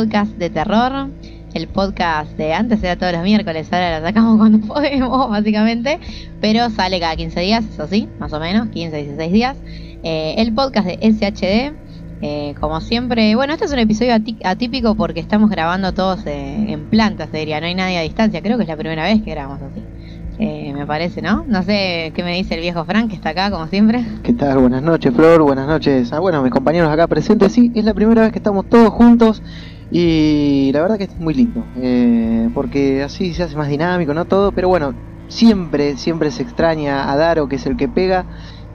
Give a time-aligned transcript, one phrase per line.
[0.00, 1.10] podcast de terror.
[1.52, 6.00] El podcast de antes era todos los miércoles, ahora lo sacamos cuando podemos, básicamente,
[6.40, 9.58] pero sale cada 15 días, eso sí, más o menos, 15, 16 días.
[10.02, 11.74] Eh, el podcast de SHD,
[12.22, 16.86] eh, como siempre, bueno, este es un episodio atípico porque estamos grabando todos eh, en
[16.88, 19.32] planta, se diría, no hay nadie a distancia, creo que es la primera vez que
[19.32, 19.82] grabamos así.
[20.42, 21.44] Eh, me parece, ¿no?
[21.46, 24.02] No sé qué me dice el viejo Frank, que está acá, como siempre.
[24.22, 24.56] ¿Qué tal?
[24.56, 25.42] Buenas noches, Flor.
[25.42, 26.10] Buenas noches.
[26.14, 27.52] Ah, bueno, mis compañeros acá presentes.
[27.52, 29.42] Sí, es la primera vez que estamos todos juntos
[29.90, 31.68] y la verdad que es muy lindo.
[31.76, 34.26] eh, porque así se hace más dinámico, ¿no?
[34.26, 34.94] Todo, pero bueno,
[35.28, 38.26] siempre, siempre se extraña a Daro, que es el que pega.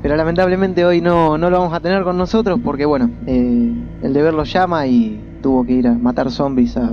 [0.01, 4.13] Pero lamentablemente hoy no, no lo vamos a tener con nosotros porque, bueno, eh, el
[4.13, 6.91] deber lo llama y tuvo que ir a matar zombies a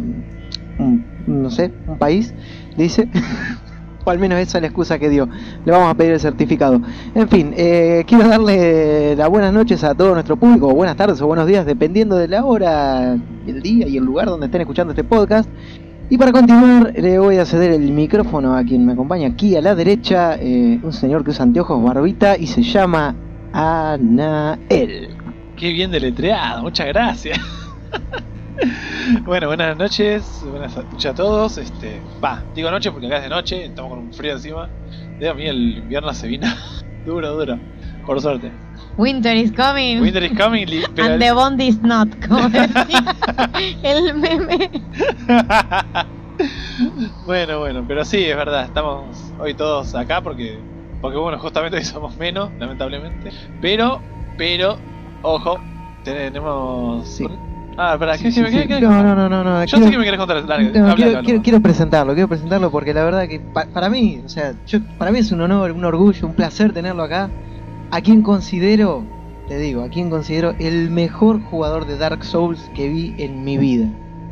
[0.78, 2.34] un, no sé, un país,
[2.76, 3.08] dice.
[4.04, 5.28] o al menos esa es la excusa que dio.
[5.64, 6.80] Le vamos a pedir el certificado.
[7.14, 11.20] En fin, eh, quiero darle las buenas noches a todo nuestro público, o buenas tardes
[11.20, 14.92] o buenos días, dependiendo de la hora, el día y el lugar donde estén escuchando
[14.92, 15.48] este podcast.
[16.10, 19.62] Y para continuar, le voy a ceder el micrófono a quien me acompaña aquí a
[19.62, 23.14] la derecha, eh, un señor que usa anteojos, barbita y se llama
[23.52, 25.08] Anael.
[25.56, 27.38] Qué bien deletreado, muchas gracias.
[29.24, 31.58] bueno, buenas noches, buenas noches a todos.
[31.58, 34.68] Este, va, digo noche porque acá es de noche, estamos con un frío encima.
[35.18, 36.46] Dios mío, el invierno se vino
[37.06, 37.58] duro, duro.
[38.06, 38.50] Por suerte.
[38.96, 40.00] Winter is coming.
[40.00, 40.66] Winter is coming,
[40.98, 43.16] And the bond is not, como decía
[43.82, 44.70] el meme.
[47.24, 50.58] bueno, bueno, pero sí, es verdad, estamos hoy todos acá porque,
[51.00, 53.30] porque bueno, justamente hoy somos menos, lamentablemente.
[53.60, 54.00] Pero,
[54.36, 54.78] pero,
[55.22, 55.58] ojo,
[56.04, 57.08] tenemos...
[57.08, 57.26] Sí.
[57.76, 58.80] Ah, espera, Sí, ¿qué, sí, sí.
[58.82, 59.64] No, no, no, no, no.
[59.64, 62.28] Yo quiero- sé que me querés contar, larga, No, habla, quiero, quiero- quiero presentarlo, quiero
[62.28, 65.40] presentarlo porque la verdad que pa- para mí, o sea, yo, para mí es un
[65.40, 67.30] honor, un orgullo, un placer tenerlo acá.
[67.90, 69.04] A quien considero,
[69.48, 73.56] te digo, a quien considero el mejor jugador de Dark Souls que vi en mi
[73.58, 73.86] vida.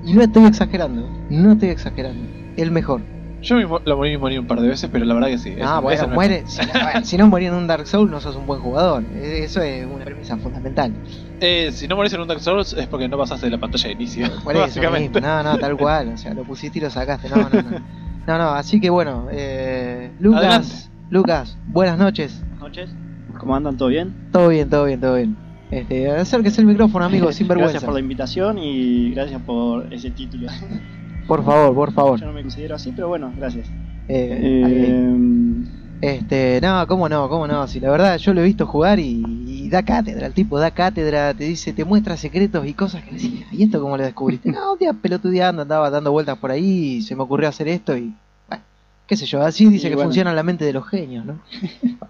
[0.05, 2.23] Y no estoy exagerando, no estoy exagerando.
[2.57, 3.01] El mejor.
[3.43, 5.55] Yo me mo- lo morí, morí un par de veces, pero la verdad que sí.
[5.63, 6.43] Ah, bueno, no es- muere.
[6.47, 9.03] Si, bueno, si no morí en un Dark Souls, no sos un buen jugador.
[9.15, 10.93] Eh, Eso es una premisa fundamental.
[11.41, 13.87] Eh, si no morís en un Dark Souls es porque no pasaste de la pantalla
[13.89, 14.27] de inicio.
[14.45, 15.21] Por eso básicamente.
[15.23, 16.09] No, no, tal cual.
[16.13, 17.31] O sea, lo pusiste y lo sacaste.
[17.31, 17.79] No, no, no.
[18.27, 20.75] No, no, así que bueno, eh, Lucas, Adelante.
[21.09, 22.43] Lucas, buenas noches.
[22.61, 22.91] noches.
[23.39, 23.79] ¿Cómo andan?
[23.79, 24.15] ¿Todo bien?
[24.33, 25.37] Todo bien, todo bien, todo bien.
[25.71, 27.73] Este, acérquese el micrófono, amigo, sin vergüenza.
[27.73, 30.49] Gracias por la invitación y gracias por ese título.
[31.31, 32.19] Por favor, por favor.
[32.19, 33.69] Yo no me considero así, pero bueno, gracias.
[34.09, 35.65] Eh, Eh,
[36.01, 37.69] Este, no, cómo no, cómo no.
[37.69, 40.73] Si la verdad yo lo he visto jugar y, y da cátedra, el tipo da
[40.73, 44.51] cátedra, te dice, te muestra secretos y cosas que decís, ¿y esto cómo lo descubriste?
[44.51, 47.97] No, un día pelotudeando, andaba dando vueltas por ahí y se me ocurrió hacer esto
[47.97, 48.13] y,
[48.49, 48.65] bueno,
[49.07, 50.09] qué sé yo, así dice Y que bueno.
[50.09, 51.39] funciona la mente de los genios, ¿no?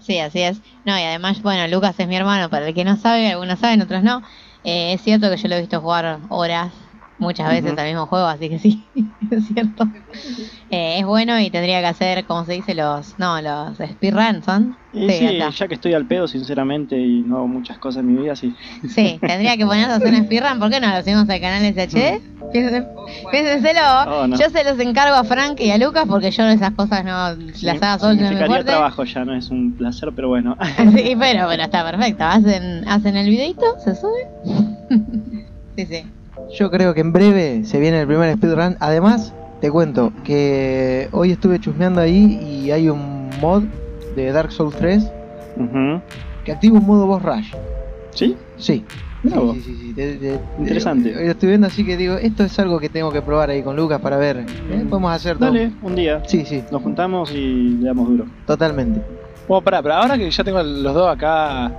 [0.00, 0.58] Sí, así es.
[0.86, 3.82] No, y además, bueno, Lucas es mi hermano, para el que no sabe, algunos saben,
[3.82, 4.22] otros no.
[4.64, 6.70] Eh, es cierto que yo lo he visto jugar horas,
[7.18, 7.80] muchas veces Ujú.
[7.80, 8.90] al mismo juego, así que sí,
[9.30, 9.84] es cierto.
[10.70, 14.76] Eh, es bueno y tendría que hacer, como se dice, los, no, los speedruns, ¿son?
[14.92, 15.50] sí, está.
[15.50, 18.56] ya que estoy al pedo, sinceramente, y no hago muchas cosas en mi vida, sí.
[18.88, 21.64] Sí, tendría que ponernos a hacer un speedrun, ¿por qué no lo subimos al canal
[21.64, 22.20] SHD?
[23.30, 24.38] Piénsenselo, Oh, no.
[24.38, 27.66] yo se los encargo a Frank y a Lucas porque yo esas cosas no Sí,
[27.66, 30.56] las hago solos en mi trabajo ya, no es un placer, pero bueno.
[30.94, 32.24] Sí, pero, pero está perfecto.
[32.24, 34.10] Hacen, hacen el videito, se sube.
[35.76, 36.02] sí, sí.
[36.50, 38.76] Yo creo que en breve se viene el primer speedrun.
[38.80, 43.64] Además, te cuento que hoy estuve chusmeando ahí y hay un mod
[44.14, 45.04] de Dark Souls 3
[45.56, 46.00] Ujú.
[46.44, 47.52] que activa un modo boss rush.
[48.12, 48.36] ¿Sí?
[48.56, 48.84] Sí.
[49.22, 51.10] Mirá Sí, sí, sí, sí, te- te- Interesante.
[51.10, 53.62] eh, Lo estoy viendo así que digo, esto es algo que tengo que probar ahí
[53.62, 54.38] con Lucas para ver.
[54.38, 54.84] ¿eh?
[54.88, 55.46] Podemos hacer todo.
[55.46, 56.22] Dale, un día.
[56.26, 58.26] Sí, sí, Nos juntamos y le damos duro.
[58.46, 59.00] totalmente.
[59.48, 61.72] Bueno, pará, pero ahora que ya tengo los dos acá,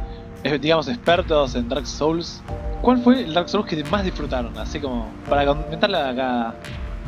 [0.62, 2.42] digamos, expertos en Dark Souls,
[2.82, 4.58] ¿cuál fue el Dark Souls que más disfrutaron?
[4.58, 6.56] Así como, para comentarle acá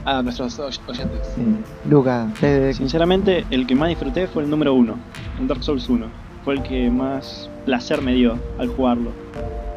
[0.05, 1.31] a nuestros oy- oyentes.
[1.35, 1.41] Sí.
[1.89, 4.95] Lucas, te- Sinceramente, el que más disfruté fue el número uno,
[5.39, 6.05] el Dark Souls 1.
[6.45, 9.11] Fue el que más placer me dio al jugarlo.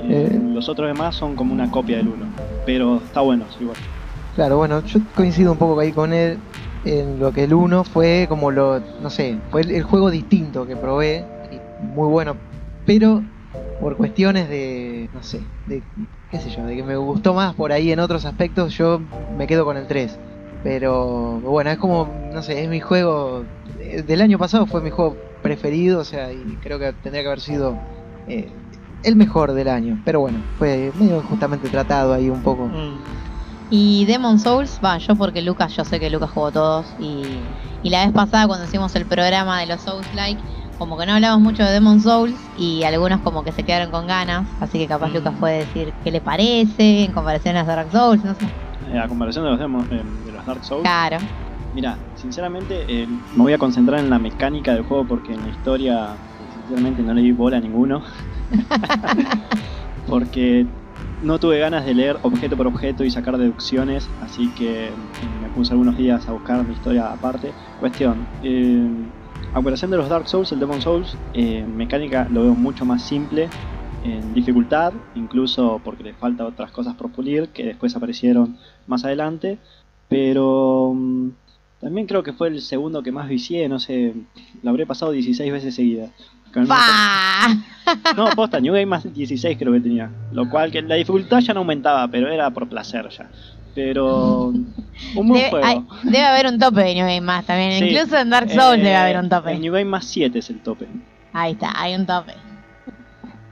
[0.02, 0.40] Eh, Eh.
[0.52, 2.26] Los otros demás son como una copia del 1,
[2.66, 3.76] pero está bueno, igual.
[4.34, 6.38] claro, bueno, yo coincido un poco ahí con él
[6.84, 10.66] en lo que el 1 fue como lo, no sé, fue el, el juego distinto
[10.66, 12.36] que probé, y muy bueno,
[12.86, 13.22] pero
[13.80, 15.82] por cuestiones de, no sé, de,
[16.30, 19.00] qué sé yo, de que me gustó más por ahí en otros aspectos, yo
[19.36, 20.18] me quedo con el 3.
[20.62, 23.44] Pero bueno, es como, no sé, es mi juego,
[23.80, 27.28] eh, del año pasado fue mi juego preferido, o sea, y creo que tendría que
[27.28, 27.76] haber sido
[28.28, 28.48] eh,
[29.02, 30.00] el mejor del año.
[30.04, 32.70] Pero bueno, fue medio justamente tratado ahí un poco.
[33.70, 36.86] Y Demon Souls, va, yo porque Lucas, yo sé que Lucas jugó todos.
[37.00, 37.22] Y,
[37.82, 40.40] y la vez pasada, cuando hicimos el programa de los Souls Like,
[40.82, 44.08] como que no hablamos mucho de Demon Souls y algunos como que se quedaron con
[44.08, 45.14] ganas, así que capaz Mm.
[45.14, 48.46] Lucas puede decir qué le parece en comparación a Dark Souls, no sé.
[48.92, 50.82] Eh, a comparación de los, demos, eh, de los Dark Souls.
[50.82, 51.18] Claro.
[51.72, 55.50] Mira, sinceramente eh, me voy a concentrar en la mecánica del juego porque en la
[55.50, 56.16] historia
[56.58, 58.02] sinceramente no le di bola a ninguno.
[60.08, 60.66] porque
[61.22, 64.90] no tuve ganas de leer objeto por objeto y sacar deducciones, así que
[65.40, 67.52] me puse algunos días a buscar mi historia aparte.
[67.78, 68.84] Cuestión, eh,
[69.52, 73.02] a comparación de los Dark Souls, el Demon Souls, eh, mecánica lo veo mucho más
[73.02, 73.50] simple
[74.02, 78.56] en dificultad, incluso porque le falta otras cosas por pulir que después aparecieron
[78.86, 79.58] más adelante,
[80.08, 81.28] pero mm,
[81.82, 84.14] también creo que fue el segundo que más vicié, no sé,
[84.62, 86.10] lo habré pasado 16 veces seguidas.
[88.16, 90.10] No, posta, New Game más 16 creo que tenía.
[90.32, 93.28] Lo cual que la dificultad ya no aumentaba, pero era por placer ya.
[93.74, 94.52] Pero
[95.16, 95.66] un buen Debe, juego.
[95.66, 97.78] hay- debe haber un tope de New Game más también.
[97.78, 97.84] Sí.
[97.90, 99.52] Incluso en Dark Souls Eh, debe haber un tope.
[99.52, 100.86] El New Game más 7 es el tope.
[101.32, 102.34] Ahí está, hay un tope.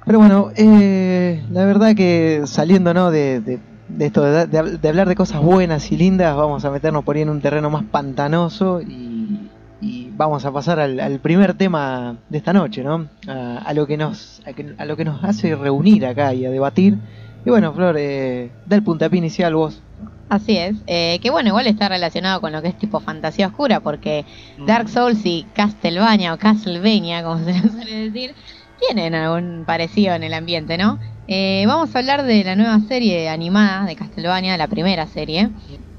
[0.07, 3.11] Pero bueno, eh, la verdad que saliendo ¿no?
[3.11, 3.59] de, de-
[3.89, 7.17] de esto, de, de- de hablar de cosas buenas y lindas, vamos a meternos por
[7.17, 9.49] ahí en un terreno más pantanoso y,
[9.81, 13.09] y vamos a pasar al, al primer tema de esta noche, ¿no?
[13.29, 16.45] A, a lo que nos, a, que- a lo que nos hace reunir acá y
[16.47, 16.99] a debatir.
[17.45, 19.83] Y bueno, Flor, eh, da el puntapié inicial vos.
[20.31, 20.77] Así es.
[20.87, 24.25] Eh, que bueno, igual está relacionado con lo que es tipo fantasía oscura, porque
[24.57, 28.35] Dark Souls y Castlevania o Castlevania, como se le suele decir,
[28.79, 31.01] tienen algún parecido en el ambiente, ¿no?
[31.27, 35.51] Eh, vamos a hablar de la nueva serie animada de Castlevania, la primera serie,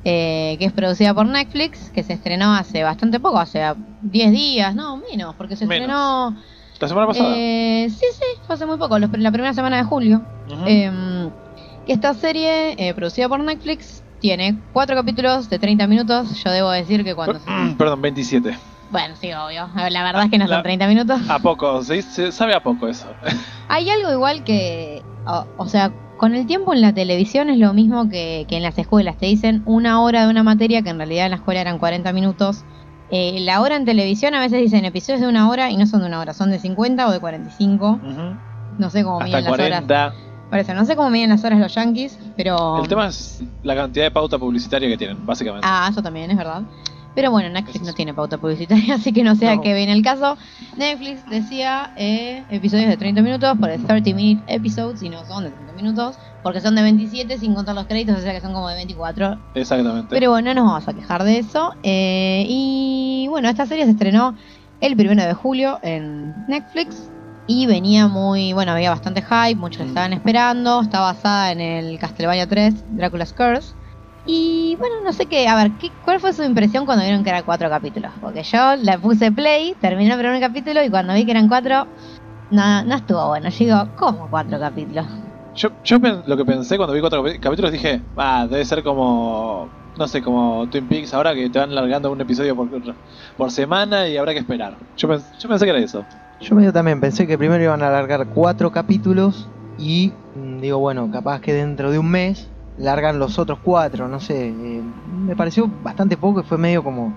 [0.05, 3.61] eh, que es producida por Netflix, que se estrenó hace bastante poco, hace
[4.01, 5.83] 10 días, no, menos, porque se Menos.
[5.83, 6.43] estrenó...
[6.79, 7.35] La semana pasada.
[7.37, 10.21] Eh, sí, sí, fue hace muy poco, los- la primera semana de julio.
[11.85, 16.41] Que esta serie, eh, producida por Netflix, tiene cuatro capítulos de 30 minutos.
[16.43, 17.39] Yo debo decir que cuando...
[17.39, 18.57] se- Perdón, 27.
[18.89, 19.67] Bueno, sí, obvio.
[19.89, 21.19] La verdad es que no son La- 30 minutos.
[21.29, 23.07] A poco, se, se sabe a poco eso.
[23.67, 25.01] Hay algo igual que...
[25.25, 28.63] O, o sea, con el tiempo en la televisión es lo mismo que, que en
[28.63, 29.17] las escuelas.
[29.17, 32.13] Te dicen una hora de una materia que en realidad en la escuela eran 40
[32.13, 32.63] minutos.
[33.11, 36.01] Eh, la hora en televisión a veces dicen episodios de una hora y no son
[36.01, 37.89] de una hora, son de 50 o de 45.
[38.03, 38.21] Ujú.
[38.77, 39.67] No sé cómo Hasta miden las horas.
[39.85, 40.13] 40.
[40.51, 42.77] Por eso, no sé cómo miden las horas los yankees, pero...
[42.83, 45.65] El tema es la cantidad de pauta publicitaria que tienen, básicamente.
[45.67, 46.61] Ah, eso también es verdad.
[47.15, 49.61] Pero bueno, Netflix no tiene pauta publicitaria, así que no sé a No.
[49.61, 50.37] qué viene el caso.
[50.77, 55.45] Netflix decía eh, episodios de 30 minutos por el 30 minute episodes y no son
[55.45, 58.53] de 30 minutos, porque son de 27 sin contar los créditos, o sea que son
[58.53, 59.37] como de 24.
[59.55, 60.07] Exactamente.
[60.09, 61.73] Pero bueno, no nos vamos a quejar de eso.
[61.83, 64.35] Eh, y bueno, esta serie se estrenó
[64.79, 67.10] el primero de julio en Netflix.
[67.53, 70.79] Y venía muy, bueno, había bastante hype, muchos estaban esperando.
[70.79, 73.73] Está basada en el Castlevania 3, Dracula's Curse.
[74.25, 77.29] Y bueno, no sé qué, a ver, ¿qué, ¿cuál fue su impresión cuando vieron que
[77.29, 78.13] eran cuatro capítulos?
[78.21, 81.87] Porque yo la puse play, terminé el primer capítulo y cuando vi que eran cuatro,
[82.51, 83.49] no, no estuvo bueno.
[83.49, 85.07] Yo digo, ¿cómo cuatro capítulos?
[85.53, 89.67] Yo, yo lo que pensé cuando vi cuatro capítulos dije, ah, debe ser como,
[89.97, 92.69] no sé, como Twin Peaks ahora que te van largando un episodio por,
[93.35, 94.77] por semana y habrá que esperar.
[94.95, 96.05] Yo, yo pensé que era eso.
[96.41, 101.09] Yo medio también pensé que primero iban a alargar cuatro capítulos y mm, digo, bueno,
[101.11, 104.47] capaz que dentro de un mes largan los otros cuatro, no sé.
[104.47, 104.81] eh,
[105.25, 107.13] me pareció bastante poco y fue medio como,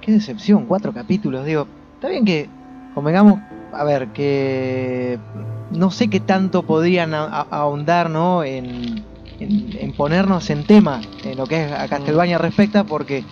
[0.00, 1.46] qué decepción, cuatro capítulos.
[1.46, 2.48] Digo, está bien que
[2.94, 3.40] convengamos,
[3.72, 5.20] a ver, que
[5.70, 8.42] no sé qué tanto podrían ahondar, ¿no?
[8.42, 9.04] En,
[9.38, 13.24] en, ponernos en tema en lo que es a Castlevania respecta, porque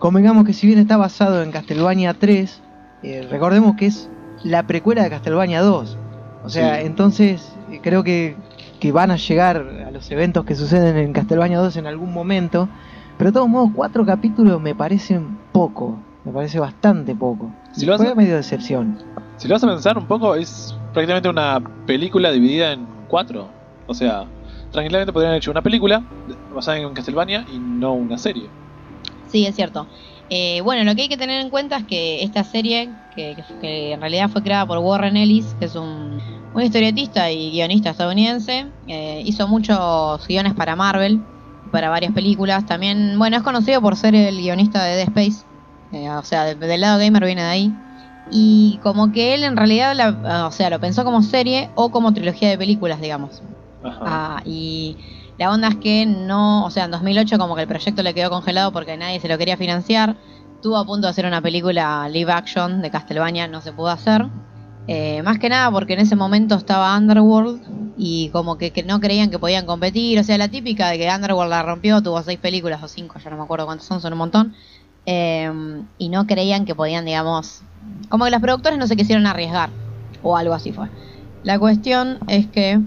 [0.00, 2.60] convengamos que si bien está basado en Castlevania 3,
[3.04, 4.08] eh, recordemos que es
[4.44, 5.96] la precuela de Castlevania 2.
[6.44, 6.86] O sea, Sí.
[6.86, 8.36] entonces eh, creo que,
[8.80, 12.68] que van a llegar a los eventos que suceden en Castlevania 2 en algún momento.
[13.18, 15.98] Pero de todos modos, cuatro capítulos me parecen poco.
[16.24, 17.50] Me parece bastante poco.
[17.72, 18.98] Si lo Fue hace- medio decepción.
[19.36, 23.48] Si lo vas a pensar un poco, es prácticamente una película dividida en cuatro.
[23.86, 24.24] O sea,
[24.70, 26.02] tranquilamente podrían haber hecho una película
[26.54, 28.48] basada en Castlevania y no una serie.
[29.28, 29.86] Sí, es cierto.
[30.34, 33.44] Eh, bueno, lo que hay que tener en cuenta es que esta serie, que, que-
[33.60, 36.22] que en realidad fue creada por Warren Ellis, que es un,
[36.52, 41.26] un historietista y guionista estadounidense, eh, hizo muchos guiones para Marvel,
[41.70, 42.64] para varias películas.
[42.66, 45.46] También, bueno, es conocido por ser el guionista de Dead Space,
[45.90, 47.78] eh, o sea, de- del lado gamer viene de ahí.
[48.24, 52.12] Y como que él en realidad, la- o sea, lo pensó como serie o como
[52.14, 53.42] trilogía de películas, digamos.
[53.82, 54.00] Ajá.
[54.04, 54.98] Ah, y
[55.42, 58.30] la onda es que no, o sea, en 2008 como que el proyecto le quedó
[58.30, 60.16] congelado porque nadie se lo quería financiar.
[60.54, 64.28] Estuvo a punto de hacer una película live action de Castlevania, no se pudo hacer.
[64.86, 67.60] Eh, más que nada porque en ese momento estaba Underworld
[67.98, 70.20] y como que, no creían que podían competir.
[70.20, 73.28] O sea, la típica de que Underworld la rompió, tuvo seis películas o cinco, ya
[73.28, 74.54] no me acuerdo cuántos son, son un montón.
[75.06, 75.50] Eh,
[75.98, 77.62] y no creían que podían, digamos,
[78.08, 79.70] como que los productores no se quisieron arriesgar,
[80.22, 80.86] o algo así fue.
[81.42, 82.80] La cuestión es que,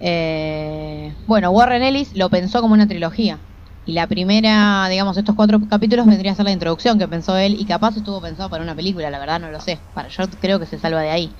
[0.00, 3.38] eh, bueno, Warren Ellis lo pensó como una trilogía.
[3.84, 7.54] Y la primera, digamos, estos cuatro capítulos vendría a ser la introducción que pensó él
[7.58, 9.78] y capaz estuvo pensado para una película, la verdad no lo sé.
[9.94, 11.36] Para, yo creo que se salva de ahí.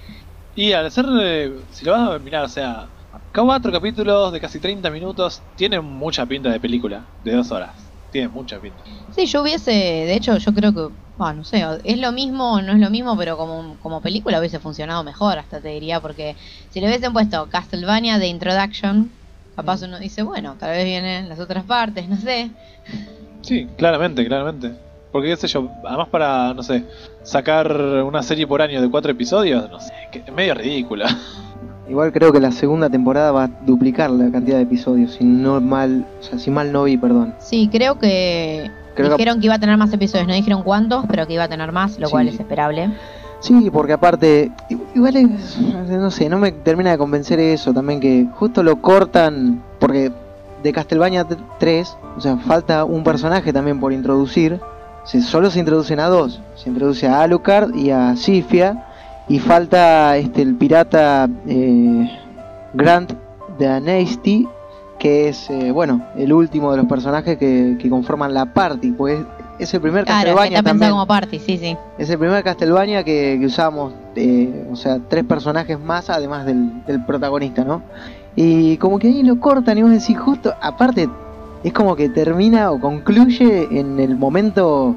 [0.54, 2.90] Y al ser, eh, si lo vas a mirar, o sea,
[3.32, 7.89] cuatro capítulos de casi 30 minutos, tiene mucha pinta de película, de dos horas.
[8.10, 8.82] Tiene mucha pinta.
[9.14, 12.78] Sí, yo hubiese, de hecho, yo creo que, no sé, es lo mismo no es
[12.78, 16.36] lo mismo, pero como, como película hubiese funcionado mejor, hasta te diría, porque
[16.70, 19.10] si le hubiesen puesto Castlevania de Introduction,
[19.54, 22.50] capaz uno dice, bueno, tal vez vienen las otras partes, no sé.
[23.42, 24.72] Sí, claramente, claramente.
[25.12, 26.84] Porque qué sé yo, además para, no sé,
[27.24, 31.08] sacar una serie por año de cuatro episodios, no sé, que es medio ridícula.
[31.90, 35.60] Igual creo que la segunda temporada va a duplicar la cantidad de episodios, si no
[35.60, 37.34] mal, o sea, si mal no vi, perdón.
[37.38, 39.46] Sí, creo que Creo dijeron que...
[39.46, 42.06] iba a tener más episodios, no dijeron cuántos, pero que iba a tener más, lo
[42.06, 42.12] Sí.
[42.12, 42.90] cual es esperable.
[43.40, 44.52] Sí, porque aparte,
[44.94, 49.60] igual es, no sé, no me termina de convencer eso también que justo lo cortan,
[49.80, 50.12] porque
[50.62, 51.26] de Castlevania
[51.58, 54.60] 3, o sea, falta un personaje también por introducir,
[55.04, 58.86] se, solo se introducen a dos, se introduce a Alucard y a Sifia,
[59.30, 62.10] y falta este el pirata eh,
[62.74, 63.12] Grant
[63.58, 64.46] de Anasty,
[64.98, 69.20] que es, eh, bueno, el último de los personajes que, que conforman la party, pues
[69.58, 70.90] es el primer Claro, Castlevania está también.
[70.90, 71.76] como party, sí, sí.
[71.98, 76.84] Es el primer Castlevania que, que usamos, eh, o sea, tres personajes más además del,
[76.86, 77.82] del protagonista, ¿no?
[78.36, 81.08] Y como que ahí lo cortan y vos decís, justo, aparte,
[81.64, 84.96] es como que termina o concluye en el momento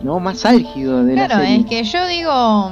[0.00, 1.56] no más álgido de Claro, la serie.
[1.60, 2.70] es que yo digo,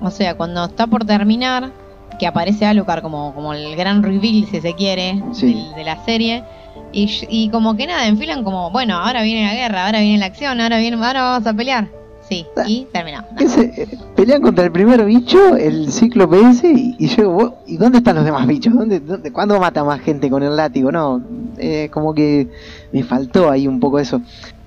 [0.00, 1.70] o sea, cuando está por terminar,
[2.18, 5.66] que aparece Alucard como, como el gran reveal, si se quiere, Sí.
[5.76, 6.44] de, la serie.
[6.92, 10.26] Y, y como que nada, enfilan como, bueno, ahora viene la guerra, ahora viene la
[10.26, 11.88] acción, ahora viene, ahora vamos a pelear.
[12.28, 13.24] Sí, y terminó.
[13.40, 17.78] Eh, pelean contra el primer bicho, el cíclope ese, y, y yo digo, "Vos, ¿y
[17.78, 18.74] dónde están los demás bichos?
[18.74, 20.92] ¿Dónde, dónde, ¿Cuándo mata más gente con el látigo?
[20.92, 21.22] No,
[21.56, 22.48] eh, como que
[22.92, 24.20] me faltó ahí un poco eso.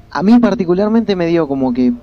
[0.10, 1.94] A mí particularmente me dio como que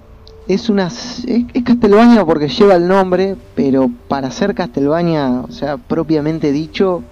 [0.49, 5.79] es una es, es Castlevania porque lleva el nombre, pero para ser Castlevania, o sea,
[5.79, 7.09] propiamente dicho,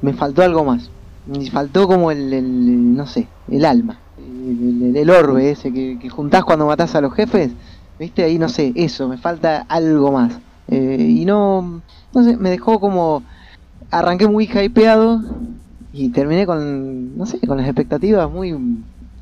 [0.00, 0.92] me faltó algo más.
[1.24, 5.98] Me faltó como el, el- no sé, el alma, el, el- el orbe ese que,
[6.00, 7.56] que juntás cuando matás a los jefes.
[7.98, 8.22] ¿Viste?
[8.24, 10.40] Ahí no sé, eso, me falta algo más.
[10.68, 13.24] Eh, y no, no sé, me dejó como...
[13.90, 15.20] Arranqué muy hypeado
[15.90, 18.52] y terminé con, no sé, con las expectativas muy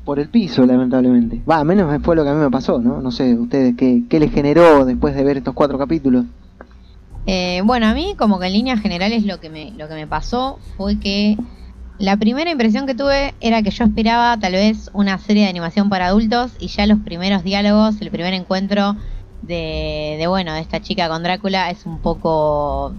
[0.07, 1.41] por el piso, lamentablemente.
[1.43, 3.01] Va, menos fue lo que a mí me pasó, ¿no?
[3.01, 6.23] No sé, ustedes, ¿qué, qué les generó después de ver estos cuatro capítulos?
[7.25, 10.07] Eh, bueno, a mí como que en líneas generales lo que me, lo que me
[10.07, 11.35] pasó fue que
[11.99, 15.89] la primera impresión que tuve era que yo esperaba tal vez una serie de animación
[15.89, 18.95] para adultos y ya los primeros diálogos, el primer encuentro
[19.41, 22.93] de, de bueno, de esta chica con Drácula es un poco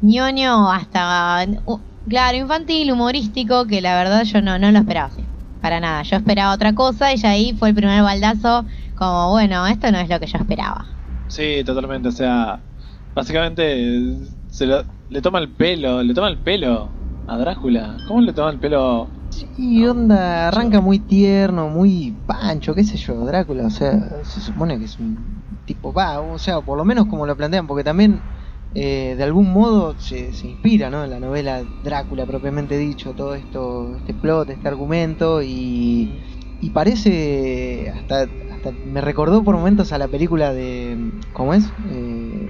[0.00, 1.78] ñoño hasta, uh,
[2.08, 5.24] claro, infantil, humorístico, que la verdad yo no, no lo esperaba así,
[5.62, 6.02] para nada.
[6.02, 9.98] Yo esperaba otra cosa y ya ahí fue el primer baldazo como, bueno, esto no
[10.00, 10.86] es lo que yo esperaba.
[11.26, 12.66] Sí, totalmente, o sea,
[13.14, 17.96] básicamente se lo- le toma el pelo, le toma el pelo a Drácula.
[18.06, 19.12] ¿Cómo le toma el pelo?
[19.56, 24.78] Y onda, arranca muy tierno, muy pancho, qué sé yo, Drácula, o sea, se supone
[24.78, 28.31] que es un tipo, va, o sea, por lo menos como lo plantean, porque también
[28.74, 31.04] eh, de algún modo se, se inspira, ¿no?
[31.04, 36.20] En la novela Drácula propiamente dicho, todo esto, este plot, este argumento, y,
[36.60, 40.96] y parece, hasta, hasta me recordó por momentos a la película de,
[41.32, 41.64] ¿cómo es?
[41.90, 42.48] Eh,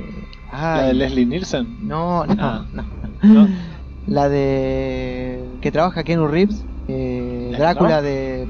[0.52, 1.76] ¿La de Leslie Nielsen?
[1.80, 2.66] No, no, Ah.
[2.72, 2.84] no.
[3.22, 3.48] ¿No?
[4.06, 8.48] La de que trabaja Keanu Reeves, eh, ¿La Drácula de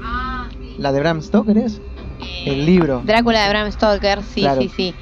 [0.79, 1.79] la de Bram Stoker es
[2.45, 3.01] el libro.
[3.05, 4.61] Drácula de Bram Stoker, sí, Claro.
[4.61, 4.93] sí, sí.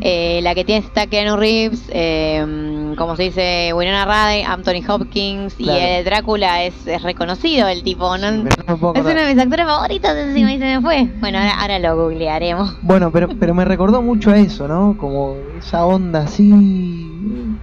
[0.00, 5.54] Eh, la que tiene está Keanu Reeves, eh, como se dice, Winona Ryder, Anthony Hopkins
[5.54, 5.78] Claro.
[5.78, 8.28] y eh, Drácula es, es reconocido el tipo, ¿no?
[8.28, 8.34] Es
[8.66, 11.08] uno de mis actores favoritos encima y se me fue.
[11.20, 12.76] Bueno, ahora, ahora lo googlearemos.
[12.82, 14.96] Bueno, pero pero me recordó mucho a eso, ¿no?
[14.98, 16.50] Como esa onda así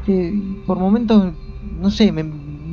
[0.05, 0.33] que
[0.65, 1.33] por momentos
[1.79, 2.23] no sé, me,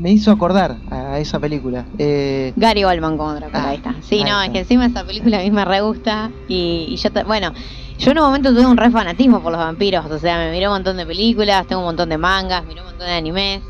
[0.03, 1.85] me hizo acordar a esa película.
[1.97, 3.95] Eh, Gary Oldman como Drácula, Ah, ahí está.
[4.01, 4.45] Sí, ahí no, está.
[4.47, 7.53] es que encima esa película a mí me re gusta y, y yo, bueno,
[7.99, 10.71] yo en un momento tuve un re fanatismo por los vampiros, o sea, me miró
[10.71, 13.63] un montón de películas, tengo un montón de mangas, miré un montón de animes.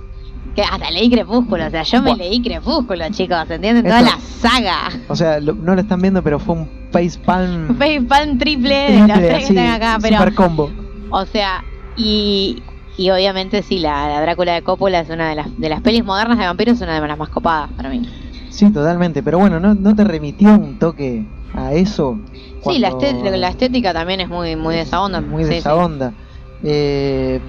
[0.57, 2.17] Que hasta leí Crepúsculo, o sea, yo me Buah.
[2.19, 3.87] leí Crepúsculo, chicos, ¿entienden?
[3.87, 4.79] Esto- Toda la saga.
[5.09, 9.07] o sea, lo- no lo están viendo, pero fue un facepalm Facepalm triple de los
[9.07, 10.71] triple, tres que están acá, pero, super combo.
[11.11, 11.65] o sea,
[11.97, 12.63] y,
[12.97, 16.05] y obviamente sí, la, la Drácula de Coppola es una de las, de las pelis
[16.05, 18.03] modernas de vampiros, es una de las más copadas para mí.
[18.49, 22.21] Sí, totalmente, pero bueno, ¿no, no te remitió un toque a eso?
[22.61, 25.21] Sí, la, Cuando- esté- la estética también es muy, muy de esa onda.
[25.23, 25.81] Muy de sí, esa sí.
[25.81, 26.15] onda.
[26.63, 27.41] Eh,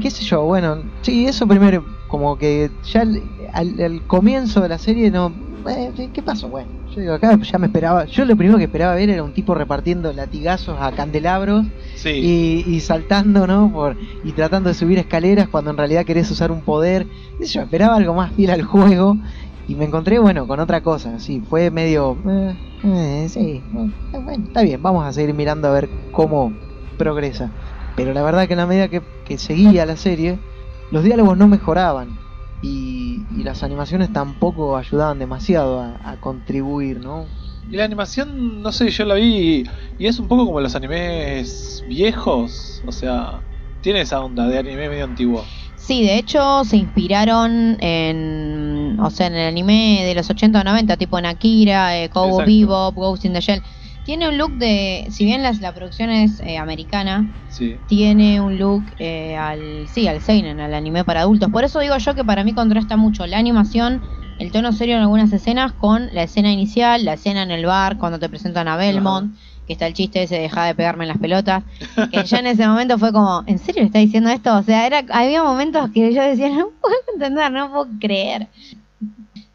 [0.00, 3.20] qué sé yo, bueno, sí, eso primero, como que ya al,
[3.52, 5.34] al- al comienzo de la serie no...
[5.66, 6.48] eh, ¿Qué pasó?
[6.48, 9.32] Bueno, yo digo, acá ya me esperaba, yo lo primero que esperaba ver era un
[9.32, 13.70] tipo repartiendo latigazos a candelabros Sí, y, y saltando, ¿no?
[13.72, 17.08] Por, y tratando de subir escaleras cuando en realidad querés usar un poder.
[17.38, 19.18] Yo esperaba algo más fiel al juego
[19.66, 21.18] y me encontré, bueno, con otra cosa.
[21.18, 22.20] Sí, fue medio...
[22.28, 23.64] eh, eh, sí,
[24.12, 26.58] eh, bueno, está bien, vamos a seguir mirando a ver cómo
[26.96, 27.54] progresa.
[27.94, 30.42] Pero la verdad que en la medida que, que seguía la serie,
[30.90, 32.20] los diálogos no mejoraban.
[32.60, 37.26] Y, y las animaciones tampoco ayudaban demasiado a, a contribuir, ¿no?
[37.70, 39.64] Y la animación, no sé, yo la vi
[39.98, 42.82] y es un poco como los animes viejos.
[42.86, 43.42] O sea,
[43.82, 45.44] tiene esa onda de anime medio antiguo.
[45.76, 50.64] Sí, de hecho se inspiraron en, o sea, en el anime de los 80 o
[50.64, 52.44] 90, tipo en Akira, eh, Cowboy.
[52.44, 53.62] Bebop, Ghost in the Shell.
[54.08, 57.76] Tiene un look de, si bien las- la producción es eh, americana, Sí.
[57.84, 61.50] tiene un look eh, al, sí, al seinen, al anime para adultos.
[61.50, 64.00] Por eso digo yo que para mí contrasta mucho la animación,
[64.38, 67.98] el tono serio en algunas escenas con la escena inicial, la escena en el bar
[67.98, 69.34] cuando te presentan a Belmont,
[69.66, 71.64] que está el chiste ese de dejar de pegarme en las pelotas,
[72.10, 74.56] que ya en ese momento fue como, ¿en serio le está diciendo esto?
[74.56, 78.46] O sea, era había momentos que yo decía, no puedo entender, no puedo creer.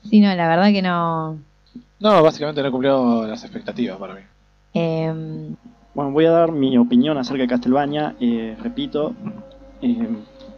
[0.07, 1.39] Sí, no, la verdad que no.
[1.99, 4.21] No, básicamente no cumplió las expectativas para mí.
[4.73, 5.55] Em,
[5.93, 8.15] Bueno, voy a dar mi opinión acerca de Castlevania.
[8.19, 9.15] Eh, repito,
[9.81, 10.09] eh,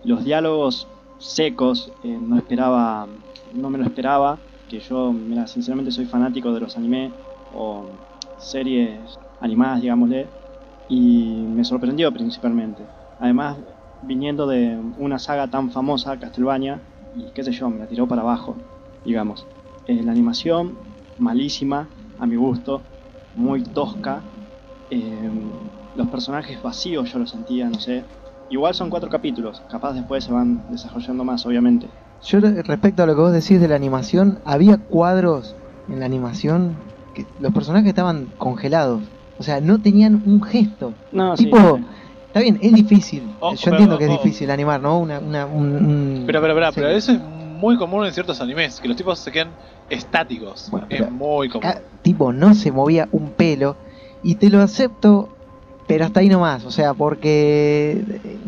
[0.03, 3.07] los diálogos secos, eh, no esperaba,
[3.51, 4.39] no me lo esperaba.
[4.69, 7.13] Que yo, mira, sinceramente soy fanático de los anime
[7.51, 7.85] o
[8.37, 10.29] series animadas, digámosle,
[10.87, 12.87] y me sorprendió principalmente.
[13.19, 13.57] Además,
[14.01, 16.81] viniendo de una saga tan famosa, Castlevania,
[17.13, 18.57] y qué sé yo, me la tiró para abajo,
[19.03, 19.45] digamos.
[19.85, 20.77] Eh, la animación,
[21.17, 22.81] malísima, a mi gusto,
[23.35, 24.21] muy tosca.
[24.89, 25.29] Eh,
[25.95, 28.03] los personajes vacíos yo los sentía, no sé.
[28.49, 31.87] Igual son cuatro capítulos, capaz después se van desarrollando más, obviamente.
[32.23, 35.55] Yo re- respecto a lo que vos decís de la animación, había cuadros
[35.89, 36.75] en la animación
[37.13, 39.01] que los personajes estaban congelados.
[39.39, 40.93] O sea, no tenían un gesto.
[41.11, 41.83] No, Tipo, sí.
[42.27, 43.23] Está bien, es difícil.
[43.39, 44.99] Oh, Yo pero- entiendo que es difícil animar, ¿no?
[44.99, 47.19] Una, una, un- un- Pero, pero, pero, pero eso es
[47.55, 49.55] muy común en ciertos animes, que los tipos se quedan
[49.89, 50.69] estáticos.
[50.69, 51.67] Bueno, es muy común.
[51.67, 53.77] Acá, tipo, no se movía un pelo.
[54.21, 55.29] Y te lo acepto,
[55.87, 56.65] pero hasta ahí nomás.
[56.65, 58.03] O sea, porque.
[58.23, 58.39] eh,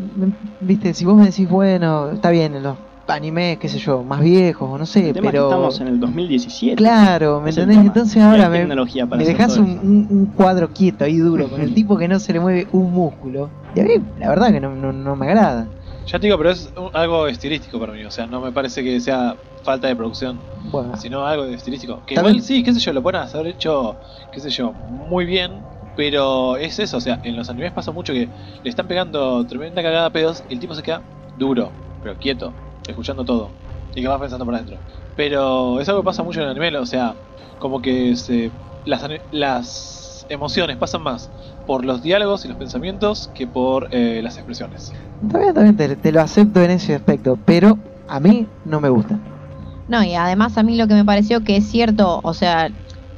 [0.60, 4.20] Viste, si vos me decís, bueno, está bien, en los animes, qué sé yo, más
[4.20, 5.38] viejos, o no sé, El tema pero.
[5.38, 6.76] es que estamos en el 2017.
[6.76, 7.78] Claro, ¿me entendés?
[7.78, 11.96] Entonces ahora me, me dejas un, un- un cuadro quieto ahí duro, con el tipo
[11.96, 13.50] que no se le mueve un músculo.
[13.74, 15.68] Y a mí, la verdad, que no, no, no me agrada.
[16.10, 18.04] Ya te digo, pero es un- algo estilístico para mí.
[18.04, 22.04] O sea, no me parece que sea falta de producción, Bueno, sino algo de estilístico.
[22.06, 23.98] Que También- igual sí, qué sé yo, lo pueden haber hecho,
[24.30, 25.66] qué sé yo, muy bien.
[25.94, 28.30] Pero es eso, o sea, en los animes pasa mucho que
[28.62, 32.56] le están pegando tremenda cagada a pedos y el tipo se queda duro, pero quieto,
[32.86, 33.56] escuchando todo.
[33.92, 34.80] Y que va pensando por adentro.
[35.16, 37.16] Pero es algo que pasa mucho en el anime, o sea,
[37.58, 38.52] como que se,
[38.84, 39.97] las, las
[40.28, 41.30] emociones pasan más
[41.66, 44.92] por los diálogos y los pensamientos que por eh, las expresiones.
[45.22, 49.18] bien, te, te lo acepto en ese aspecto, pero a mí no me gusta.
[49.88, 52.70] No, y además a mí lo que me pareció que es cierto, o sea,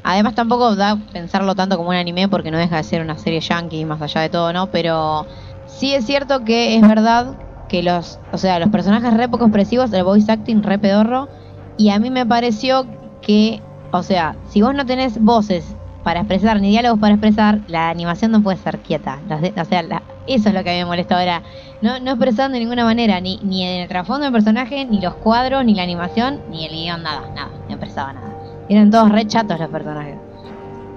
[0.05, 3.41] además tampoco da pensarlo tanto como un anime porque no deja de ser una serie
[3.41, 4.71] yankee más allá de todo, ¿no?
[4.71, 5.27] Pero
[5.67, 7.37] sí es cierto que es verdad
[7.69, 11.29] que los, o sea, los personajes re poco expresivos, el voice acting re pedorro,
[11.77, 12.87] y a mí me pareció
[13.21, 13.61] que,
[13.93, 18.31] o sea, si vos no tenés voces para expresar ni diálogos para expresar, la animación
[18.33, 19.19] no puede ser quieta.
[19.29, 21.43] De- o sea, la- eso es lo que a mí me molesta ahora.
[21.83, 25.15] No, no expresaron de ninguna manera, ni, ni en el trasfondo del personaje, ni los
[25.15, 28.33] cuadros, ni la animación, ni el guion, nada, nada, no expresaba nada.
[28.69, 30.17] Eran todos re chatos los personajes.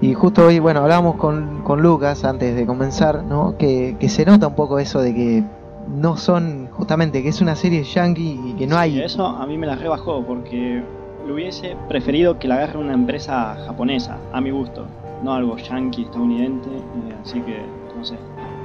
[0.00, 3.56] Y justo hoy, bueno, hablábamos con, con Lucas antes de comenzar, ¿no?
[3.56, 5.42] Que, que se nota un poco eso de que
[5.88, 9.00] no son, justamente, que es una serie yankee y que no Sí, hay...
[9.02, 10.82] eso a mí me la rebajó porque
[11.26, 14.86] lo hubiese preferido que la agarre una empresa japonesa, a mi gusto,
[15.22, 17.64] no algo yankee estadounidense, eh, así que
[17.96, 18.16] no sé.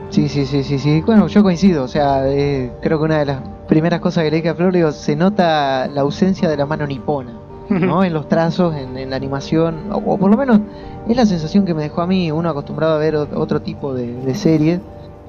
[0.10, 1.02] Sí, sí, sí, sí, sí.
[1.06, 1.84] Bueno, yo coincido.
[1.84, 4.74] O sea, eh, creo que una de las primeras cosas que le dije a Flor,
[4.74, 7.34] digo, se nota la ausencia de la mano nipona,
[7.70, 8.04] ¿no?
[8.04, 10.60] en los trazos, en, en la animación, o, o por lo menos
[11.08, 13.94] es la sensación que me dejó a mí, uno acostumbrado a ver ot- otro tipo
[13.94, 14.82] de, de series,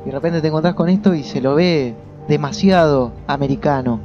[0.02, 1.94] y de repente te encontrás con esto y se lo ve
[2.26, 4.00] demasiado americano.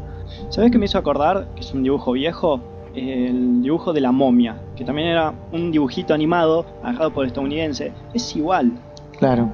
[0.49, 1.47] ¿Sabes qué me hizo acordar?
[1.55, 2.59] Que es un dibujo viejo.
[2.95, 7.91] El dibujo de la momia, que también era un dibujito animado agarrado por estadounidense.
[8.13, 8.71] Es igual,
[9.17, 9.49] Claro.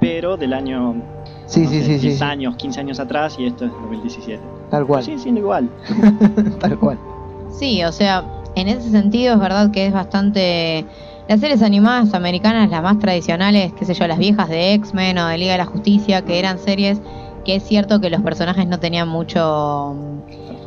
[0.00, 0.94] pero del año
[1.46, 2.24] Sí, no sí, sé, sí, sí, 10 sí.
[2.24, 4.42] años, 15 años atrás y esto es 2017.
[4.70, 5.02] Tal cual.
[5.04, 5.68] Sigue siendo igual.
[6.60, 6.98] Tal cual.
[7.50, 8.24] Sí, o sea,
[8.56, 10.84] en ese sentido es verdad que es bastante...
[11.28, 15.26] Las series animadas americanas, las más tradicionales, qué sé yo, las viejas de X-Men o
[15.26, 17.00] de Liga de la Justicia, que eran series
[17.44, 19.94] que es cierto que los personajes no tenían mucho...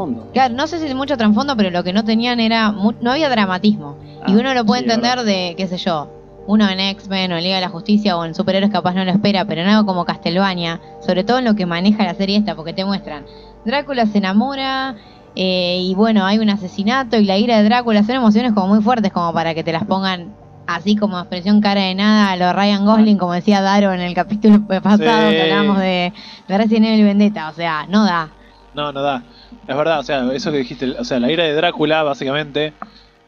[0.06, 0.32] Trasfondo.
[0.34, 2.72] Claro, no sé si mucho trasfondo, pero lo que no tenían era...
[2.72, 3.98] no había dramatismo.
[4.28, 6.10] y Ah, uno lo puede sí, entender de, qué sé yo,
[6.48, 9.12] uno en X-Men o en Liga de la Justicia o en Superhéroes capaz no lo
[9.12, 12.56] espera, pero en algo como Castlevania, sobre todo en lo que maneja la serie esta,
[12.56, 13.26] porque te muestran,
[13.66, 14.96] Drácula se enamora
[15.36, 18.82] eh, y bueno, hay un asesinato y la ira de Drácula, son emociones como muy
[18.82, 20.34] fuertes como para que te las pongan
[20.66, 24.14] así como expresión cara de nada a lo Ryan Gosling, como decía Daro en el
[24.14, 24.98] capítulo pasado
[25.30, 25.36] Sí.
[25.36, 26.14] que hablábamos de,
[26.48, 28.30] de Resident Evil Vendetta, o sea, no da.
[28.74, 29.24] No, no da.
[29.68, 32.74] Es verdad, o sea, eso que dijiste, o sea, la ira de Drácula, básicamente,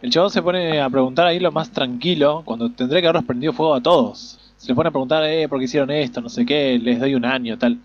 [0.01, 3.53] el chabón se pone a preguntar ahí lo más tranquilo, cuando tendría que haberlos prendido
[3.53, 4.39] fuego a todos.
[4.57, 6.21] Se le pone a preguntar, eh, ¿por qué hicieron esto?
[6.21, 7.79] No sé qué, les doy un año, tal.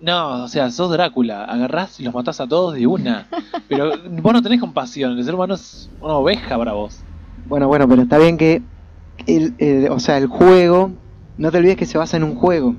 [0.00, 3.26] No, o sea, sos Drácula, agarrás y los matás a todos de una.
[3.68, 3.90] Pero
[4.22, 7.00] vos no tenés compasión, el ser humano es una oveja para vos.
[7.44, 8.62] Bueno, bueno, pero está bien que,
[9.26, 10.92] el, el- o sea, el juego,
[11.36, 12.74] no te olvides que se basa en un juego.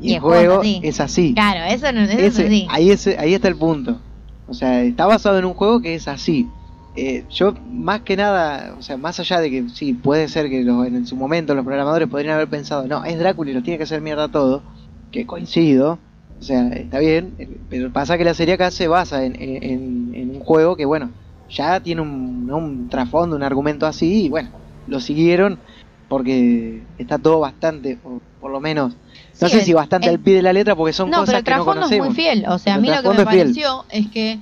[0.00, 0.80] Y, Y el juego es juego así.
[0.82, 1.34] es así.
[1.34, 2.66] Claro, eso no eso es Ese- así.
[2.68, 4.00] ahí, es- ahí está el punto.
[4.48, 6.54] O sea, está basado en un juego que es así.
[6.94, 10.62] Eh, yo, más que nada, o sea, más allá de que sí, puede ser que
[10.64, 13.76] los- en su momento los programadores podrían haber pensado, no, es Drácula y lo tiene
[13.78, 14.64] que hacer mierda todo,
[15.10, 16.00] que coincido,
[16.40, 20.30] o sea, está bien, eh, pero pasa que la serie acá se basa en, en-
[20.30, 21.12] un juego que, bueno,
[21.48, 24.50] ya tiene un, un trasfondo, un argumento así, y bueno,
[24.86, 25.62] lo siguieron
[26.08, 28.96] porque está todo bastante, o por lo menos,
[29.40, 31.38] no sé si bastante el- al pie de la letra porque son no, cosas pero
[31.38, 32.06] el que no trasfondo es conocemos.
[32.08, 32.44] muy fiel.
[32.48, 33.42] O sea, a mí lo que me trasfondo fiel.
[33.44, 34.38] pareció es que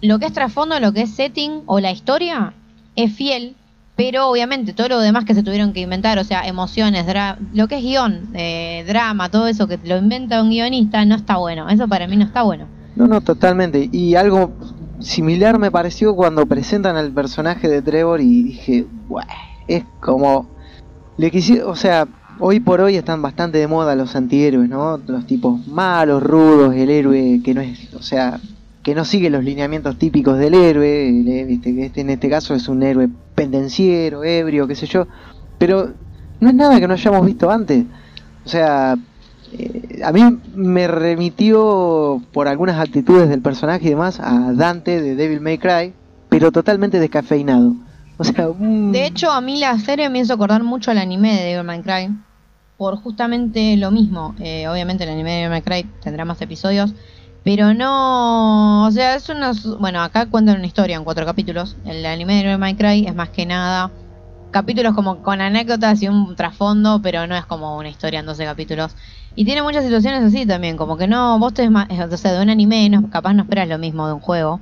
[0.00, 2.52] lo que es trasfondo, lo que es setting o la historia
[2.96, 3.54] es fiel,
[3.94, 7.68] pero obviamente todo lo demás que se tuvieron que inventar, o sea, emociones, dra- lo
[7.68, 11.68] que es guion, eh, drama, todo eso que lo inventa un guionista, no está bueno.
[11.68, 12.66] Eso para mí no está bueno.
[12.96, 13.88] No, no, totalmente.
[13.92, 14.52] Y algo
[15.00, 19.24] similar me pareció cuando presentan al personaje de Trevor y dije, "Buah,
[19.66, 20.46] es como...
[21.16, 22.06] Le quisi- o sea,
[22.44, 24.98] hoy por hoy están bastante de moda los antihéroes, ¿no?
[25.06, 28.40] Los tipos malos, rudos, el héroe que no es, o sea,
[28.82, 32.82] que no sigue los lineamientos típicos del héroe, viste, este en este caso es un
[32.82, 35.06] héroe pendenciero, ebrio, qué sé yo.
[35.58, 35.92] Pero
[36.40, 37.84] no es nada que no hayamos visto antes.
[38.44, 38.96] O sea,
[39.52, 40.22] eh, a mí
[40.56, 45.92] me remitió por algunas actitudes del personaje y demás a Dante de Devil May Cry,
[46.28, 47.76] pero totalmente descafeinado.
[48.16, 51.44] O sea, De hecho, a mí la serie me hizo acordar mucho al anime de
[51.44, 52.12] Devil May Cry.
[52.82, 54.34] Por justamente lo mismo.
[54.40, 56.92] Eh, obviamente el anime de May Cry tendrá más episodios.
[57.44, 58.84] Pero no...
[58.84, 59.52] O sea, es una...
[59.78, 61.76] Bueno, acá cuentan una historia en cuatro capítulos.
[61.84, 63.92] El anime de May Cry es más que nada...
[64.50, 68.44] Capítulos como con anécdotas y un trasfondo, pero no es como una historia en 12
[68.44, 68.96] capítulos.
[69.36, 72.42] Y tiene muchas situaciones así también, como que no, vos te más, o sea, de
[72.42, 74.60] un anime, capaz no esperas lo mismo de un juego.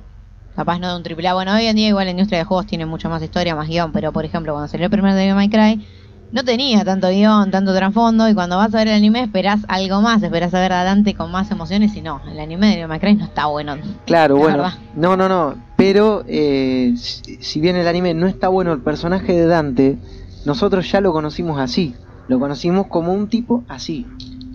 [0.55, 1.33] Capaz no de un triple.
[1.33, 3.91] Bueno, hoy en día igual la industria de juegos tiene mucho más historia, más guion,
[3.91, 5.87] pero por ejemplo, cuando salió el primer Devil May Cry,
[6.31, 10.01] no tenía tanto guion, tanto trasfondo, y cuando vas a ver el anime esperás algo
[10.01, 13.15] más, esperás a ver a Dante con más emociones, y no, el anime de Cry
[13.15, 13.75] no está bueno.
[14.05, 14.57] claro, la bueno.
[14.57, 14.73] verdad.
[14.95, 15.55] No, no, no.
[15.75, 19.97] Pero eh, si, si bien el anime no está bueno, el personaje de Dante,
[20.45, 21.95] nosotros ya lo conocimos así.
[22.27, 24.05] Lo conocimos como un tipo así.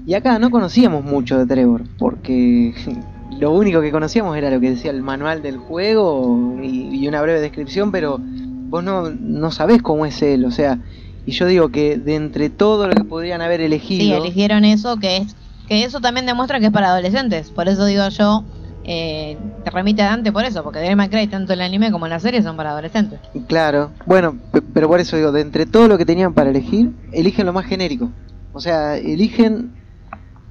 [0.07, 2.75] Y acá no conocíamos mucho de Trevor, porque
[3.39, 7.21] lo único que conocíamos era lo que decía el manual del juego y, y una
[7.21, 10.79] breve descripción, pero vos no, no sabés cómo es él, o sea,
[11.27, 14.99] y yo digo que de entre todo lo que podrían haber elegido, Sí, eligieron eso,
[14.99, 15.37] que es
[15.67, 17.51] que eso también demuestra que es para adolescentes.
[17.51, 18.45] Por eso digo yo,
[18.85, 22.07] eh, te remite a Dante por eso, porque Devil May Cry, tanto el anime como
[22.09, 23.21] la serie, son para adolescentes.
[23.49, 26.91] claro, bueno, pe- pero por eso digo, de entre todo lo que tenían para elegir,
[27.13, 28.13] eligen lo más genérico,
[28.53, 29.75] o sea, eligen,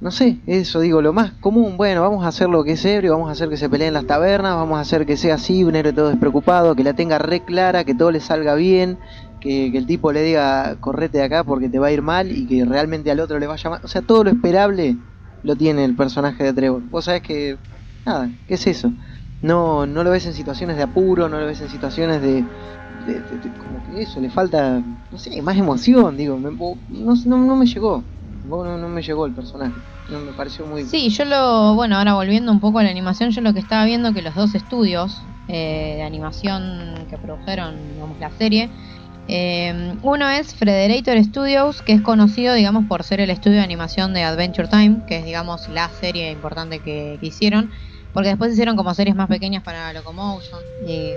[0.00, 3.12] no sé, eso digo, lo más común, bueno, vamos a hacer lo que es ebrio,
[3.12, 5.64] vamos a hacer que se peleen en las tabernas, vamos a hacer que sea así,
[5.64, 8.98] un héroe todo despreocupado, que la tenga re clara, que todo le salga bien,
[9.46, 12.46] que, el tipo le diga correte de acá porque te va a ir mal y
[12.46, 13.80] que realmente al otro le vaya mal.
[13.82, 14.98] O sea, todo lo esperable
[15.42, 16.82] lo tiene el personaje de Trevor.
[16.84, 17.58] Vos sabés que,
[18.04, 18.92] nada, ¿qué es eso?
[19.40, 22.48] No, no lo ves en situaciones de apuro, no lo ves en situaciones de,
[22.88, 27.56] de- como que eso, le falta, no sé, más emoción, digo, me- no, no, no
[27.56, 28.04] me llegó,
[28.42, 30.84] no, no me llegó el personaje, no me pareció muy...
[30.84, 33.84] Sí, yo lo, bueno, ahora volviendo un poco a la animación, yo lo que estaba
[33.84, 38.72] viendo que los dos estudios eh, de animación que produjeron, digamos, la serie,
[39.28, 44.14] eh, uno es Frederator Studios, que es conocido, digamos, por ser el estudio de animación
[44.14, 47.70] de Adventure Time, que es, digamos, la serie importante que, que hicieron,
[48.12, 51.12] porque después hicieron como series más pequeñas para Locomotion y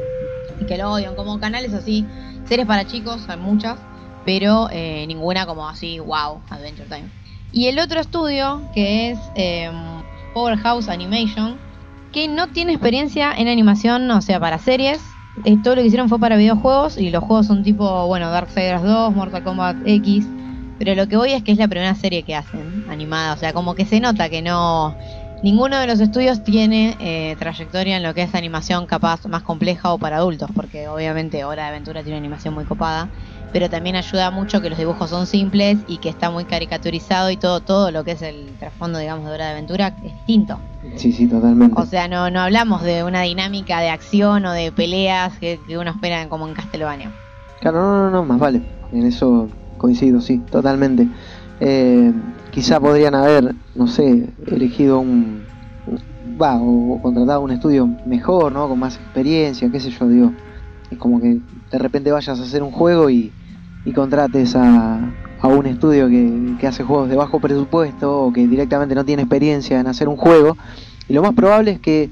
[0.60, 2.06] Nickelodeon, como canales así,
[2.48, 3.80] series para chicos, hay muchas,
[4.26, 7.10] pero eh, ninguna como así, wow, Adventure Time.
[7.52, 9.72] Y el otro estudio, que es eh,
[10.34, 11.58] Powerhouse Animation,
[12.12, 15.00] que no tiene experiencia en animación, o sea, para series.
[15.64, 19.16] Todo lo que hicieron fue para videojuegos y los juegos son tipo, bueno, Darksiders 2,
[19.16, 20.26] Mortal Kombat X.
[20.78, 23.54] Pero lo que voy es que es la primera serie que hacen animada, o sea,
[23.54, 24.96] como que se nota que no
[25.42, 29.94] ninguno de los estudios tiene eh, trayectoria en lo que es animación capaz más compleja
[29.94, 33.10] o para adultos, porque obviamente Hora de Aventura tiene una animación muy copada,
[33.52, 37.38] pero también ayuda mucho que los dibujos son simples y que está muy caricaturizado y
[37.38, 40.60] todo, todo lo que es el trasfondo, digamos, de Hora de Aventura es distinto.
[40.96, 41.80] Sí, sí, totalmente.
[41.80, 45.78] O sea, no, no hablamos de una dinámica de acción o de peleas que, que
[45.78, 47.12] uno espera como en Castlevania.
[47.60, 48.62] Claro, no, no, no, más vale.
[48.92, 51.08] En eso coincido, sí, totalmente.
[51.60, 52.14] Eh,
[52.52, 55.48] quizá podrían haber, no sé, elegido un.
[56.42, 58.70] O contratado un estudio mejor, ¿no?
[58.70, 60.32] Con más experiencia, qué sé yo, digo.
[60.90, 61.40] Es como que
[61.72, 63.32] de repente vayas a hacer un juego y,
[63.84, 65.12] y contrates a,
[65.44, 69.80] un estudio que, que hace juegos de bajo presupuesto o que directamente no tiene experiencia
[69.80, 70.58] en hacer un juego.
[71.10, 72.10] Y lo más probable es que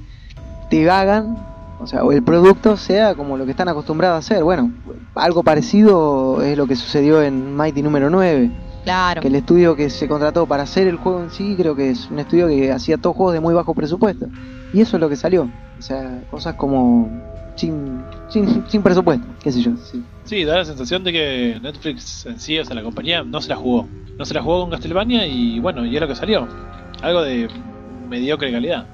[0.69, 1.37] te hagan,
[1.79, 4.43] o sea, o el producto sea como lo que están acostumbrados a hacer.
[4.43, 4.71] Bueno,
[5.15, 8.66] algo parecido es lo que sucedió en Mighty número 9.
[8.87, 9.21] Claro.
[9.21, 12.09] Que el estudio que se contrató para hacer el juego en sí, creo que es
[12.09, 14.27] un estudio que hacía todos juegos de muy bajo presupuesto.
[14.73, 15.49] Y eso es lo que salió.
[15.77, 17.09] O sea, cosas como
[17.55, 19.71] sin, sin, sin presupuesto, qué sé yo.
[19.83, 20.01] sí.
[20.23, 23.49] Sí, da la sensación de que Netflix en sí, o sea, la compañía, no se
[23.49, 23.89] la jugó.
[24.17, 26.47] No se la jugó con Castlevania y bueno, y es lo que salió.
[27.01, 27.49] Algo de
[28.09, 28.87] mediocre calidad.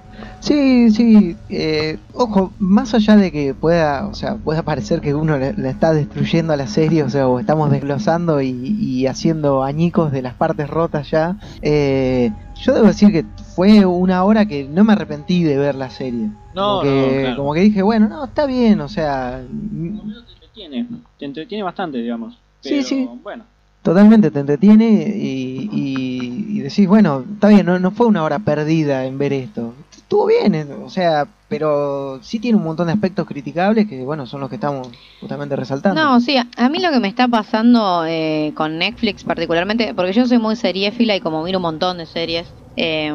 [0.43, 1.37] Sí, sí.
[1.47, 5.69] eh, ojo, más allá de que pueda, o sea, pueda parecer que uno le, le
[5.69, 10.21] está destruyendo a la serie, o sea, o estamos desglosando y, y haciendo añicos de
[10.21, 11.37] las partes rotas ya.
[11.61, 13.23] eh, yo debo decir que
[13.55, 16.29] fue una hora que no me arrepentí de ver la serie.
[16.53, 17.35] No, como que, no, claro.
[17.37, 20.87] como que dije, bueno, no, está bien, o sea, te entretiene.
[21.19, 22.37] Te entretiene bastante, digamos.
[22.59, 23.07] Sí, sí.
[23.23, 23.45] Bueno,
[23.81, 28.39] totalmente te entretiene y, y- y decís, bueno, está bien, no, no fue una hora
[28.39, 29.73] perdida en ver esto.
[30.13, 34.27] Estuvo bien, eh, o sea, pero sí tiene un montón de aspectos criticables que, bueno,
[34.27, 36.01] son los que estamos justamente resaltando.
[36.01, 40.25] No, sí, a- mí lo que me está pasando eh, con Netflix particularmente, porque yo
[40.27, 43.11] soy muy seriéfila y como miro un montón de series, eh,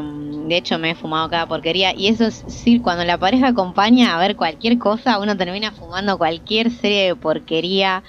[0.49, 4.17] de hecho me he fumado cada porquería, y eso es sí, cuando la pareja acompaña
[4.17, 8.03] a ver cualquier cosa, uno termina fumando cualquier serie de porquería.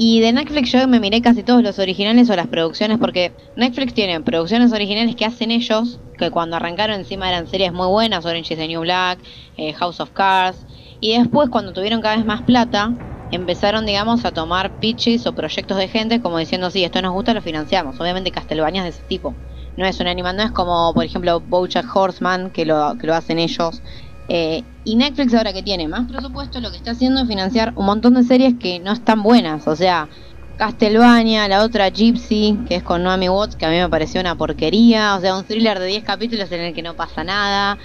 [0.00, 3.94] Y de Netflix yo me miré casi todos los originales o las producciones, porque Netflix
[3.94, 8.54] tiene producciones originales que hacen ellos, que cuando arrancaron encima eran series muy buenas, Orange
[8.54, 9.18] is the New Black,
[9.56, 10.64] eh, House of Cards,
[11.00, 12.94] y después cuando tuvieron cada vez más plata,
[13.32, 17.34] empezaron, digamos, a tomar pitches o proyectos de gente como diciendo, sí, esto nos gusta,
[17.34, 17.98] lo financiamos.
[18.00, 19.34] Obviamente Castlevania es de ese tipo.
[19.76, 23.14] No es un anime, no es como, por ejemplo, Bojack Horseman, que lo, que lo
[23.16, 23.82] hacen ellos.
[24.28, 27.86] Eh, y Netflix ahora que tiene más presupuesto, lo que está haciendo es financiar un
[27.86, 29.66] montón de series que no están buenas.
[29.66, 30.08] O sea,
[30.56, 34.36] Castlevania, la otra Gypsy, que es con Naomi Watts, que a mí me pareció una
[34.36, 35.16] porquería.
[35.16, 37.78] O sea, un thriller de 10 capítulos en el que no pasa nada.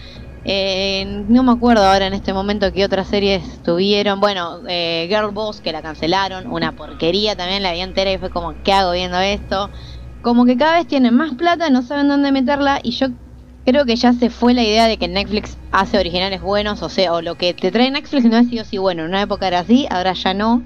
[0.45, 4.19] Eh, no me acuerdo ahora en este momento qué otras series tuvieron.
[4.19, 8.29] Bueno, eh, Girl Boss, que la cancelaron, una porquería también, la vi entera y fue
[8.29, 9.71] como, ¿qué hago viendo esto?
[10.21, 13.07] Como que cada vez tienen más plata, no saben dónde meterla y yo
[13.65, 17.13] creo que ya se fue la idea de que Netflix hace originales buenos, o sea,
[17.13, 19.03] o lo que te trae Netflix no es sí o sí bueno.
[19.03, 20.63] En una época era así, ahora ya no.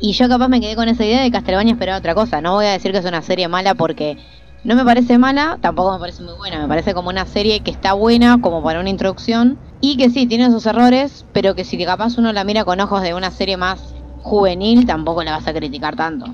[0.00, 2.40] Y yo capaz me quedé con esa idea de Castlevania esperaba otra cosa.
[2.40, 4.16] No voy a decir que es una serie mala porque
[4.64, 6.60] no me parece mala, tampoco me parece muy buena.
[6.60, 9.58] Me parece como una serie que está buena, como para una introducción.
[9.80, 13.02] Y que sí, tiene sus errores, pero que si capaz uno la mira con ojos
[13.02, 16.26] de una serie más juvenil, tampoco la vas a criticar tanto.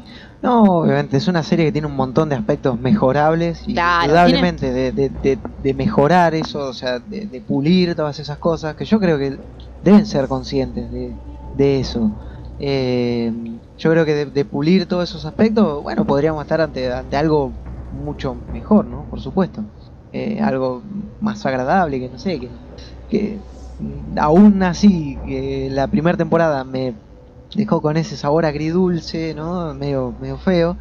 [0.45, 4.71] No, obviamente, es una serie que tiene un montón de aspectos mejorables y Claro, indudablemente
[4.73, 9.01] de, de, de- de mejorar eso, o sea, de, pulir todas esas cosas, que yo
[9.01, 9.39] creo que
[9.81, 11.19] deben ser conscientes de,
[11.53, 12.13] de eso.
[12.59, 13.33] Eh,
[13.79, 17.59] yo creo que de, de pulir todos esos aspectos, bueno, podríamos estar ante, ante algo
[17.89, 19.09] mucho mejor, ¿no?
[19.09, 19.65] Por supuesto.
[20.13, 20.85] Eh, algo
[21.21, 22.51] más agradable, que no sé, que,
[23.09, 23.45] que
[24.17, 27.01] aún así, que la primera temporada me
[27.53, 29.75] dejó con ese sabor agridulce, ¿no?
[29.75, 30.79] Medio, medio feo.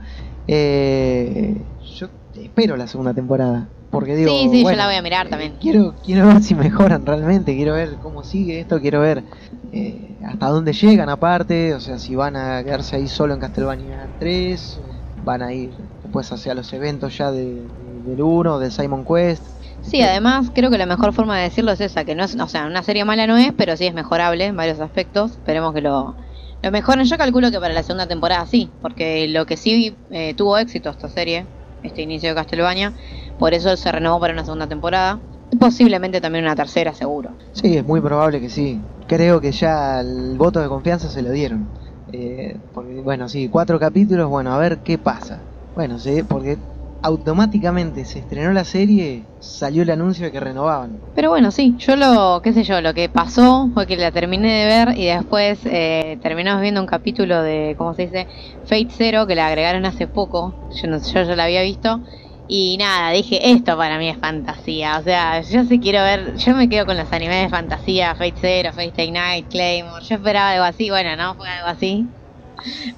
[0.47, 1.65] Eh,
[1.97, 3.69] yo espero la segunda temporada.
[3.89, 5.56] Porque digo, Sí, sí, yo la voy a mirar eh, también.
[5.62, 9.23] Quiero, quiero ver si mejoran realmente, quiero ver cómo sigue esto, quiero ver
[9.71, 14.10] eh, hasta dónde llegan aparte, o sea, si van a quedarse ahí solo en Castlevania
[14.17, 14.82] 3,
[15.21, 19.43] van a ir después hacia los eventos ya de, de- del 1, del Simon Quest.
[19.82, 22.47] Sí, además creo que la mejor forma de decirlo es esa, que no es, o
[22.47, 25.34] sea, una serie mala no es, pero sí es mejorable en varios aspectos.
[25.34, 26.15] Esperemos que lo,
[26.63, 27.06] lo mejoren.
[27.06, 30.89] Yo calculo que para la segunda temporada sí, porque lo que sí eh, tuvo éxito
[30.89, 31.45] esta serie,
[31.84, 32.93] este inicio de Castlevania,
[33.38, 35.19] por eso se renovó para una segunda temporada.
[35.60, 37.36] Posiblemente también una tercera, seguro.
[37.52, 38.82] Sí, es muy probable que sí.
[39.08, 41.69] Creo que ya el voto de confianza se lo dieron.
[42.12, 45.43] Eh, porque, bueno, sí, cuatro capítulos, bueno, a ver qué pasa.
[45.76, 46.58] Bueno, sí, porque
[47.04, 51.00] automáticamente se estrenó la serie, salió el anuncio de que renovaban.
[51.13, 54.52] Pero bueno, sí, yo lo, qué sé yo, lo que pasó fue que la terminé
[54.52, 58.28] de ver y después eh, terminamos viendo un capítulo de, ¿cómo se dice?
[58.63, 62.02] Fate Zero, que la agregaron hace poco, yo, no, yo ya la había visto,
[62.48, 64.98] Y nada, dije, esto para mí es fantasía.
[65.00, 68.36] O sea, yo sí quiero ver, yo me quedo con los animes de fantasía, Fate
[68.39, 70.04] Zero, Fate Night, Claymore.
[70.06, 72.06] Yo esperaba algo así, bueno, no fue algo así.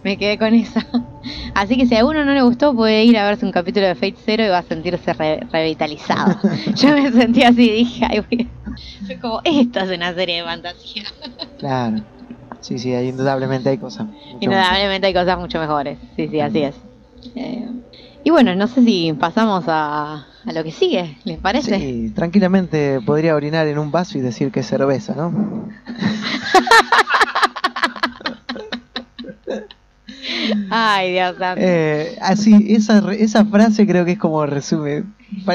[0.04, 0.80] Me quedé con eso.
[1.56, 3.96] Así que si a uno no le gustó, puede ir a verse un capítulo de
[3.96, 6.38] Fate Zero y va a sentirse re- revitalizado.
[6.76, 8.26] Yo me sentí así, dije, ay, a-
[9.06, 11.04] Fue como, esto es una serie de fantasía.
[11.60, 12.04] Claro.
[12.60, 14.08] Sí, sí, ahí indudablemente hay cosas.
[14.40, 15.98] Indudablemente hay cosas mucho mejores.
[16.16, 16.76] Sí, sí, así es.
[17.36, 17.68] Eh,
[18.24, 21.80] y bueno, no sé si pasamos a, a lo que sigue, ¿les parece?
[21.80, 25.70] Sí, tranquilamente podría orinar en un vaso y decir que es cerveza, ¿no?
[30.70, 31.62] Ay, Dios santo.
[31.64, 35.04] Eh, así, esa, esa frase creo que es como resume.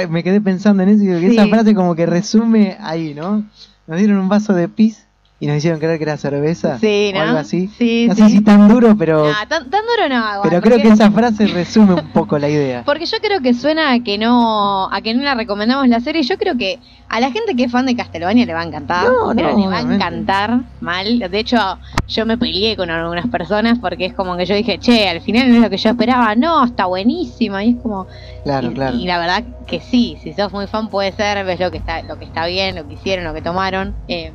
[0.09, 3.45] Me quedé pensando en eso y digo que esa frase como que resume ahí, ¿no?
[3.87, 5.07] Nos dieron un vaso de pis
[5.41, 6.79] y nos hicieron creer que era cerveza.
[6.79, 7.23] Sí, o ¿no?
[7.23, 7.71] algo así.
[7.79, 10.79] Sí, no sé si tan duro, pero, Nah, tan, tan duro no igual, pero creo
[10.83, 12.83] que esa frase resume un poco la idea.
[12.85, 16.23] Porque yo creo que suena a que no a que no la recomendamos la serie.
[16.23, 16.79] Yo creo que
[17.11, 19.09] a la gente que es fan de Castlevania le va a encantar.
[19.09, 21.19] No, pero no, le va a encantar mal.
[21.19, 21.59] De hecho,
[22.07, 25.49] yo me peleé con algunas personas porque es como que yo dije, che, al final
[25.49, 26.37] no es lo que yo esperaba.
[26.37, 27.65] No, está buenísima.
[27.65, 28.07] Y es como.
[28.45, 28.97] Claro, y, claro.
[28.97, 32.03] y la verdad que sí, si sos muy fan puede ser, ves lo que está,
[32.03, 33.93] lo que está bien, lo que hicieron, lo que tomaron.
[34.07, 34.33] Eh,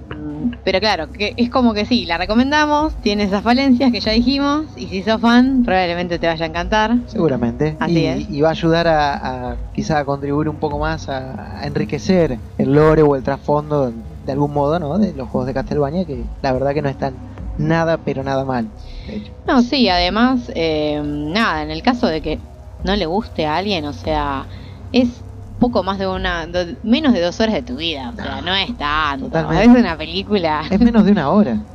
[0.63, 4.65] pero claro, que es como que sí, la recomendamos, tiene esas falencias que ya dijimos,
[4.75, 6.95] y si sos fan, probablemente te vaya a encantar.
[7.07, 7.77] Seguramente.
[7.79, 8.29] Así y, es.
[8.29, 12.37] y va a ayudar a, a quizá a contribuir un poco más a, a enriquecer
[12.57, 14.97] el lore o el trasfondo de algún modo, ¿no?
[14.97, 17.21] De los juegos de Castlevania que la verdad que no están
[17.57, 18.71] nada, pero nada mal.
[19.07, 19.33] De hecho.
[19.45, 22.39] No, sí, además, eh, nada, en el caso de que
[22.83, 24.47] no le guste a alguien, o sea,
[24.91, 25.23] es
[25.59, 28.53] poco más de una, de- menos de dos horas de tu vida, o sea, no
[28.55, 29.63] es tanto, Totalmente.
[29.63, 30.63] es una película.
[30.69, 31.65] Es menos de una hora.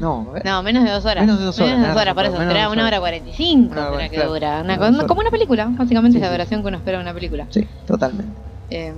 [0.00, 1.24] No, No, menos de dos horas.
[1.26, 2.92] Menos de dos horas, por eso, menos de será dos una horas.
[2.92, 4.32] hora cuarenta y cinco, Una hora, será que claro.
[4.32, 4.60] dura.
[4.62, 6.32] Una, como una película, básicamente Sí, es la sí.
[6.34, 7.46] duración que uno espera de una película.
[7.50, 8.40] sí, totalmente.
[8.70, 8.94] Eh,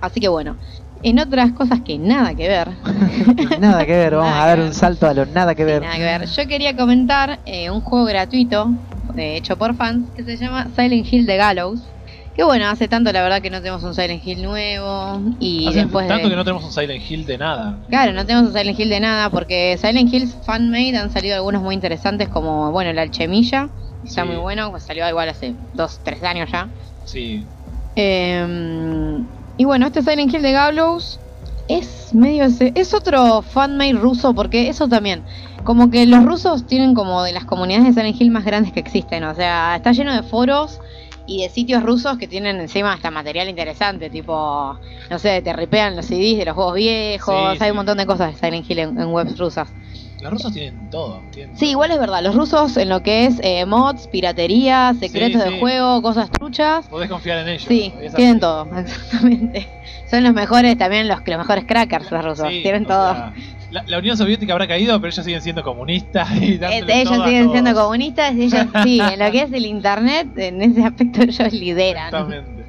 [0.00, 0.56] así que bueno,
[1.02, 2.68] en otras cosas que nada que ver,
[3.60, 4.66] nada que ver, vamos Nada a dar ver.
[4.66, 5.82] un salto a lo nada que Sí, ver.
[5.82, 6.26] nada que ver.
[6.26, 8.70] Yo quería comentar eh, un juego gratuito
[9.16, 11.80] eh, hecho por fans que se llama Silent Hill The Gallows.
[12.34, 15.78] Que bueno, hace tanto la verdad que no tenemos un Silent Hill nuevo y Hace
[15.84, 16.30] después tanto de...
[16.30, 17.78] que no tenemos un Silent Hill de nada.
[17.88, 21.62] Claro, no tenemos un Silent Hill de nada porque Silent Hills fanmade han salido algunos
[21.62, 23.68] muy interesantes como, bueno, el Alchemilla.
[24.04, 24.28] Está Sí.
[24.28, 26.68] muy bueno, pues salió igual hace dos, tres años ya.
[27.06, 27.42] Sí.
[27.96, 29.18] Eh,
[29.56, 31.20] y bueno, este Silent Hill de Gallows
[31.68, 35.24] es medio ese, es otro fanmade ruso porque eso también,
[35.64, 38.80] como que los rusos tienen como de las comunidades de Silent Hill más grandes que
[38.80, 40.78] existen, o sea, está lleno de foros
[41.26, 44.78] y de sitios rusos que tienen encima hasta material interesante, tipo,
[45.10, 47.70] no sé, te ripean los CDs de los juegos viejos, Sí, hay sí.
[47.70, 49.68] un montón de cosas de Silent Hill en, en webs rusas.
[50.20, 51.22] Los rusos tienen todo.
[51.30, 55.42] tienen Sí, igual es verdad, los rusos en lo que es eh, mods, piratería, secretos
[55.42, 57.64] Sí, de juego, cosas truchas, Podés confiar en ellos.
[57.68, 59.68] Sí, tienen todo, exactamente.
[60.10, 63.12] Son los mejores también, los, los mejores crackers los rusos, Sí, tienen todo.
[63.12, 63.34] sea,
[63.70, 66.30] la, la Unión Soviética habrá caído, pero ellos siguen siendo comunistas.
[66.40, 70.28] Y Eh, ellos siguen siendo comunistas y ellos sí, en lo que es el internet,
[70.36, 72.06] en ese aspecto ellos lideran.
[72.06, 72.64] Exactamente.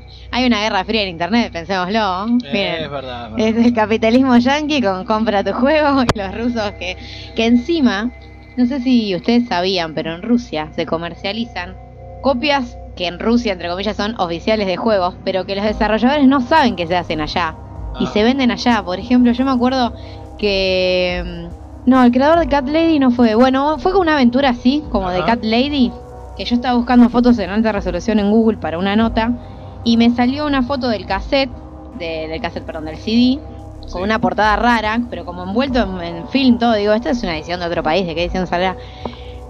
[0.31, 2.27] Hay una guerra fría en internet, pensémoslo.
[2.27, 3.31] Miren, es verdad.
[3.37, 3.67] es es verdad.
[3.67, 6.97] el capitalismo yanqui con compra tu juego y los rusos que,
[7.35, 8.11] que encima,
[8.55, 11.75] no sé si ustedes sabían, pero en Rusia se comercializan
[12.21, 16.41] copias que en Rusia, entre comillas, son oficiales de juegos, pero que los desarrolladores no
[16.41, 17.55] saben que se hacen allá
[17.99, 18.83] y Ah, se venden allá.
[18.83, 19.93] Por ejemplo, yo me acuerdo
[20.37, 21.23] que...
[21.25, 23.35] mm, No, el creador de Cat Lady no fue...
[23.35, 25.23] Bueno, fue con una aventura así, como de.
[25.25, 25.91] Cat Lady,
[26.37, 29.31] que yo estaba buscando fotos en alta resolución en Google para una nota,
[29.83, 31.49] y me salió una foto del cassette,
[31.97, 33.39] de- del cassette, perdón, del CD,
[33.91, 34.03] con Sí.
[34.03, 37.59] una portada rara, pero como envuelto en, en film todo, digo, esta es una edición
[37.59, 38.77] de otro país, ¿de qué edición saldrá?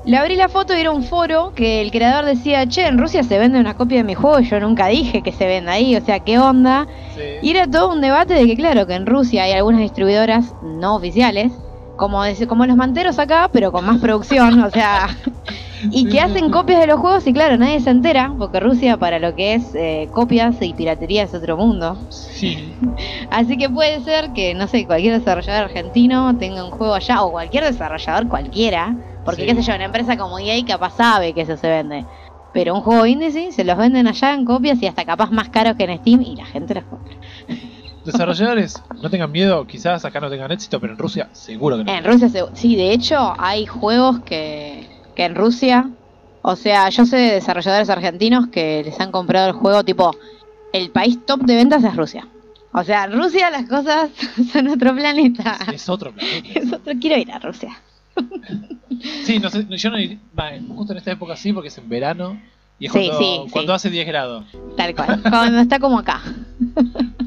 [0.04, 3.22] Le abrí la foto y era un foro que el creador decía, che, en Rusia
[3.24, 6.02] se vende una copia de mi juego yo nunca dije que se venda ahí, o
[6.02, 6.88] sea, ¿qué onda?
[7.16, 7.22] sí.
[7.44, 10.96] Y era todo un debate de que, claro, que en Rusia hay algunas distribuidoras no
[10.96, 11.52] oficiales,
[11.98, 15.08] como, como los manteros acá, pero con más producción, o sea,
[15.90, 19.20] y que hacen copias de los juegos y, claro, nadie se entera, porque Rusia para
[19.20, 21.98] lo que es eh, copias y piratería es otro mundo.
[22.10, 22.76] Sí.
[23.32, 27.32] Así que puede ser que, no sé, cualquier desarrollador argentino tenga un juego allá, o
[27.32, 29.48] cualquier desarrollador cualquiera, porque, Sí.
[29.48, 32.06] qué sé yo, una empresa como EA capaz sabe que eso se vende.
[32.54, 35.50] Pero un juego indie sí, se los venden allá en copias y hasta capaz más
[35.50, 37.16] caros que en Steam y la gente los compra.
[38.06, 41.92] Desarrolladores, no tengan miedo, quizás acá no tengan éxito, pero en Rusia seguro que no.
[41.94, 45.90] En Rusia, sí, de hecho, hay juegos que, que en Rusia,
[46.42, 50.16] o sea, yo sé de desarrolladores argentinos que les han comprado el juego, tipo,
[50.74, 52.28] el país top de ventas es Rusia.
[52.74, 54.10] O sea, Rusia las cosas
[54.54, 55.58] son otro planeta.
[55.74, 56.48] Es otro planeta.
[56.60, 57.80] Es otro, quiero ir a Rusia.
[59.24, 60.20] Sí, no sé, yo no ir-
[60.76, 62.40] justo en esta época sí, porque es en verano
[62.78, 63.76] Y es Sí, cuando, sí, cuando sí.
[63.76, 64.46] hace 10 grados.
[64.78, 65.22] Tal cual.
[65.28, 66.22] Cuando está como acá.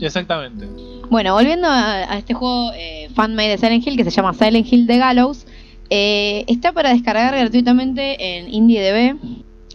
[0.01, 0.67] Exactamente.
[1.11, 4.73] Bueno, volviendo a, a este juego eh, fanmade de Silent Hill que se llama Silent
[4.73, 5.47] Hill The Gallows,
[5.91, 9.17] eh, está para descargar gratuitamente en IndieDB,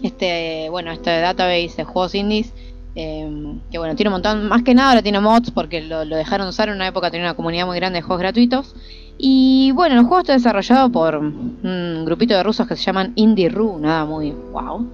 [0.03, 2.53] este, bueno, este database de juegos indies,
[2.95, 3.29] eh,
[3.71, 6.47] que bueno, tiene un montón, más que nada ahora tiene mods porque lo, lo dejaron
[6.47, 8.75] usar en una época, tenía una comunidad muy grande de juegos gratuitos.
[9.21, 13.49] Y bueno, el juego está desarrollado por un grupito de rusos que se llaman Indie
[13.49, 14.87] Ru, nada muy wow.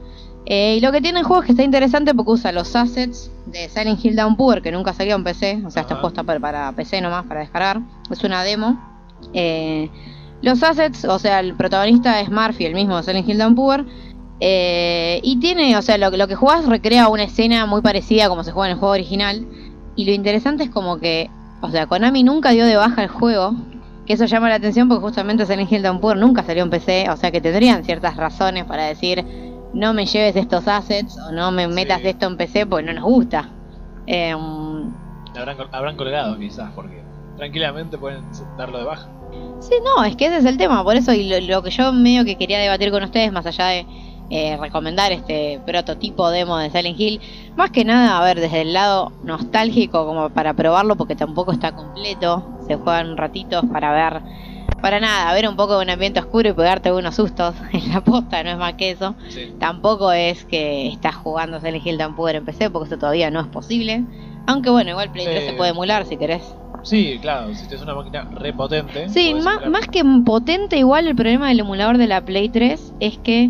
[0.47, 3.31] Eh, y lo que tiene el juego es que está interesante porque usa los assets
[3.45, 6.39] de Silent Hill Downpour, que nunca salió en PC, o sea, este juego está para,
[6.39, 7.81] para PC nomás, para descargar.
[8.09, 8.79] Es una demo.
[9.33, 9.89] Eh,
[10.41, 13.85] los assets, o sea, el protagonista es Murphy, el mismo Silent Hill Downpour.
[14.41, 18.27] Eh, y tiene, o sea, lo, que- lo que jugás recrea una escena muy parecida
[18.27, 19.45] como se juega en el juego original.
[19.95, 21.29] Y lo interesante es como que,
[21.61, 23.53] o sea, Konami nunca dio de baja el juego.
[24.05, 27.09] Que eso llama la atención porque justamente Silent Hill Downpour nunca salió en PC.
[27.09, 29.25] O sea que tendrían ciertas razones para decir,
[29.73, 31.73] no me lleves estos assets o no me Sí.
[31.73, 33.49] metas esto en PC porque no nos gusta.
[34.05, 34.91] Em,
[35.35, 37.01] Habrán, habrán colgado quizás, porque
[37.37, 38.23] tranquilamente pueden
[38.57, 39.07] darlo de baja.
[39.59, 41.91] Sí, no, es que ese es el tema, por eso y lo, lo que yo
[41.91, 43.85] medio que quería debatir con ustedes, más allá de
[44.29, 47.21] eh, recomendar este prototipo demo de Silent Hill,
[47.55, 51.73] más que nada, a ver, desde el lado nostálgico como para probarlo, porque tampoco está
[51.73, 54.21] completo, se juegan ratitos para ver,
[54.81, 58.01] para nada, ver un poco de un ambiente oscuro y pegarte unos sustos en la
[58.03, 59.15] posta, no es más que eso.
[59.29, 59.53] Sí.
[59.59, 63.47] Tampoco es que estás jugando Silent Hill Downpour en PC, porque eso todavía no es
[63.47, 64.03] posible.
[64.47, 66.43] Aunque bueno, igual Play 3 Eh, se puede emular si querés.
[66.85, 69.09] Sí, claro, si tienes una máquina re potente.
[69.09, 73.17] Sí, más, más que potente, igual el problema del emulador de la Play 3 es
[73.17, 73.49] que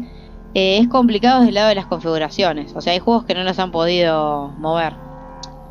[0.54, 2.74] eh, es complicado desde el lado de las configuraciones.
[2.76, 4.94] O sea, hay juegos que no los han podido mover.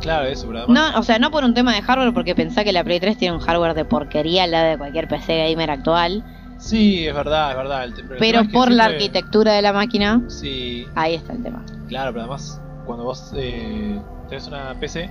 [0.00, 0.92] Claro, eso, pero además.
[0.92, 3.16] No, o sea, no por un tema de hardware, porque pensá que la Play 3
[3.16, 6.22] tiene un hardware de porquería al lado de cualquier PC gamer actual.
[6.58, 7.84] Sí, es verdad, es verdad.
[7.84, 11.64] el Pero es que por la arquitectura de la máquina, Sí, ahí está el tema.
[11.88, 13.98] claro, pero además, cuando vos eh,
[14.28, 15.10] tenés una PC,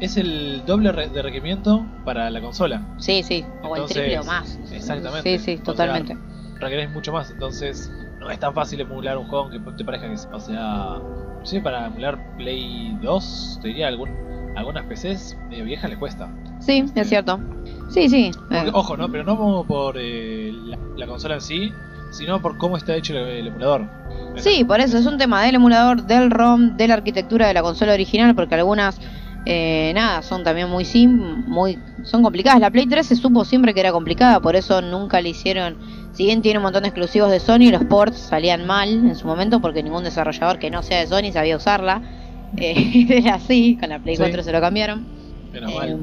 [0.00, 2.82] es el doble de requerimiento para la consola.
[2.98, 4.58] Sí, sí, o el triple o más.
[4.72, 5.38] exactamente.
[5.38, 6.16] Sí, sí, O sea, totalmente.
[6.58, 10.14] Requerés mucho más, entonces no es tan fácil emular un juego que te parezca que
[10.36, 10.98] o sea,
[11.42, 14.10] sí, para emular Play 2, te diría algún,
[14.56, 16.30] algunas PCs medio viejas le cuesta.
[16.60, 17.40] Sí, es cierto.
[17.88, 18.30] Sí, sí.
[18.48, 21.72] Porque, ojo, no, pero no por eh, la, la consola en sí,
[22.10, 23.88] sino por cómo está hecho el, el emulador.
[24.36, 27.62] Sí, por eso es un tema del emulador, del ROM, de la arquitectura de la
[27.62, 29.00] consola original, porque algunas,
[29.46, 32.60] eh, nada, son también muy sim, muy, son complicadas.
[32.60, 35.76] La Play 3 se supo siempre que era complicada, por eso nunca le hicieron,
[36.12, 39.26] si bien tiene un montón de exclusivos de Sony, los ports salían mal en su
[39.26, 42.02] momento porque ningún desarrollador que no sea de Sony sabía usarla.
[42.56, 44.22] Eh, era así, con la Play Sí.
[44.22, 45.06] 4 se lo cambiaron.
[45.52, 45.98] Menos Eh, mal.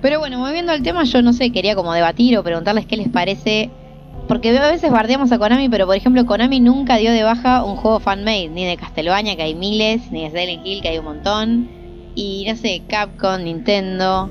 [0.00, 3.10] pero bueno, volviendo al tema, yo no sé, quería como debatir o preguntarles qué les
[3.10, 3.68] parece.
[4.26, 7.76] Porque a veces bardeamos a Konami, pero por ejemplo, Konami nunca dio de baja un
[7.76, 11.04] juego fanmade, ni de Castlevania, que hay miles, ni de Silent Hill, que hay un
[11.04, 11.68] montón.
[12.14, 14.30] Y no sé, Capcom, Nintendo,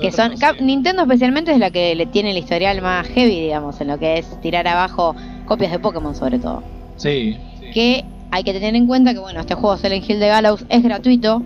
[0.00, 0.36] que son.
[0.36, 0.60] Cap-.
[0.60, 4.18] Nintendo especialmente es la que le tiene el historial más heavy, digamos, en lo que
[4.18, 5.14] es tirar abajo
[5.46, 6.62] copias de Pokémon, sobre todo.
[6.96, 7.70] Sí, sí.
[7.72, 10.82] Que hay que tener en cuenta que, bueno, este juego Silent Hill de Gallows es
[10.82, 11.42] gratuito.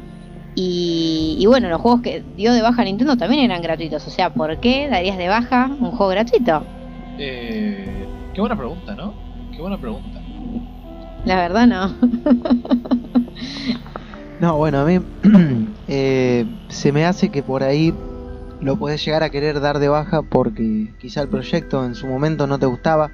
[0.56, 4.06] Y, y bueno, los juegos que dio de baja Nintendo también eran gratuitos.
[4.06, 6.62] O sea, ¿por qué darías de baja un juego gratuito?
[7.18, 9.14] Eh, qué buena pregunta, ¿no?
[9.52, 10.20] Qué buena pregunta.
[11.24, 11.94] La verdad, no.
[14.40, 15.00] No, bueno, a mí
[15.88, 17.94] eh, se me hace que por ahí
[18.60, 22.46] lo podés llegar a querer dar de baja porque quizá el proyecto en su momento
[22.46, 23.10] no te gustaba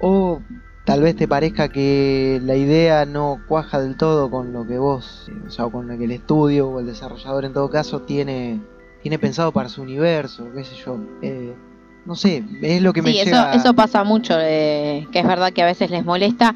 [0.00, 0.40] o
[0.84, 5.30] tal vez te parezca que la idea no cuaja del todo con lo que vos,
[5.46, 8.60] o sea, con lo que el estudio o el desarrollador en todo caso tiene,
[9.02, 10.98] tiene pensado para su universo, qué sé yo.
[11.22, 11.54] Eh,
[12.06, 13.52] no sé, es lo que me sí, eso, llega...
[13.52, 16.54] eso pasa mucho, eh, que es verdad que a veces les molesta.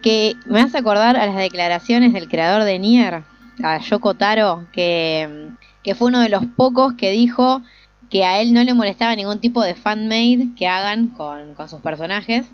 [0.00, 3.24] Que me hace acordar a las declaraciones del creador de Nier,
[3.62, 5.48] a Yoko Taro, que,
[5.82, 7.62] que fue uno de los pocos que dijo
[8.10, 11.80] que a él no le molestaba ningún tipo de fanmade que hagan con, con sus
[11.80, 12.46] personajes.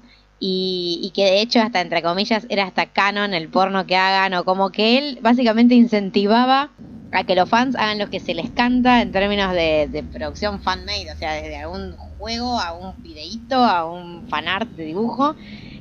[0.42, 4.44] Y, que de hecho hasta entre comillas era hasta canon el porno que hagan o
[4.44, 6.70] como que él básicamente incentivaba
[7.12, 10.62] a que los fans hagan lo que se les canta en términos de, de producción
[10.62, 15.34] fan-made, o sea, desde algún juego a un videíto, a un fanart de dibujo.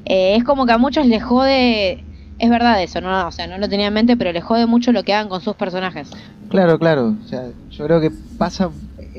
[0.06, 2.04] Eh, es como que a muchos les jode,
[2.40, 4.92] es verdad eso, no, o sea, no lo tenía en mente, pero les jode mucho
[4.92, 6.10] lo que hagan con sus personajes.
[6.50, 7.16] Claro, claro.
[7.24, 8.72] O sea, yo creo que pasa,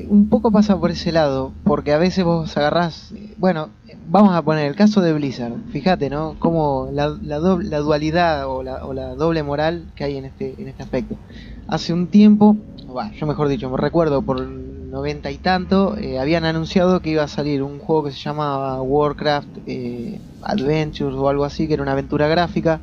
[0.09, 3.69] un poco pasa por ese lado, porque a veces vos agarrás, bueno,
[4.09, 5.53] vamos a poner el caso de Blizzard.
[5.71, 6.35] Fíjate, ¿no?
[6.39, 10.55] Como la, la, la dualidad o la, o la doble moral que hay en este,
[10.57, 11.15] en este aspecto.
[11.67, 12.57] Hace un tiempo,
[12.93, 17.23] bah, yo mejor dicho, me recuerdo por noventa y tanto, eh, habían anunciado que iba
[17.23, 21.83] a salir un juego que se llamaba Warcraft eh, Adventures o algo así, que era
[21.83, 22.81] una aventura gráfica.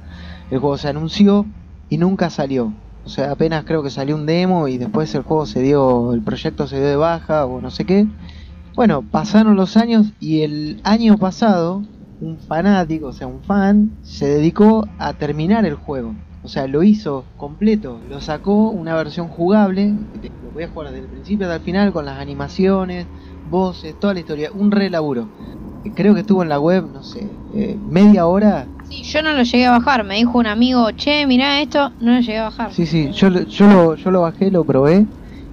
[0.50, 1.46] El juego se anunció,
[1.88, 2.72] y nunca salió.
[3.04, 6.22] O sea, apenas creo que salió un demo y después el juego se dio, el
[6.22, 8.06] proyecto se dio de baja o no sé qué.
[8.74, 11.82] Bueno, pasaron los años y el año pasado
[12.20, 16.14] un fanático, o sea, un fan, se dedicó a terminar el juego.
[16.42, 19.94] O sea, lo hizo completo, lo sacó una versión jugable,
[20.42, 23.06] lo podías jugar desde el principio hasta el final con las animaciones,
[23.50, 25.28] voces, toda la historia, un re laburo.
[25.94, 28.66] Creo que estuvo en la web, no sé, eh, media hora.
[28.88, 32.14] Sí, yo no lo llegué a bajar, me dijo un amigo, che, mirá esto, no
[32.14, 32.72] lo llegué a bajar.
[32.72, 35.06] Sí, sí, yo, lo- yo, lo, yo lo bajé, lo probé,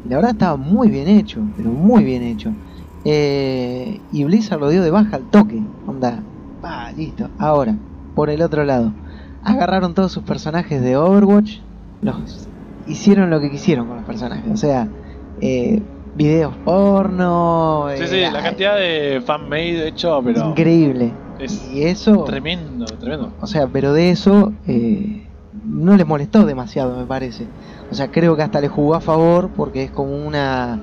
[0.04, 2.56] y la verdad estaba muy bien hecho, pero muy bien hecho.
[3.04, 6.24] Eh, y Blizzard lo dio de baja al toque, onda,
[6.64, 7.30] va, listo.
[7.38, 7.78] Ahora,
[8.14, 8.96] por el otro lado,
[9.42, 11.60] agarraron todos sus personajes de Overwatch,
[12.02, 12.50] los
[12.86, 14.88] hicieron lo que quisieron con los personajes, o sea,
[15.42, 15.84] eh,
[16.14, 21.25] videos porno, Sí, eh, sí, la cantidad de fan-made hecho, pero increíble.
[21.40, 23.34] Es Y eso, tremendo, tremendo.
[23.40, 25.28] o sea, pero de eso eh,
[25.64, 27.48] no les molestó demasiado, me parece.
[27.92, 30.80] O sea, creo que hasta le jugó a favor porque es como una,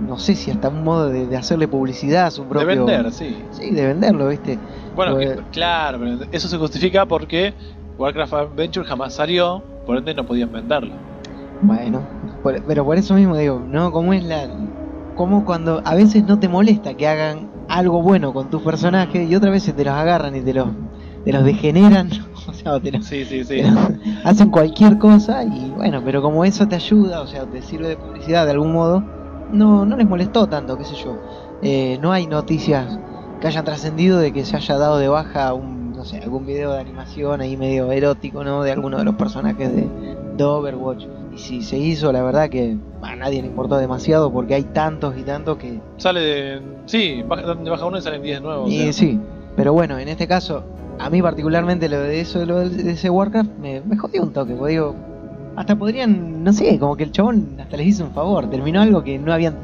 [0.00, 2.86] no sé si hasta un modo de, de hacerle publicidad a su De propio...
[2.86, 3.36] vender, sí.
[3.52, 4.58] Sí, de venderlo, ¿viste?
[4.94, 7.54] Bueno, Pues- que- claro, pero eso se justifica porque
[7.98, 10.94] Warcraft Adventure jamás salió, por ende no podían venderlo.
[11.62, 12.06] Bueno,
[12.42, 13.90] por- pero por eso mismo digo, ¿no?
[13.92, 14.48] Como es la...
[15.14, 19.34] Como cuando a veces no te molesta que hagan algo bueno con tus personajes y
[19.34, 20.68] otras veces te los agarran y te los,
[21.24, 22.10] te los degeneran,
[22.46, 23.62] o sea, te los, Sí, sí, sí.
[24.24, 27.96] hacen cualquier cosa y bueno, pero como eso te ayuda, o sea, te sirve de
[27.96, 29.02] publicidad de algún modo,
[29.50, 31.16] no, no les molestó tanto, qué sé yo.
[31.62, 32.98] Eh, no hay noticias
[33.40, 36.72] que hayan trascendido de que se haya dado de baja un, no sé, algún video
[36.72, 38.62] de animación ahí medio erótico, ¿no?
[38.62, 39.88] De alguno de los personajes de,
[40.36, 41.04] de Overwatch.
[41.34, 45.16] Y si se hizo, la verdad que a nadie le importó demasiado porque hay tantos
[45.18, 45.80] y tantos que...
[45.96, 46.62] Sale de.
[46.86, 48.68] Sí, de baja uno y salen 10 nuevos.
[48.68, 48.92] o Y sea.
[48.92, 49.18] sí,
[49.56, 50.62] pero bueno, en este caso,
[50.98, 54.54] a mí particularmente lo de eso, lo de ese Warcraft, me, me jodió un toque,
[54.54, 54.94] porque digo,
[55.56, 59.02] hasta podrían, no sé, como que el chabón hasta les hizo un favor, terminó algo
[59.02, 59.54] que no habían,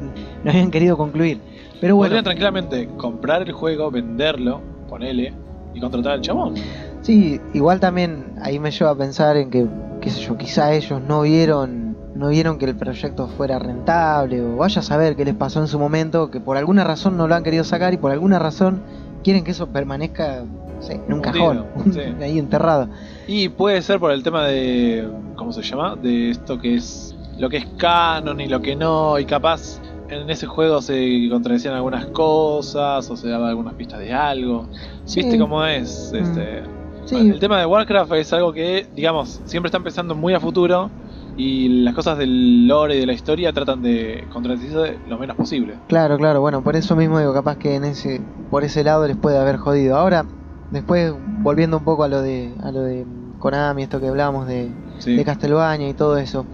[0.43, 1.39] no habían querido concluir.
[1.79, 5.33] Pero bueno, Podrían tranquilamente comprar el juego, venderlo, ponele,
[5.73, 6.55] y contratar al chabón.
[7.01, 9.65] sí, igual también ahí me lleva a pensar en que,
[10.01, 14.57] qué sé yo, quizá ellos no vieron, no vieron que el proyecto fuera rentable, o
[14.57, 17.35] vaya a saber qué les pasó en su momento, que por alguna razón no lo
[17.35, 18.81] han querido sacar y por alguna razón
[19.23, 20.43] quieren que eso permanezca,
[20.75, 21.99] no sé, en un cajón, sí.
[22.21, 22.89] ahí enterrado.
[23.27, 25.07] Y puede ser por el tema de.
[25.35, 25.95] ¿Cómo se llama?
[25.95, 27.15] De esto que es.
[27.37, 29.17] Lo que es canon y lo que no.
[29.17, 29.79] Y capaz
[30.09, 34.67] en ese juego se contradecían algunas cosas o se daban algunas pistas de algo.
[35.05, 35.21] Sí.
[35.21, 36.11] ¿Viste cómo es?
[36.13, 36.80] Mm.
[37.05, 40.89] Sí, El tema de Warcraft es algo que, digamos, siempre está empezando muy a futuro.
[41.37, 45.75] Y las cosas del lore y de la historia tratan de contradecirse lo menos posible.
[45.87, 49.15] Claro, claro, bueno, por eso mismo digo, capaz que en ese, por ese lado les
[49.15, 49.95] puede haber jodido.
[49.95, 50.25] Ahora,
[50.71, 53.05] después, volviendo un poco a lo de, a lo de
[53.39, 55.15] Konami, esto que hablábamos de, Sí.
[55.15, 56.45] de Castlevania y todo eso.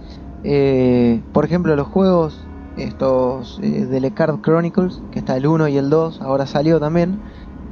[0.44, 2.40] Eh, por ejemplo, los juegos,
[2.76, 6.78] estos eh, de Le Card Chronicles, que está el 1 y el 2, ahora salió
[6.80, 7.18] también.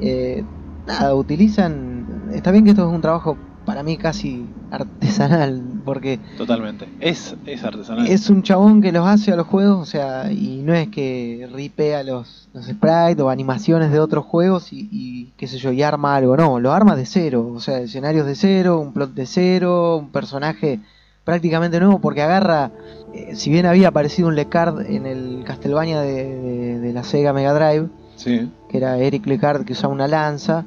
[0.00, 0.44] eh,
[0.86, 1.95] nada, utilizan.
[2.36, 6.88] Está bien que esto es un trabajo para mí casi artesanal, porque Totalmente.
[7.00, 8.06] Es, es artesanal.
[8.06, 11.48] es un chabón que los hace a los juegos, o sea, y no es que
[11.52, 15.82] ripea los, los sprites o animaciones de otros juegos y, y qué sé yo, y
[15.82, 19.26] arma algo, no, lo arma de cero, o sea, escenarios de cero, un plot de
[19.26, 20.78] cero, un personaje
[21.24, 22.70] prácticamente nuevo, porque agarra,
[23.12, 27.32] eh, si bien había aparecido un Lecard en el Castlevania de, de- de la Sega
[27.32, 28.48] Mega Drive, Sí.
[28.70, 30.64] que era Eric Lecard que usaba una lanza,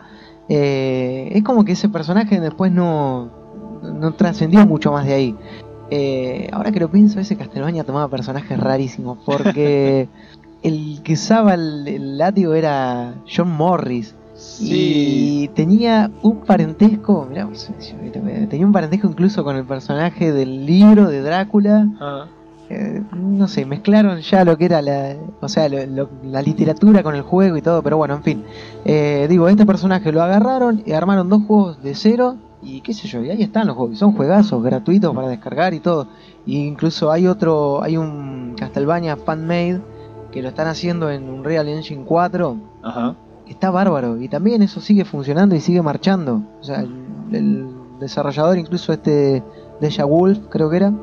[0.50, 3.30] eh, es como que ese personaje después no,
[3.84, 5.36] no trascendió mucho más de ahí.
[5.92, 10.10] Eh, ahora que lo pienso, ese Castlevania tomaba personajes rarísimos, porque
[10.64, 14.16] el que usaba el, el látigo era John Morris.
[14.36, 15.44] Sí.
[15.44, 17.48] Y tenía un parentesco, mirá,
[18.50, 21.90] tenía un parentesco incluso con el personaje del libro de Drácula.
[22.00, 22.26] Ah.
[22.70, 27.02] Eh, no sé, mezclaron ya lo que era la, o sea, lo- lo- la literatura
[27.02, 28.44] con el juego y todo, pero bueno, en fin.
[28.86, 33.08] Eh, digo, este personaje lo agarraron y armaron dos juegos de cero y qué sé
[33.08, 36.08] yo, y ahí están los juegos, son juegazos gratuitos para descargar y todo.
[36.46, 39.82] Y incluso hay otro, hay un Castlevania fan-made
[40.32, 43.16] que lo están haciendo en Unreal Engine 4 Ajá.
[43.48, 46.42] que está bárbaro y también eso sigue funcionando y sigue marchando.
[46.60, 46.92] O sea, el,
[47.32, 47.68] el
[48.00, 49.42] desarrollador, incluso este
[49.82, 50.94] Deja Wolf, creo que era,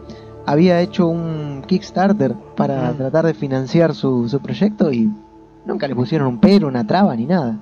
[0.46, 2.96] había hecho un Kickstarter para Mm.
[2.96, 5.10] tratar de financiar su, su proyecto y
[5.64, 7.58] nunca le pusieron un pero, una traba ni nada.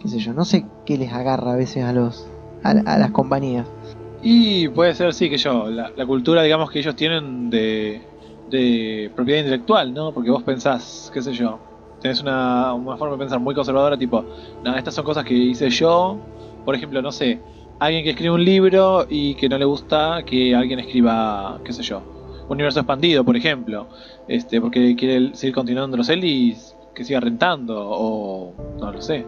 [0.00, 2.26] Qué sé yo, no sé qué les agarra a veces a los
[2.62, 3.66] a, a las compañías.
[4.22, 8.02] Y puede ser, sí, que yo, la, la cultura, digamos, que ellos tienen de,
[8.50, 10.12] de propiedad intelectual, ¿no?
[10.12, 11.58] Porque vos pensás, qué sé yo,
[12.02, 14.22] tenés una, una forma de pensar muy conservadora, tipo,
[14.62, 16.18] no, estas son cosas que hice yo,
[16.66, 17.40] por ejemplo, no sé,
[17.78, 21.82] alguien que escribe un libro y que no le gusta que alguien escriba, qué sé
[21.82, 22.02] yo,
[22.50, 23.88] universo expandido, por ejemplo,
[24.28, 29.24] este, porque quiere seguir continuando los Elis, que siga rentando, o no lo sé.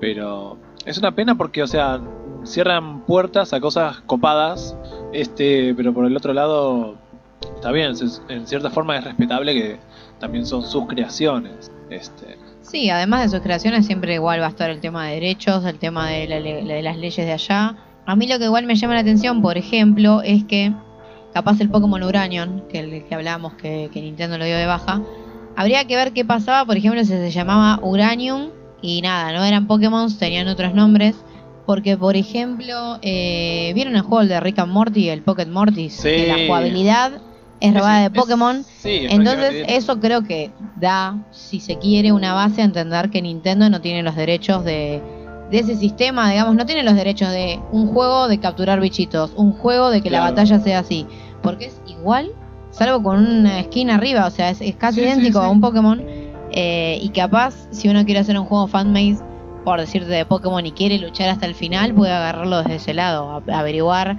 [0.00, 2.00] Pero es una pena porque, o sea,
[2.44, 4.76] cierran puertas a cosas copadas,
[5.12, 6.96] este, pero por el otro lado,
[7.54, 7.92] está bien,
[8.28, 9.76] en cierta forma es respetable que
[10.20, 11.70] también son sus creaciones.
[11.90, 12.36] Este.
[12.62, 15.78] Sí, además de sus creaciones siempre igual va a estar el tema de derechos, el
[15.78, 17.76] tema de, de las leyes de allá.
[18.04, 20.72] A mí lo que igual me llama la atención, por ejemplo, es que
[21.36, 25.02] capaz el Pokémon Uranion, que el que hablamos que, Nintendo lo dio de baja,
[25.54, 28.48] habría que ver qué pasaba, por ejemplo, si se llamaba Uranium
[28.80, 31.14] y nada, no eran Pokémon, tenían otros nombres.
[31.66, 35.90] Porque, por ejemplo, eh, ¿vieron el juego de Rick and Morty, el Pocket Morty?
[35.90, 36.24] Sí.
[36.26, 37.20] la jugabilidad
[37.60, 38.64] es robada de Pokémon.
[38.82, 43.82] Entonces, eso creo que da, si se quiere, una base a entender que Nintendo no
[43.82, 45.02] tiene los derechos de,
[45.50, 49.52] de ese sistema, digamos, no tiene los derechos de un juego de capturar bichitos, un
[49.52, 51.06] juego de que la batalla sea así.
[51.46, 52.30] Porque es igual,
[52.70, 56.02] salvo con una skin arriba, o sea, es, casi idéntico a un Pokémon.
[56.52, 59.18] Eh, y capaz, si uno quiere hacer un juego fanmade,
[59.64, 63.42] por decirte de Pokémon, y quiere luchar hasta el final, puede agarrarlo desde ese lado,
[63.52, 64.18] averiguar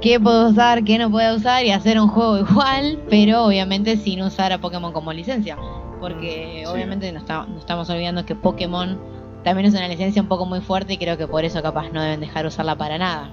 [0.00, 4.22] qué puedo usar, qué no puedo usar y hacer un juego igual, pero obviamente sin
[4.22, 5.56] usar a Pokémon como licencia.
[6.00, 8.98] Porque obviamente no, no estamos olvidando que Pokémon
[9.42, 12.02] también es una licencia un poco muy fuerte y creo que por eso capaz no
[12.02, 13.30] deben dejar usarla para nada.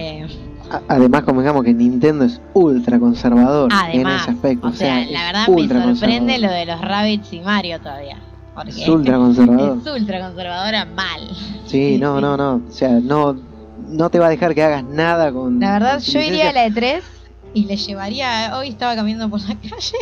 [0.00, 0.26] Eh,
[0.88, 4.68] además, como digamos que Nintendo es ultra conservador en ese aspecto.
[4.68, 8.16] O sea, la verdad me sorprende lo de los Rabbits y Mario todavía.
[8.66, 9.78] Es ultra conservador.
[9.78, 11.20] Es ultra conservadora mal.
[11.66, 12.62] Sí, no, no, no.
[12.68, 13.36] O sea, no,
[13.88, 15.60] no te va a dejar que hagas nada con.
[15.60, 17.04] La verdad, yo iría a la de 3
[17.54, 18.56] y le llevaría.
[18.56, 19.98] Hoy estaba caminando por la calle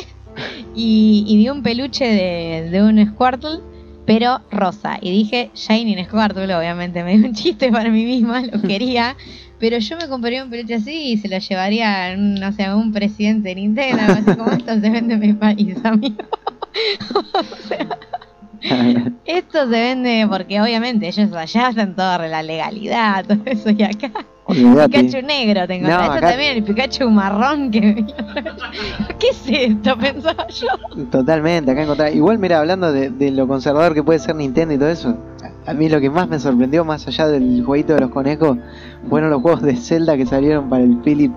[0.74, 3.60] y, vi un peluche de, de un Squirtle
[4.08, 4.98] pero rosa.
[5.02, 9.14] Y dije Shining Squirtle, obviamente me dio un chiste para mí misma, lo quería.
[9.58, 12.92] Pero yo me compraría un peluche así y se lo llevaría, no sé, a un
[12.92, 16.16] presidente de Nintendo, así como esto se vende en mi país, amigo.
[19.24, 24.12] esto se vende porque obviamente ellos allá están toda la legalidad, todo eso y acá.
[24.48, 25.88] Pikachu negro tengo.
[25.88, 28.06] No, Esto también el Pikachu marrón que
[29.18, 29.98] ¿Qué es esto?
[29.98, 30.68] Pensaba yo.
[31.10, 32.14] Totalmente, acá encontré.
[32.14, 35.18] Igual, mira, hablando de, lo conservador que puede ser Nintendo y todo eso,
[35.66, 38.56] a mí lo que más me sorprendió, más allá del jueguito de los conejos,
[39.08, 41.32] fueron los juegos de Zelda que salieron para el Philip.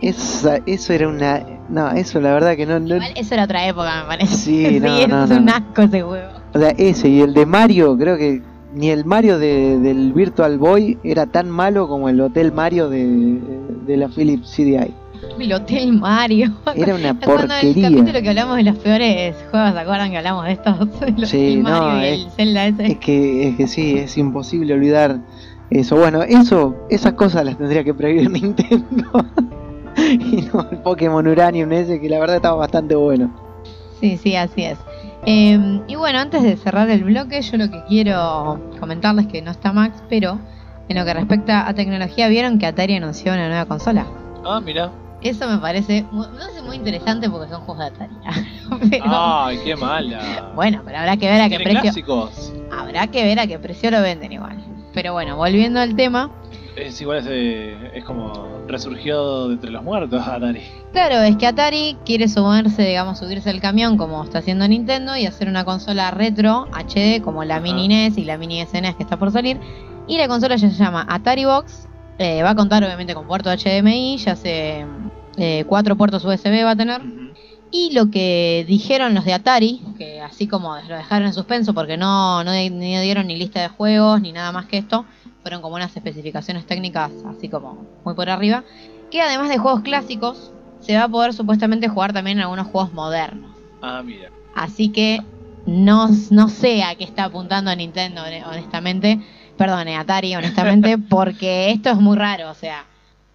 [0.00, 1.42] Eso era una.
[1.68, 2.78] No, eso la verdad que no.
[2.78, 4.36] Igual, eso era otra época, me parece.
[4.36, 6.28] Sí, no, sí, es un asco ese juego.
[6.52, 8.42] O sea, ese y el de Mario, creo que
[8.74, 13.40] ni el Mario de, del Virtual Boy era tan malo como el Hotel Mario de,
[13.86, 14.92] de la Philips CDI.
[15.38, 16.52] El Hotel Mario.
[16.74, 17.88] Era una porquería.
[17.88, 20.88] En el capítulo que hablamos de los peores juegos, ¿se acuerdan que hablamos de estos?
[21.06, 22.86] El sí, no, y es, el Zelda ese.
[22.86, 25.20] Es que, es que sí, es imposible olvidar
[25.70, 25.96] eso.
[25.96, 29.24] Bueno, eso, esas cosas las tendría que prohibir Nintendo.
[29.96, 33.30] y no el Pokémon Uranium ese, que la verdad estaba bastante bueno.
[34.00, 34.78] Sí, sí, así es.
[35.26, 39.50] Em, y bueno, antes de cerrar el bloque, yo lo que quiero comentarles que no
[39.50, 40.38] está Max, pero
[40.88, 44.06] en lo que respecta a tecnología, vieron que Atari anunció una nueva consola.
[44.44, 44.90] Ah, mira.
[45.20, 49.00] Eso me parece, me parece muy interesante porque son juegos de Atari.
[49.04, 50.50] Ay, qué mala.
[50.54, 51.80] Bueno, pero habrá que ver a qué precio.
[51.82, 52.52] Clásicos?
[52.72, 54.56] Habrá que ver a qué precio lo venden igual.
[54.92, 56.30] Pero bueno, volviendo al tema,
[56.76, 60.62] es igual, es, es como resurgió de entre los muertos Atari.
[60.92, 65.26] Claro, es que Atari quiere sumarse, digamos, subirse al camión como está haciendo Nintendo y
[65.26, 69.18] hacer una consola retro HD como la Mini NES y la Mini SNES que está
[69.18, 69.58] por salir.
[70.06, 71.88] Y la consola ya se llama Atari Box.
[72.18, 74.84] Eh, va a contar obviamente con puerto HDMI, ya sé,
[75.36, 77.00] eh, cuatro puertos USB va a tener.
[77.72, 81.96] Y lo que dijeron los de Atari, que así como lo dejaron en suspenso porque
[81.96, 85.04] no, no, no dieron ni lista de juegos ni nada más que esto,
[85.42, 88.64] fueron como unas especificaciones técnicas así como muy por arriba,
[89.10, 90.50] que además de juegos clásicos,
[90.80, 93.50] se va a poder supuestamente jugar también en algunos juegos modernos.
[93.82, 94.30] Ah, mira.
[94.54, 95.20] Así que
[95.66, 99.20] no, no sé a qué está apuntando Nintendo, honestamente.
[99.56, 102.86] Perdone, Atari, honestamente, porque esto es muy raro, o sea.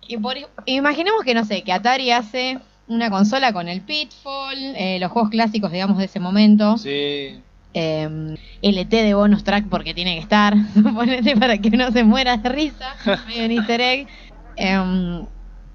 [0.08, 4.98] Y por, imaginemos que, no sé, que Atari hace una consola con el Pitfall, eh,
[5.00, 6.78] los juegos clásicos, digamos, de ese momento.
[6.78, 7.42] Sí.
[7.74, 12.38] Eh, LT de bonus track porque tiene que estar, suponete para que no se muera
[12.38, 12.96] de risa,
[13.28, 14.08] medio un easter egg.
[14.56, 15.26] Em,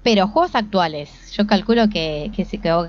[0.03, 2.45] pero juegos actuales, yo calculo que, que,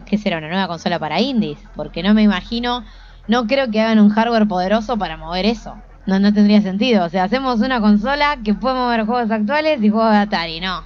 [0.06, 2.84] que, será una nueva consola para indies, porque no me imagino,
[3.28, 5.76] no creo que hagan un hardware poderoso para mover eso.
[6.06, 7.04] No, no tendría sentido.
[7.04, 10.82] O sea, hacemos una consola que puede mover juegos actuales y juegos de Atari, no.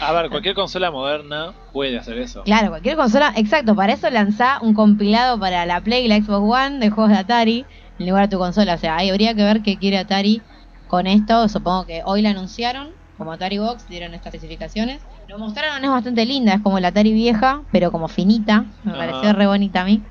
[0.00, 2.42] A ver, cualquier consola moderna puede hacer eso.
[2.44, 6.68] Claro, cualquier consola, exacto, para eso lanzá un compilado para la Play y la Xbox
[6.68, 7.66] One de juegos de Atari
[7.98, 8.74] en lugar de tu consola.
[8.74, 10.42] O sea, ahí habría que ver qué quiere Atari
[10.86, 11.48] con esto.
[11.48, 12.88] Supongo que hoy la anunciaron,
[13.18, 15.02] como Atari Box dieron estas especificaciones.
[15.28, 18.64] Lo mostraron, es bastante linda, es como la Atari vieja, pero como finita.
[18.82, 20.02] Me pareció re bonita a mí.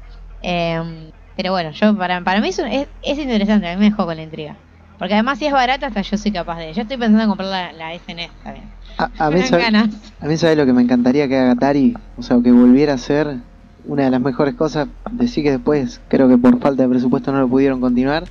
[0.41, 4.05] Eh, pero bueno, yo para, para mí es, es, es interesante, a mí me dejó
[4.05, 4.57] con la intriga.
[4.97, 6.73] Porque además si es barata, hasta yo soy capaz de...
[6.73, 8.69] Yo estoy pensando en comprar la, la SNES también.
[8.99, 9.89] A, a mí, sabe- ganas.
[10.19, 12.97] a mí sabe lo que me encantaría que haga Atari, o sea, que volviera a
[12.97, 13.43] ser
[13.83, 14.89] una de las mejores cosas.
[15.11, 18.29] Decir que después, creo que por falta de presupuesto no lo pudieron continuar.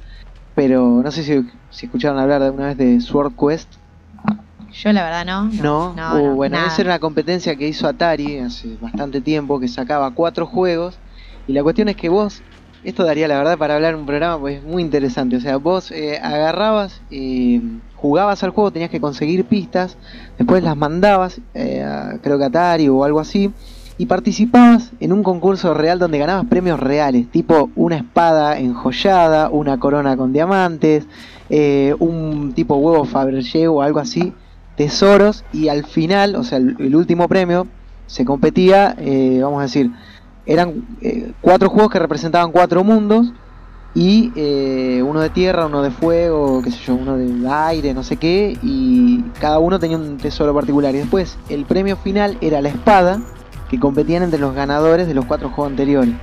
[0.55, 1.41] Pero no sé si,
[1.71, 3.75] si escucharon hablar de una vez de Sword Quest.
[4.73, 5.45] Yo la verdad no.
[5.45, 6.69] No, no, Uh, no, bueno, nada.
[6.69, 11.01] esa era una competencia que hizo Atari hace bastante tiempo, que sacaba cuatro juegos.
[11.47, 12.43] Y la cuestión es que vos,
[12.85, 15.37] esto daría la verdad para hablar un programa, pues es muy interesante.
[15.37, 17.01] O sea, vos eh, agarrabas,
[17.97, 19.97] jugabas al juego, tenías que conseguir pistas,
[20.39, 23.53] después las mandabas, eh, a- creo que Atari o algo así,
[23.97, 29.79] y participabas en un concurso real donde ganabas premios reales, tipo una espada enjollada, una
[29.81, 31.07] corona con diamantes,
[31.51, 34.33] eh, un tipo huevo Fabergé o algo así,
[34.77, 37.67] tesoros, y al final, o sea, el, el último premio,
[38.07, 39.91] se competía, eh, vamos a decir,
[40.49, 43.33] eran eh, cuatro juegos que representaban cuatro mundos,
[43.95, 48.03] y eh, uno de tierra, uno de fuego, qué sé yo, uno de aire, no
[48.03, 50.95] sé qué, y cada uno tenía un tesoro particular.
[50.95, 53.21] Y después el premio final era la espada,
[53.69, 56.15] que competían entre los ganadores de los cuatro juegos anteriores.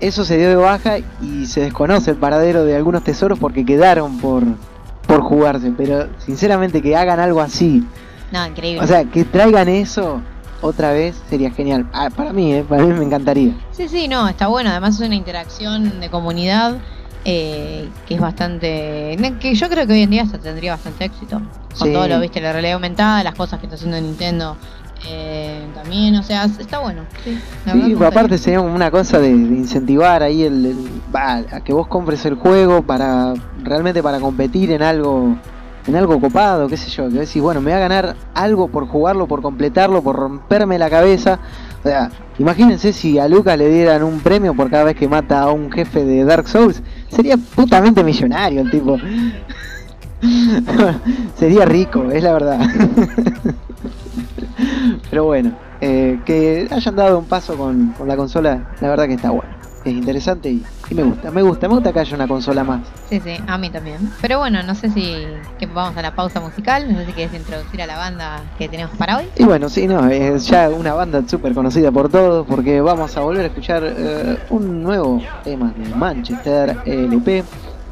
[0.00, 4.18] Eso se dio de baja y se desconoce el paradero de algunos tesoros porque quedaron
[4.18, 4.42] por,
[5.06, 5.72] por jugarse.
[5.76, 7.86] Pero sinceramente que hagan algo así,
[8.32, 8.82] No, increíble.
[8.82, 10.20] o sea, que traigan eso
[10.64, 11.86] otra vez sería genial.
[11.92, 13.52] Ah, para mí, eh, para mí me encantaría.
[13.72, 14.70] Sí, sí, no, está bueno.
[14.70, 16.78] Además es una interacción de comunidad
[17.26, 19.16] eh, que es bastante...
[19.40, 21.40] Que yo creo que hoy en día hasta tendría bastante éxito.
[21.78, 21.92] Con Sí.
[21.92, 24.56] todo lo, viste, la realidad aumentada, las cosas que está haciendo Nintendo
[25.08, 26.16] eh, también.
[26.16, 27.02] O sea, está bueno.
[27.24, 27.38] Sí,
[27.72, 32.24] Sí, aparte sería una cosa de, de incentivar ahí el, el- a que vos compres
[32.26, 35.36] el juego para realmente para competir en algo
[35.86, 38.86] en algo copado, qué sé yo, que decís, bueno, me va a ganar algo por
[38.86, 41.38] jugarlo, por completarlo, por romperme la cabeza.
[41.80, 45.42] O sea, imagínense si a Lucas le dieran un premio por cada vez que mata
[45.42, 48.98] a un jefe de Dark Souls, sería putamente millonario el tipo.
[51.38, 52.60] sería rico, es la verdad.
[55.10, 59.14] Pero bueno, eh, que hayan dado un paso con, con la consola, la verdad que
[59.14, 59.63] está bueno.
[59.84, 62.80] Es interesante y, y me gusta, me gusta, me gusta que haya una consola más.
[63.10, 63.98] Sí, sí, a mí también.
[64.22, 65.26] Pero bueno, no sé si
[65.58, 66.90] que vamos a la pausa musical.
[66.90, 69.24] No sé si quieres introducir a la banda que tenemos para hoy.
[69.36, 73.20] Y bueno, sí, no, es ya una banda súper conocida por todos porque vamos a
[73.20, 77.44] volver a escuchar eh, un nuevo tema de Manchester LP.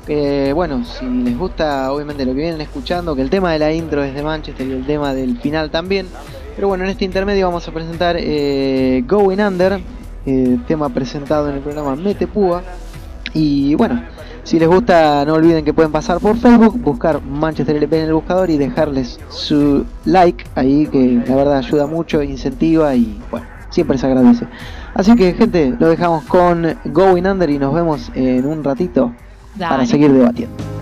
[0.07, 3.73] Que bueno, si les gusta obviamente lo que vienen escuchando, que el tema de la
[3.73, 6.09] intro es de Manchester y el tema del final también.
[6.57, 9.81] Pero bueno, en este intermedio vamos a presentar eh, Going Under,
[10.27, 12.63] eh, tema presentado en el programa Mete Púa.
[13.35, 14.03] Y bueno,
[14.45, 18.15] si les gusta, no olviden que pueden pasar por Facebook, buscar Manchester LP en el
[18.15, 23.99] buscador y dejarles su like ahí, que la verdad ayuda mucho, incentiva y bueno, siempre
[23.99, 24.47] se agradece.
[24.95, 29.13] Así que, gente, lo dejamos con Going Under y nos vemos en un ratito
[29.59, 30.82] para seguir debatiendo.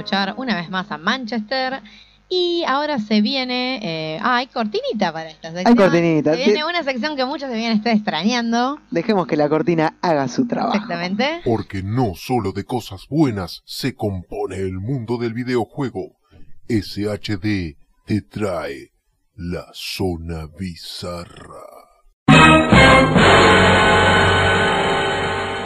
[0.00, 1.82] Escuchar una vez más a Manchester.
[2.32, 3.80] Y ahora se viene.
[3.82, 5.76] eh, ah, hay cortinita para esta sección.
[5.76, 6.34] cortinita.
[6.36, 8.78] Se viene una sección que muchos debían estar extrañando.
[8.90, 10.74] Dejemos que la cortina haga su trabajo.
[10.74, 11.40] Exactamente.
[11.44, 16.18] Porque no solo de cosas buenas se compone el mundo del videojuego.
[16.68, 17.76] SHD
[18.06, 18.92] te trae
[19.34, 21.66] la zona bizarra.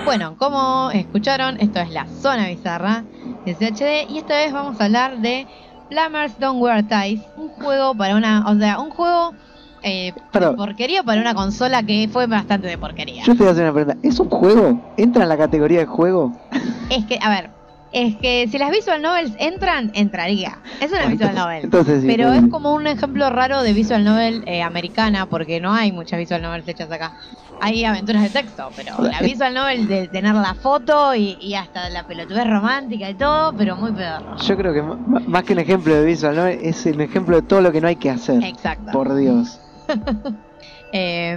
[0.05, 3.05] Bueno, como escucharon, esto es la zona bizarra
[3.45, 4.11] de CHD.
[4.11, 5.47] Y esta vez vamos a hablar de
[5.89, 7.21] Plumbers Don't Wear Ties.
[7.37, 8.45] Un juego para una.
[8.49, 9.35] O sea, un juego.
[9.87, 10.57] Eh, Perdón.
[10.57, 13.23] porquería para una consola que fue bastante de porquería.
[13.25, 13.99] Yo te voy a hacer una pregunta.
[14.03, 14.81] ¿Es un juego?
[14.97, 16.33] ¿Entra en la categoría de juego?
[16.89, 17.51] Es que, a ver,
[17.93, 20.59] es que si las visual novels entran, entraría.
[20.81, 21.65] Es una visual novel.
[21.65, 22.07] Entonces sí.
[22.07, 25.93] Pero entonces es como un ejemplo raro de visual novel eh, americana, porque no hay
[25.93, 27.13] muchas visual novels hechas acá.
[27.61, 31.89] Hay aventuras de texto, pero la visual novel de tener la foto y, y hasta
[31.89, 34.37] la pelotudez romántica y todo, pero muy pedorro.
[34.37, 36.47] Yo creo que más que un ejemplo de visual, ¿no?
[36.47, 38.43] Es un ejemplo de todo lo que no hay que hacer.
[38.45, 38.93] Exacto.
[38.93, 39.61] Por Dios.
[40.97, 41.37] Eh,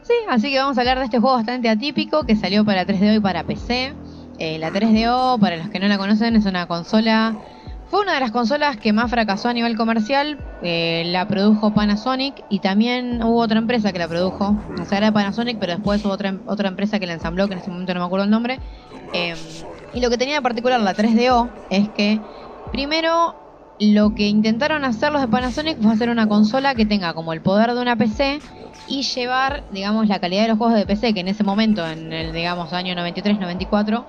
[0.00, 3.16] sí, así que vamos a hablar de este juego bastante atípico que salió para 3DO
[3.16, 3.94] y para PC.
[4.38, 7.36] Eh, la 3DO, para los que no la conocen, es una consola.
[7.94, 10.36] Fue una de las consolas que más fracasó a nivel comercial.
[10.64, 14.56] Eh, la produjo Panasonic y también hubo otra empresa que la produjo.
[14.82, 17.60] O sea, era Panasonic, pero después hubo otra, otra empresa que la ensambló, que en
[17.60, 18.58] este momento no me acuerdo el nombre.
[19.12, 19.36] Eh,
[19.92, 22.20] y lo que tenía de particular la 3DO es que,
[22.72, 23.36] primero,
[23.78, 27.42] lo que intentaron hacer los de Panasonic fue hacer una consola que tenga como el
[27.42, 28.40] poder de una PC
[28.88, 32.12] y llevar, digamos, la calidad de los juegos de PC, que en ese momento, en
[32.12, 34.04] el, digamos, año 93-94,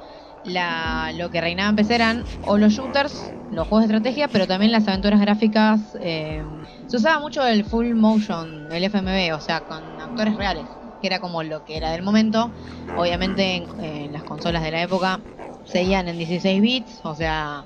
[0.46, 4.48] la, lo que reinaba en PC eran o los shooters, los juegos de estrategia, pero
[4.48, 5.98] también las aventuras gráficas.
[6.00, 6.44] eh,
[6.88, 10.70] se usaba mucho el full motion, el FMV, o sea, con actores reales,
[11.02, 12.52] que era como lo que era del momento.
[12.94, 15.22] Obviamente, en, en las consolas de la época
[15.64, 17.66] seguían en 16 bits, o sea,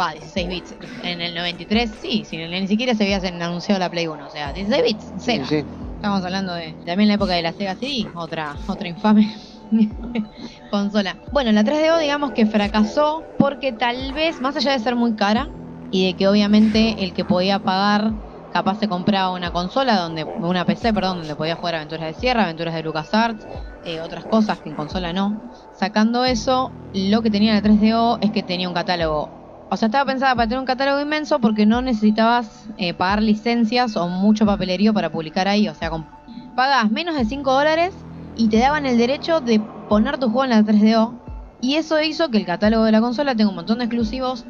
[0.00, 0.74] va, 16 bits.
[1.02, 4.52] En el 93, sí, si, ni siquiera se había anunciado la Play 1, o sea,
[4.52, 5.46] 16 bits, Sega.
[5.46, 5.66] Sí, sí.
[5.96, 9.34] Estamos hablando de también la época de la Sega CD, otra, otra infame
[10.70, 11.16] consola.
[11.32, 15.48] Bueno, la 3DO digamos que fracasó porque tal vez, más allá de ser muy cara
[15.90, 18.12] y de que obviamente el que podía pagar
[18.52, 22.44] capaz se compraba una consola donde una PC, perdón, donde podía jugar aventuras de Sierra,
[22.44, 23.46] aventuras de LucasArts,
[23.84, 25.40] eh, otras cosas que en consola no.
[25.72, 30.04] Sacando eso, lo que tenía la 3DO es que tenía un catálogo o sea, estaba
[30.04, 34.94] pensada para tener un catálogo inmenso porque no necesitabas eh, pagar licencias o mucho papelerío
[34.94, 35.68] para publicar ahí.
[35.68, 35.90] O sea,
[36.54, 37.92] pagabas menos de 5 dólares
[38.36, 41.20] y te daban el derecho de poner tu juego en la 3DO.
[41.60, 44.44] Y eso hizo que el catálogo de la consola tenga un montón de exclusivos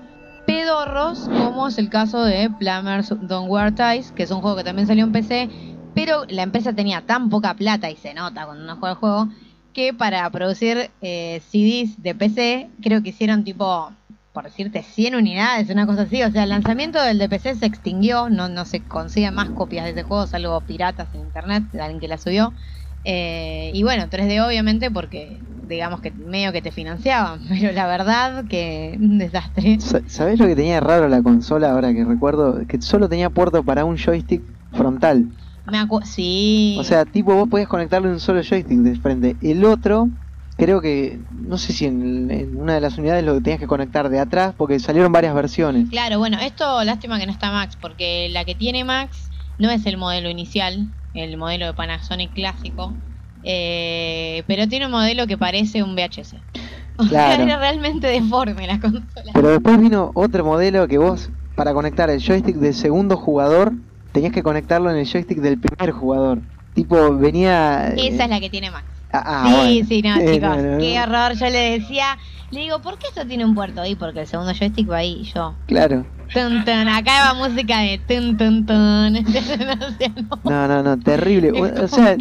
[0.46, 4.64] pedorros, como es el caso de Plumbers Don't Wear Ties, que es un juego que
[4.64, 5.48] también salió en PC,
[5.94, 9.28] pero la empresa tenía tan poca plata y se nota cuando uno juega el juego,
[9.72, 13.90] que para producir eh, CDs de PC, creo que hicieron tipo
[14.34, 16.22] por decirte 100 unidades, una cosa así.
[16.24, 19.92] O sea, el lanzamiento del DPC se extinguió, no, no se consiguen más copias de
[19.92, 22.52] ese juego, salvo piratas en internet, de alguien que la subió.
[23.04, 28.44] Eh, y bueno, 3D obviamente porque digamos que medio que te financiaban, pero la verdad
[28.48, 29.78] que un desastre.
[29.80, 32.66] Sa- ¿Sabés lo que tenía raro la consola ahora que recuerdo?
[32.66, 34.42] Que solo tenía puerto para un joystick
[34.72, 35.28] frontal.
[35.66, 36.76] Me acu- sí.
[36.78, 39.36] O sea, tipo vos podías conectarle un solo joystick de frente.
[39.40, 40.10] El otro,
[40.56, 44.08] creo que, no sé si en, en una de las unidades lo tenías que conectar
[44.08, 45.88] de atrás porque salieron varias versiones.
[45.90, 49.86] Claro, bueno, esto lástima que no está Max, porque la que tiene Max no es
[49.86, 52.92] el modelo inicial, el modelo de Panasonic clásico,
[53.42, 56.36] eh, pero tiene un modelo que parece un VHS.
[56.96, 59.32] O sea, era realmente deforme la consola.
[59.32, 63.72] Pero después vino otro modelo que vos, para conectar el joystick del segundo jugador,
[64.12, 66.40] tenías que conectarlo en el joystick del primer jugador.
[66.72, 67.88] Tipo, venía...
[67.96, 68.84] eh, Esa es la que tiene Max.
[69.12, 69.88] ah, ah, sí, bueno.
[69.88, 71.32] sí, no, Eh, chicos, no, no, qué horror.
[71.34, 72.16] Yo le decía,
[72.54, 73.96] le digo, ¿por qué esto tiene un puerto ahí?
[73.96, 75.54] Porque el segundo joystick va ahí, yo.
[75.66, 76.06] Claro.
[76.32, 79.14] Tun, tun, acá va música de tun, tun, tun.
[80.44, 80.68] No.
[80.68, 81.52] No, no, terrible.
[81.52, 82.16] O, sea,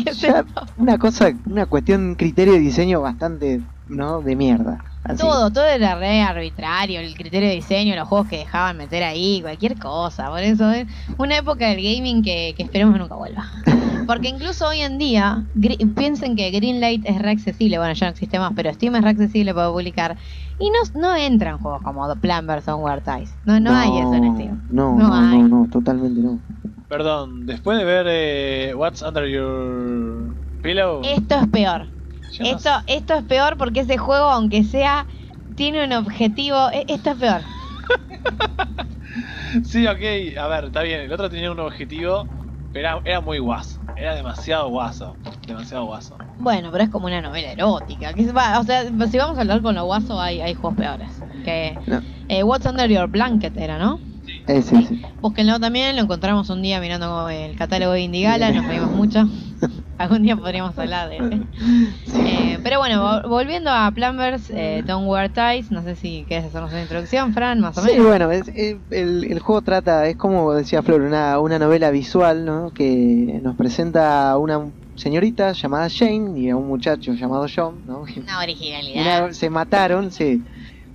[0.77, 4.21] una cosa, una cuestión, criterio de diseño bastante, ¿no?
[4.21, 4.83] De mierda.
[5.03, 5.17] Así.
[5.17, 9.41] Todo, todo era re arbitrario, el criterio de diseño, los juegos que dejaban meter ahí,
[9.41, 10.29] cualquier cosa.
[10.29, 10.87] Por eso es
[11.17, 13.45] una época del gaming que, que esperemos que nunca vuelva.
[14.07, 15.45] Porque incluso hoy en día,
[15.95, 19.09] piensen que Greenlight es re accesible, bueno, ya no existe más, pero Steam es re
[19.09, 20.17] accesible para publicar.
[20.59, 23.33] Y no, no entran juegos como The Plumbers on War Ties.
[23.45, 24.61] No, no, hay eso en Steam.
[24.69, 25.37] No, No no, hay.
[25.39, 26.39] no, no, totalmente no.
[26.87, 31.01] Perdón, después de ver eh, What's Under Your Pillow.
[31.03, 31.87] Esto es peor.
[32.39, 35.07] Esto, esto es peor porque ese juego, aunque sea,
[35.55, 36.69] tiene un objetivo.
[36.71, 37.41] e- Esto es peor.
[39.63, 41.01] Sí, ok, a ver, está bien.
[41.01, 42.27] El otro tenía un objetivo,
[42.71, 43.79] pero era, era muy guaso.
[43.95, 45.17] Era demasiado guaso.
[45.45, 46.17] Demasiado guaso.
[46.39, 48.13] Bueno, pero es como una novela erótica.
[48.13, 51.09] Que va- o sea, si vamos a hablar con lo guaso, hay, hay juegos peores.
[51.43, 52.01] Que No.
[52.27, 53.99] Eh, What's Under Your Blanket era, ¿no?
[54.47, 54.95] Ese, ese.
[55.21, 59.23] Búsquenlo también, lo encontramos un día mirando el catálogo de Indigala, nos reímos mucho.
[59.97, 61.41] Algún día podríamos hablar de ese.
[62.25, 66.45] Eh, pero bueno, vol- volviendo a Plumbers, eh, Don't Wear Ties, no sé si querés
[66.45, 68.05] hacernos una introducción, Fran, más o Sí, menos.
[68.07, 72.43] bueno, es- eh, el, el juego trata, es como decía Flor, una, una novela visual,
[72.43, 72.71] ¿no?
[72.71, 78.03] Que nos presenta a una señorita llamada Jane y a un muchacho llamado John, ¿no?
[78.17, 79.25] Una originalidad.
[79.25, 80.43] Una- se mataron, sí.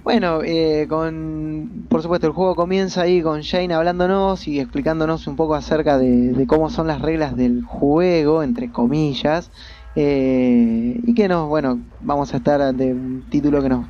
[0.09, 5.37] Bueno, eh, con, por supuesto, el juego comienza ahí con Jane hablándonos y explicándonos un
[5.37, 9.51] poco acerca de, cómo son las reglas del juego, entre comillas,
[9.95, 13.85] eh, y que nos, bueno, vamos a estar ante un título que nos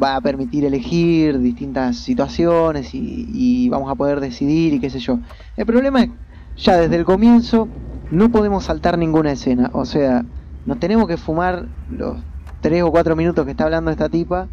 [0.00, 5.00] va a permitir elegir distintas situaciones y, y vamos a poder decidir y qué sé
[5.00, 5.18] yo.
[5.56, 6.10] El problema es,
[6.54, 7.68] ya desde el comienzo,
[8.10, 10.24] no podemos saltar ninguna escena, o sea,
[10.66, 12.22] nos tenemos que fumar los
[12.60, 14.48] tres o cuatro minutos que está hablando esta tipa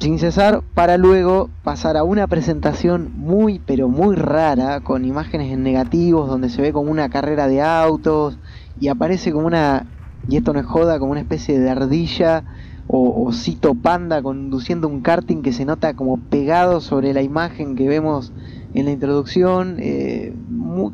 [0.00, 5.62] sin cesar para luego pasar a una presentación muy pero muy rara con imágenes en
[5.62, 8.38] negativos donde se ve como una carrera de autos
[8.80, 9.86] y aparece como una
[10.26, 12.44] y esto no es joda como una especie de ardilla
[12.86, 17.76] o, o cito panda conduciendo un karting que se nota como pegado sobre la imagen
[17.76, 18.32] que vemos
[18.72, 20.34] en la introducción eh,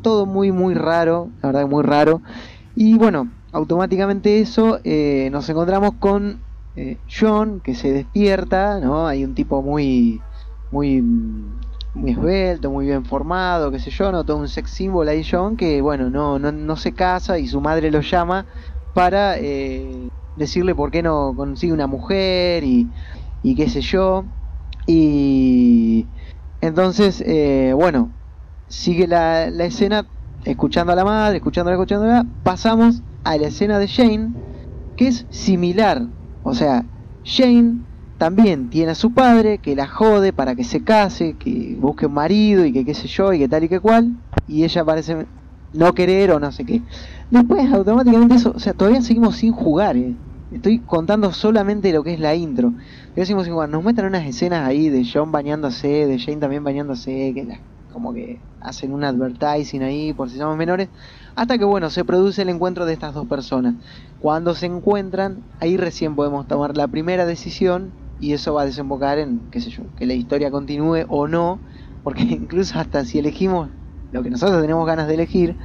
[0.01, 2.21] todo muy muy raro la verdad muy raro.
[2.75, 6.46] Y bueno automáticamente eso eh, nos encontramos con
[6.77, 9.07] eh, John que se despierta, ¿no?
[9.07, 10.21] Hay un tipo muy,
[10.71, 14.23] muy, muy esbelto, muy bien formado, qué sé yo, ¿no?
[14.23, 17.61] Todo un sex symbol ahí John que, bueno, no, no, no se casa y su
[17.61, 18.45] madre lo llama
[18.93, 22.87] para eh, decirle por qué no consigue una mujer y,
[23.41, 24.25] y qué sé yo.
[24.85, 26.05] Y
[26.61, 28.11] entonces, eh, bueno,
[28.67, 30.07] sigue la, la escena
[30.45, 34.35] escuchando a la madre, escuchándola, escuchándola, pasamos a la escena de Jane,
[34.95, 36.16] que es similar.
[36.49, 36.83] O sea,
[37.23, 37.85] Jane
[38.17, 42.13] también tiene a su padre que la jode para que se case, que busque un
[42.13, 45.27] marido y que qué sé yo y que tal y que cual, y ella parece
[45.71, 46.83] no querer o no sé qué.
[47.29, 50.17] Después automáticamente eso, o sea, todavía seguimos sin jugar, eh.
[50.49, 52.71] Estoy contando solamente lo que es la intro.
[52.71, 53.67] Todavía seguimos sin jugar.
[53.69, 58.13] Nos muestran unas escenas ahí de John bañándose, de Jane también bañándose, que la- como
[58.13, 60.89] que hacen un advertising ahí por si somos menores.
[61.35, 63.75] Hasta que bueno, se produce el encuentro de estas dos personas.
[64.19, 69.19] Cuando se encuentran, ahí recién podemos tomar la primera decisión y eso va a desembocar
[69.19, 71.61] en, qué sé yo, que la historia continúe o no,
[72.03, 73.69] porque incluso hasta si elegimos
[74.11, 75.57] lo que nosotros tenemos ganas de elegir,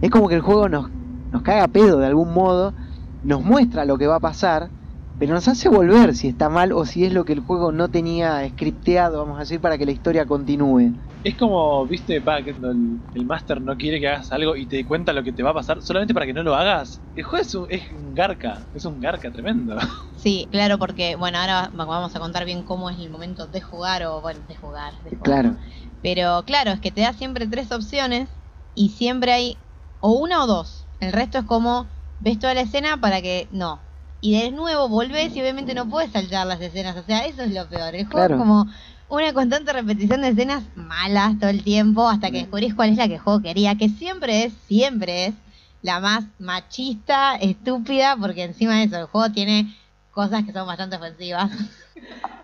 [0.00, 0.90] es como que el juego nos,
[1.30, 2.74] nos caga pedo de algún modo,
[3.22, 4.72] nos muestra lo que va a pasar,
[5.20, 7.90] pero nos hace volver si está mal o si es lo que el juego no
[7.90, 10.94] tenía scripteado, vamos a decir, para que la historia continúe.
[11.22, 14.66] Es como, viste, pa, que cuando el, el máster no quiere que hagas algo y
[14.66, 17.02] te cuenta lo que te va a pasar solamente para que no lo hagas.
[17.14, 19.76] El juego es un, es un garca, es un garca tremendo.
[20.16, 23.60] Sí, claro, porque, bueno, ahora va- vamos a contar bien cómo es el momento de
[23.60, 24.94] jugar o, bueno, de jugar.
[25.02, 25.42] de jugar.
[25.42, 25.56] Claro.
[26.02, 28.28] Pero claro, es que te da siempre tres opciones
[28.74, 29.58] y siempre hay
[29.98, 30.88] o una o dos.
[31.00, 33.89] El resto es como ves toda la escena para que no.
[34.20, 36.96] Y de nuevo volvés y obviamente no puedes saltar las escenas.
[36.96, 37.94] O sea, eso es lo peor.
[37.94, 38.34] El juego Claro.
[38.34, 38.66] es como
[39.08, 43.08] una constante repetición de escenas malas todo el tiempo hasta que descubrís cuál es la
[43.08, 43.76] que el juego quería.
[43.76, 45.34] Que siempre es, siempre es
[45.82, 49.74] la más machista, estúpida, porque encima de eso el juego tiene
[50.10, 51.50] cosas que son bastante ofensivas.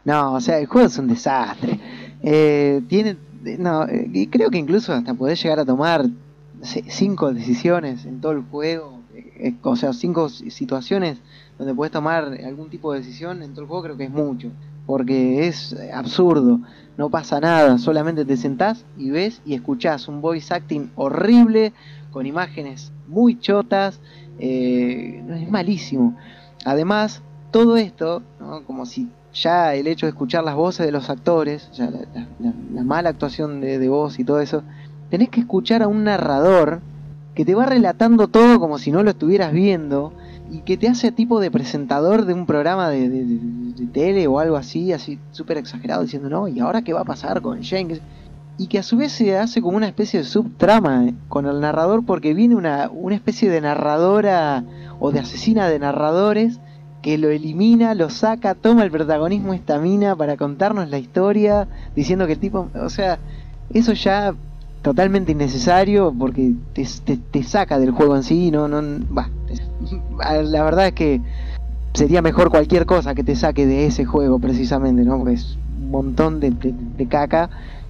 [0.04, 1.80] No, o sea, el juego es un desastre.
[2.22, 3.16] Eh, tiene,
[3.58, 6.06] no, eh, y creo que incluso hasta podés llegar a tomar
[6.62, 9.02] cinco decisiones en todo el juego.
[9.14, 11.18] Eh, o sea, cinco si- situaciones
[11.59, 14.50] donde podés tomar algún tipo de decisión en todo el juego creo que es mucho.
[14.86, 16.61] Porque es eh, absurdo,
[16.96, 21.72] no pasa nada, solamente te sentás y ves y escuchás un voice acting horrible,
[22.12, 24.00] con imágenes muy chotas,
[24.38, 26.16] eh, es malísimo.
[26.64, 28.22] Además, todo esto,
[28.66, 32.82] como si ya el hecho de escuchar las voces de los actores, ya la- la
[32.84, 34.62] mala actuación de, de voz y todo eso,
[35.11, 36.80] tenés que escuchar a un narrador
[37.34, 40.12] que te va relatando todo como si no lo estuvieras viendo
[40.51, 44.57] y que te hace tipo de presentador de un programa de, de- tele o algo
[44.57, 48.01] así, así súper exagerado, diciendo, no, ¿y ahora qué va a pasar con Jane?
[48.59, 51.61] Y que a su vez se hace como una especie de subtrama eh, con el
[51.61, 54.64] narrador porque viene una, una especie de narradora
[54.99, 56.59] o de asesina de narradores
[57.03, 62.26] que lo elimina, lo saca, toma el protagonismo esta mina para contarnos la historia, diciendo
[62.26, 63.18] que el tipo, o sea,
[63.70, 64.34] eso ya
[64.82, 69.36] totalmente innecesario porque te, te- te saca del juego en sí, no, no, te-
[70.18, 71.20] la verdad es que
[71.97, 75.18] sería mejor cualquier cosa que te saque de ese juego precisamente, ¿no?
[75.18, 77.49] Porque es un montón de, caca,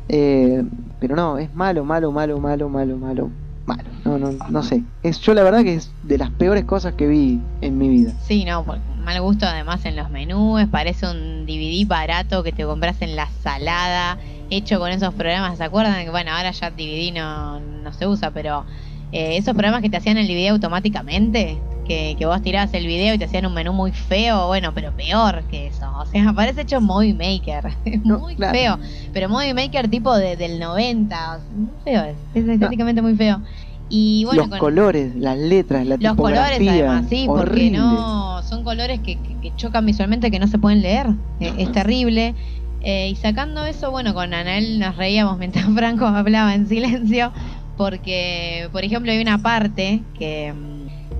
[0.09, 0.65] eh,
[1.01, 3.31] pero no, es malo, malo, malo, malo, malo, malo,
[3.67, 6.95] malo, no, no, no sé, es yo la verdad que es de las peores cosas
[6.95, 8.13] que vi en mi vida.
[8.23, 13.03] Sí, no, mal gusto además en los menús, parece un DVD barato que te compras
[13.03, 14.19] en la salada,
[14.51, 16.11] hecho con esos programas, ¿se acuerdan?
[16.13, 18.65] Bueno, ahora ya DVD no, no se usa, pero
[19.11, 23.15] eh, esos programas que te hacían el video automáticamente, que, que vos tirabas el video
[23.15, 26.63] y te hacían un menú muy feo, bueno, pero peor que eso, o sea, parece
[26.63, 28.53] hecho Movie Maker, es No, muy claro.
[28.55, 28.79] feo,
[29.13, 33.15] pero Movie Maker tipo de- del 90, o sea, muy feo es, es estéticamente muy
[33.17, 33.43] feo.
[33.89, 37.79] Y bueno, los con- colores, las letras, la los colores tipografía, además, sí, porque horrible.
[37.79, 41.07] no son colores que, que- que chocan visualmente que no se pueden leer.
[41.39, 42.35] Eh, es terrible.
[42.81, 47.33] Eh, y sacando eso, bueno, con Anael nos reíamos mientras Franco hablaba en silencio,
[47.77, 50.76] porque, por ejemplo, hay una parte que, mm,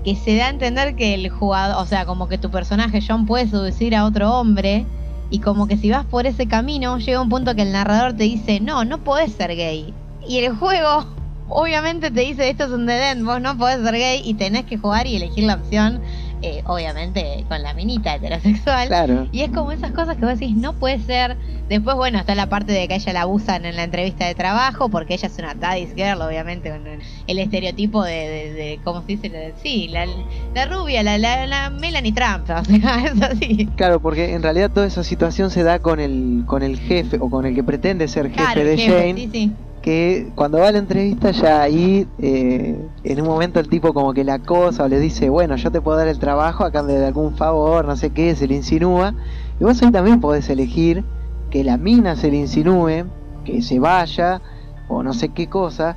[0.07, 3.25] que se da a entender que el jugador, o sea, como que tu personaje John
[3.25, 4.85] puede seducir a otro hombre,
[5.29, 8.23] y como que si vas por ese camino, llega un punto que el narrador te
[8.23, 9.93] dice, no, no podés ser gay.
[10.25, 11.07] Y el juego
[11.49, 14.77] obviamente te dice esto es un dead vos no podés ser gay y tenés que
[14.77, 15.99] jugar y elegir la opción,
[16.41, 18.87] eh, obviamente con la minita heterosexual.
[18.87, 19.27] Claro.
[19.31, 21.37] Y es como esas cosas que vos decís, no puede ser.
[21.69, 24.35] Después, bueno, está la parte de que a ella la abusan en la entrevista de
[24.35, 29.01] trabajo, porque ella es una daddy's girl, obviamente, con el, estereotipo de, de, de- ¿cómo
[29.01, 29.53] se dice?
[29.61, 30.05] Sí, la,
[30.53, 33.67] la rubia, la, la, la Melanie Trump, o sea, es así.
[33.75, 37.29] Claro, porque en realidad toda esa situación se da con el con el jefe o
[37.29, 39.51] con el que pretende ser jefe Claro, de jefe, Jane, sí, sí.
[39.87, 44.13] Que cuando va a la entrevista ya ahí eh, en un momento el tipo como
[44.13, 46.99] que la acosa o le dice, bueno, yo te puedo dar el trabajo a cambio
[46.99, 49.13] de algún favor, no sé qué, se le insinúa.
[49.61, 51.05] Y vos ahí también podés elegir
[51.51, 53.05] que la mina se le insinúe,
[53.45, 54.41] que se vaya
[54.89, 55.95] o no sé qué cosa.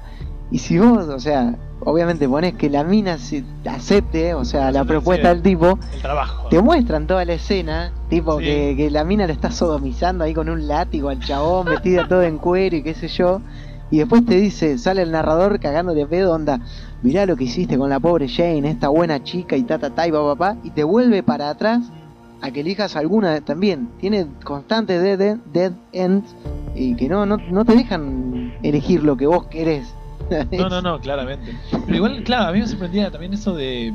[0.52, 4.84] Y si vos, o sea, obviamente pones que la mina se acepte, o sea, la
[4.84, 6.46] propuesta del tipo, El trabajo.
[6.48, 8.44] te muestran toda la escena, tipo Sí.
[8.44, 12.22] que, que la mina le está sodomizando ahí con un látigo al chabón, vestida todo
[12.22, 13.40] en cuero y qué sé yo.
[13.90, 16.60] Y después te dice, sale el narrador cagando de pedo, onda,
[17.02, 20.06] mirá lo que hiciste con la pobre Jane, esta buena chica y ta ta ta
[20.06, 21.90] y pa pa pa", y te vuelve para atrás
[22.40, 23.90] a que elijas alguna también.
[23.98, 26.34] Tiene constantes dead, dead ends
[26.74, 29.94] y que no, no, no te dejan elegir lo que vos querés.
[30.52, 31.52] No, no, no, claramente.
[31.70, 33.92] Pero igual, claro, a mí me sorprendía también eso de,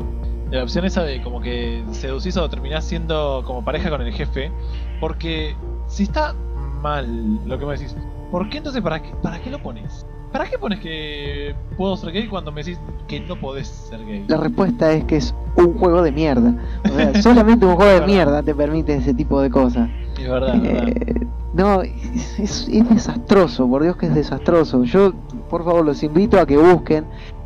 [0.50, 4.12] de la opción esa de como que seducís o terminás siendo como pareja con el
[4.12, 4.52] jefe.
[5.00, 5.56] Porque
[5.88, 6.34] si está
[6.82, 7.96] mal lo que me decís,
[8.36, 10.06] ¿por qué entonces para qué, para qué lo pones?
[10.34, 14.26] ¿Para qué pones que puedo ser gay cuando me decís que no podés ser gay?
[14.28, 16.54] La respuesta es que es un juego de mierda.
[16.84, 19.90] O sea, solamente un juego de mierda te permite ese tipo de cosas.
[20.20, 20.56] Es verdad.
[20.66, 24.84] Eh, no, es, es- es desastroso, por Dios que es desastroso.
[24.84, 25.14] Yo,
[25.50, 27.06] por favor, los invito a que busquen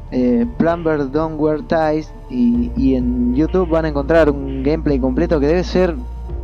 [0.09, 5.39] eh, Plumber Don't Wear Ties y, y en YouTube van a encontrar un gameplay completo
[5.39, 5.95] que debe ser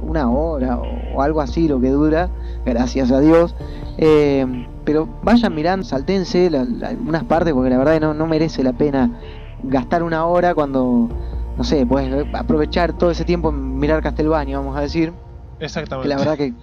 [0.04, 0.78] una hora
[1.16, 2.30] o algo así lo que dura,
[2.66, 3.56] gracias a Dios.
[3.98, 8.64] Eh, pero vayan mirando, saltense la- la- algunas partes porque la verdad no, no merece
[8.64, 9.20] la pena
[9.64, 11.10] gastar una hora cuando,
[11.58, 15.12] no sé, puedes aprovechar todo ese tiempo en mirar Castlevania, vamos a decir.
[15.60, 16.10] Exactamente.
[16.10, 16.54] Que la verdad que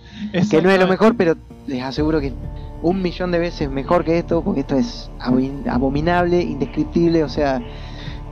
[0.51, 1.35] que no es lo mejor, pero
[1.67, 2.33] les aseguro que
[2.83, 7.61] un millón de veces mejor que esto, porque esto es abomin- abominable, indescriptible, o sea,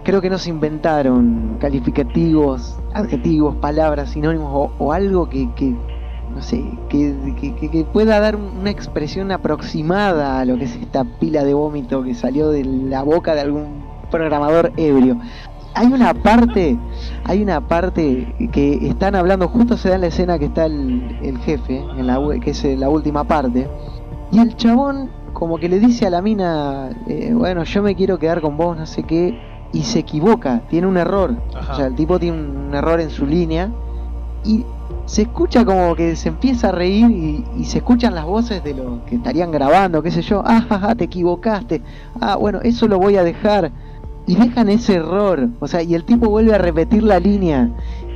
[0.04, 5.74] creo que no se inventaron calificativos, adjetivos, palabras, sinónimos o, o algo que, que,
[6.34, 10.76] no sé, que, que- que- que pueda dar una expresión aproximada a lo que es
[10.76, 15.18] esta pila de vómito que salió de la boca de algún programador ebrio.
[15.74, 16.76] Hay una parte,
[17.24, 21.18] hay una parte que están hablando, justo se da en la escena que está el,
[21.22, 23.68] el jefe, en la, que es eh, la última parte,
[24.32, 28.18] y el chabón como que le dice a la mina, eh, bueno, yo me quiero
[28.18, 29.38] quedar con vos, no sé qué,
[29.72, 31.72] y se equivoca, tiene un error, Ajá.
[31.72, 33.70] o sea, el tipo tiene un error en su línea,
[34.44, 34.64] y
[35.10, 38.74] se escucha como que se empieza a reír y, y se escuchan las voces de
[38.74, 41.82] los que estarían grabando, qué sé yo, ah, jaja, te equivocaste,
[42.20, 43.72] ah, bueno, eso lo voy a dejar.
[44.28, 47.68] Y dejan ese error, o sea, y el tipo vuelve a repetir la línea,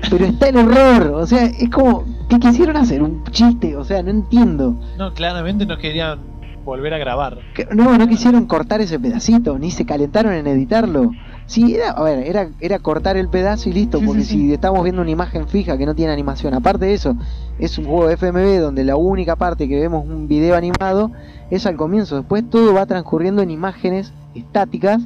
[0.09, 3.03] pero está el error, o sea, es como, ¿qué quisieron hacer?
[3.03, 3.75] ¿Un chiste?
[3.75, 4.77] O sea, no entiendo.
[4.97, 6.21] No, claramente no querían
[6.65, 7.39] volver a grabar.
[7.73, 11.11] No, no quisieron cortar ese pedacito, ni se calentaron en editarlo.
[11.47, 14.39] Sí, era, a ver, era, era cortar el pedazo y listo, Sí, porque sí, sí.
[14.47, 17.15] si estamos viendo una imagen fija que no tiene animación, aparte de eso,
[17.59, 21.11] es un juego de FMV donde la única parte que vemos un video animado
[21.51, 25.03] es al comienzo, después todo va transcurriendo en imágenes estáticas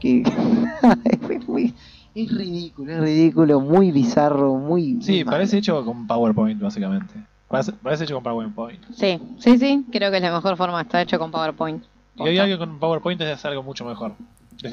[0.00, 0.22] que
[1.30, 1.74] es, muy-
[2.14, 4.98] es ridículo, es ridículo, muy bizarro, muy...
[5.02, 7.14] Sí, muy parece hecho con PowerPoint, básicamente.
[7.48, 8.82] Parece, parece hecho con PowerPoint.
[8.92, 11.84] Sí, sí, sí, creo que es la mejor forma, está hecho con PowerPoint.
[12.16, 14.14] Y hoy algo con PowerPoint es hacer algo mucho mejor.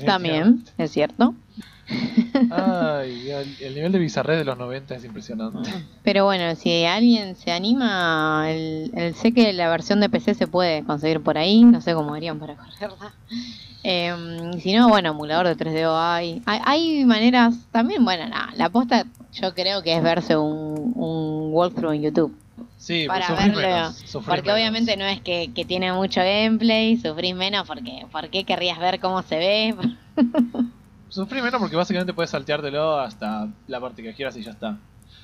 [0.05, 1.33] También, es cierto.
[2.49, 5.69] Ay, el, el nivel de bizarrés de los 90 es impresionante.
[6.03, 10.47] Pero bueno, si alguien se anima, el, el- sé que la versión de PC se
[10.47, 13.13] puede conseguir por ahí, no sé cómo harían para correrla.
[13.83, 14.15] Eh,
[14.55, 16.41] y si no, bueno, emulador de 3DO hay.
[16.45, 21.53] Hay, hay maneras, también, bueno, nada, la aposta yo creo que es verse un, un
[21.53, 22.35] walkthrough en YouTube.
[22.83, 23.61] Sí, para sufrís verlo.
[23.61, 24.53] menos, porque menos.
[24.55, 28.99] obviamente no es que, que tiene mucho gameplay, sufrís menos porque ¿por qué querrías ver
[28.99, 29.75] cómo se ve?
[31.09, 34.77] Sufrí menos porque básicamente puedes salteártelo hasta la parte que quieras y ya está.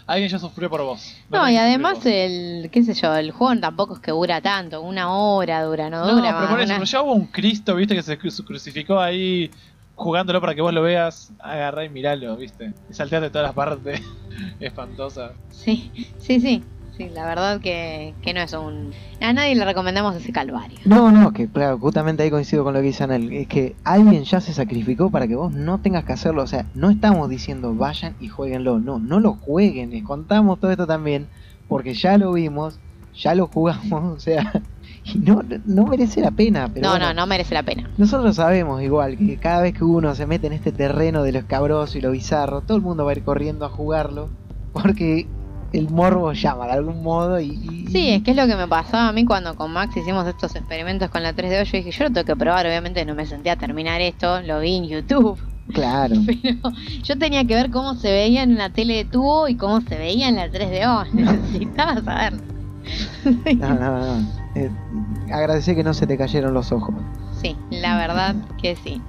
[0.06, 1.15] Alguien ya sufrió por vos.
[1.30, 5.11] No, y además el, qué sé yo, el juego tampoco es que dura tanto, una
[5.14, 6.06] hora dura, no.
[6.06, 8.45] No, dura pero más, por eso, una- ya hubo un Cristo, viste, que se cru-
[8.45, 9.52] crucificó ahí
[9.95, 11.31] jugándolo para que vos lo veas.
[11.40, 12.73] Agarrá y miralo, viste.
[12.88, 14.02] Y salteate todas las partes
[14.60, 15.34] espantosas.
[15.52, 16.64] Sí, sí, sí,
[16.99, 18.91] sí, la verdad que, que no es un...
[19.21, 20.77] A nadie le recomendamos ese calvario.
[20.84, 23.31] No, no, que claro, justamente ahí coincido con lo que dice Anel.
[23.31, 26.43] Es que alguien ya se sacrificó para que vos no tengas que hacerlo.
[26.43, 28.80] O sea, no estamos diciendo vayan y jueguenlo.
[28.80, 29.91] No, no lo jueguen.
[29.91, 31.27] Les contamos todo esto también.
[31.69, 32.80] Porque ya lo vimos,
[33.15, 34.17] ya lo jugamos.
[34.17, 34.61] O sea,
[35.05, 36.69] y no, no merece la pena.
[36.73, 37.89] Pero no, bueno, no, no merece la pena.
[37.97, 41.39] Nosotros sabemos igual que cada vez que uno se mete en este terreno de lo
[41.39, 44.30] escabroso y lo bizarro, todo el mundo va a ir corriendo a jugarlo.
[44.73, 45.27] Porque
[45.71, 47.87] el morbo llama de algún modo y...
[47.91, 50.55] Sí, es que es lo que me pasaba a mí cuando con Max hicimos estos
[50.55, 51.63] experimentos con la 3DO.
[51.63, 54.59] Yo dije, yo lo tengo que probar, obviamente no me senté a terminar esto, lo
[54.59, 55.39] vi en YouTube.
[55.73, 56.15] Claro.
[56.25, 56.57] Pero
[57.03, 59.97] yo tenía que ver cómo se veía en la tele de tubo y cómo se
[59.97, 61.11] veía en la 3DO.
[61.13, 62.33] Necesitaba saber.
[63.57, 64.39] No, no, no.
[64.55, 64.69] Eh,
[65.31, 66.95] agradecer que no se te cayeron los ojos.
[67.39, 69.01] Sí, la verdad que sí.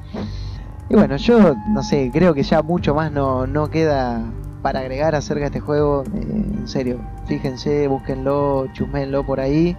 [0.90, 4.24] Y bueno, yo no sé, creo que ya mucho más no, no queda
[4.62, 6.04] para agregar acerca de este juego.
[6.14, 6.20] Eh,
[6.58, 9.76] en serio, fíjense, búsquenlo, chusmenlo por ahí.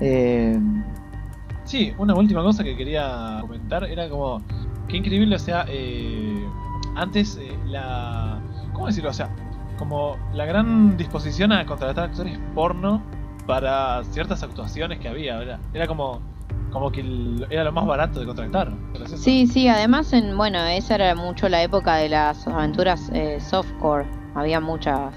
[0.00, 0.58] Eh,
[1.64, 4.42] Sí, una última cosa que quería comentar era como
[4.88, 6.44] qué increíble, o sea, eh,
[6.96, 8.40] antes eh, la
[8.72, 9.10] ¿cómo decirlo?
[9.10, 9.30] O sea,
[9.78, 13.00] como la gran disposición a contratar actores porno
[13.46, 15.60] para ciertas actuaciones que había, ¿verdad?
[15.72, 16.20] Era como
[16.72, 18.72] como que el- era lo más barato de contratar.
[19.16, 24.06] Sí, sí, además, en bueno, esa era mucho la época de las aventuras eh, softcore.
[24.34, 25.14] Había muchas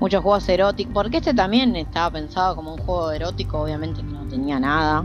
[0.00, 0.92] muchos juegos eróticos.
[0.94, 5.04] Porque este también estaba pensado como un juego erótico, obviamente que no tenía nada.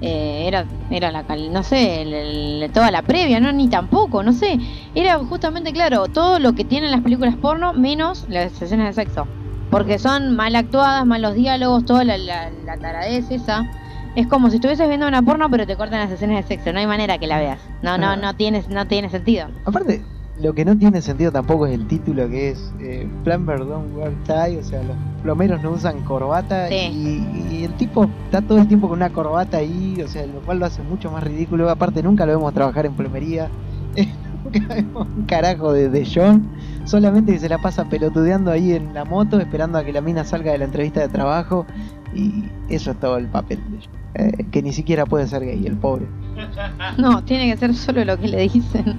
[0.00, 2.14] Eh, era era la cal- no sé, el-
[2.62, 4.58] el- toda la previa, no ni tampoco, no sé.
[4.94, 9.26] Era justamente claro, todo lo que tienen las películas porno menos las escenas de sexo.
[9.70, 13.66] Porque son mal actuadas, malos diálogos, toda la, la, la taradez esa.
[14.14, 16.78] Es como si estuvieses viendo una porno pero te cortan las escenas de sexo, no
[16.78, 17.60] hay manera que la veas.
[17.82, 18.16] No, no, Ah.
[18.16, 19.48] no tienes, no tiene sentido.
[19.66, 20.02] aparte,
[20.40, 24.12] lo que no tiene sentido tampoco es el título que es eh, Plumber Don't Wear
[24.24, 26.74] Tie, o sea, los plomeros no usan corbata Sí.
[26.76, 30.40] y, y el tipo está todo el tiempo con una corbata ahí, o sea, lo
[30.40, 31.68] cual lo hace mucho más ridículo.
[31.70, 33.48] Aparte, nunca lo vemos trabajar en plomería.
[34.44, 36.48] nunca vemos un carajo de, de John,
[36.84, 40.24] solamente que se la pasa pelotudeando ahí en la moto, esperando a que la mina
[40.24, 41.66] salga de la entrevista de trabajo.
[42.14, 43.98] Y eso es todo el papel de John.
[44.14, 46.06] Eh, que ni siquiera puede ser gay, el pobre.
[46.96, 48.96] No, tiene que ser solo lo que le dicen.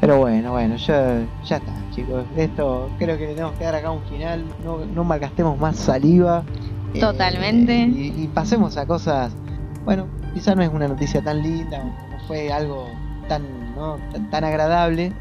[0.00, 2.24] Pero bueno, bueno, ya, ya está, chicos.
[2.36, 4.44] Esto creo que le tenemos que dar acá un final.
[4.64, 6.42] No, no malgastemos más saliva.
[6.94, 7.74] Eh, Totalmente.
[7.74, 9.32] y, y pasemos a cosas.
[9.84, 12.86] Bueno, quizá no es una noticia tan linda, no fue algo
[13.28, 13.96] tan, ¿no?
[14.12, 15.12] tan, tan agradable.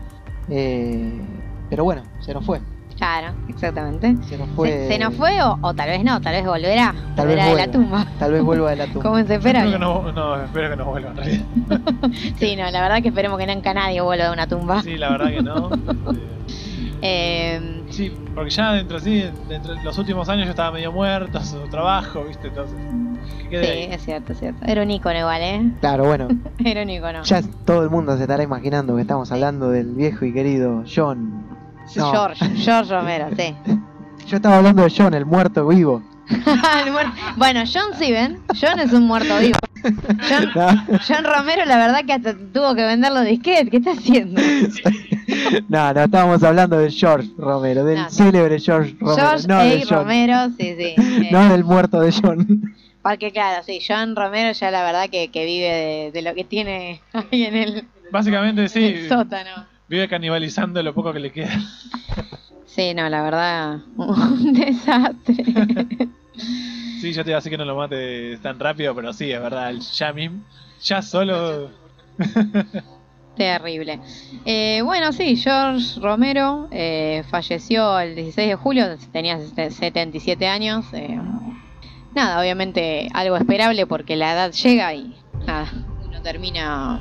[0.49, 1.21] eh,
[1.69, 2.59] pero bueno, se nos fue.
[2.99, 4.15] Claro, exactamente.
[4.27, 4.69] Se nos fue.
[4.69, 6.19] ¿Se, se nos fue o, o tal vez no?
[6.21, 6.93] Tal vez volverá.
[7.15, 7.71] Tal vez volverá de la vuelva.
[7.71, 8.05] tumba.
[8.19, 9.01] Tal vez vuelva de la tumba.
[9.09, 9.63] Como se espera.
[9.63, 11.45] Que no, no, espero que no vuelva en realidad.
[12.37, 14.81] Sí, no, la verdad que esperemos que nunca nadie vuelva de una tumba.
[14.83, 15.69] Sí, la verdad que no.
[17.01, 21.41] Eh, Sí, porque ya dentro sí, dentro de los últimos años yo estaba medio muerto,
[21.41, 22.77] su trabajo, viste, entonces.
[23.49, 23.87] Sí, ahí.
[23.91, 24.63] es cierto, es cierto.
[24.65, 25.71] Era un ícono igual, ¿eh?
[25.79, 26.27] Claro, bueno,
[26.63, 27.23] Era un ícono.
[27.23, 31.48] ya todo el mundo se estará imaginando que estamos hablando del viejo y querido John.
[31.95, 32.11] No.
[32.11, 33.55] George, George Romero, sí.
[34.27, 36.03] Yo estaba hablando de John, el muerto vivo.
[36.29, 36.93] El
[37.37, 38.39] bueno, John sí, ¿ven?
[38.59, 39.57] John es un muerto vivo.
[39.81, 40.99] John, No.
[41.07, 43.69] John Romero, la verdad que hasta tuvo que vender los disquetes.
[43.71, 44.39] ¿Qué está haciendo?
[45.69, 48.15] No, no, estábamos hablando de George Romero, del No, sí.
[48.17, 49.85] célebre George Romero, George no de.
[49.87, 50.95] John, Romero, sí, sí.
[50.97, 52.75] Eh, no del muerto de John.
[53.03, 56.43] Porque claro, sí, John Romero ya la verdad que, que vive de, de lo que
[56.43, 59.65] tiene ahí en el, Básicamente en sí, el sótano.
[59.89, 61.59] Vive canibalizando lo poco que le queda.
[62.65, 65.43] Sí, no, la verdad, un desastre.
[67.01, 69.41] Sí, yo te iba a decir que no lo mate tan rápido, pero sí, es
[69.41, 70.41] verdad, el ya mismo,
[70.81, 71.71] ya solo.
[73.35, 73.99] Terrible.
[74.45, 80.85] Eh, bueno, sí, George Romero eh, falleció el 16 de julio, tenía 77 años.
[80.93, 81.17] eh,
[82.13, 85.71] nada, obviamente algo esperable porque la edad llega y nada,
[86.05, 86.99] uno termina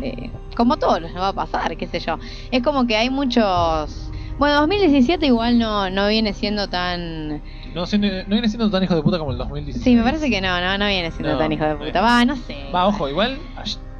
[0.00, 0.30] eh,
[0.60, 2.18] como todos nos va a pasar, qué sé yo.
[2.50, 4.10] Es como que hay muchos...
[4.38, 7.42] Bueno, 2017 igual no, no viene siendo tan...
[7.74, 9.82] No, viene siendo tan hijo de puta como el 2016.
[9.82, 12.02] Sí, me parece que no, no, no viene siendo No, tan hijo de puta.
[12.02, 12.56] Va, no sé.
[12.74, 13.38] Va, ojo, igual,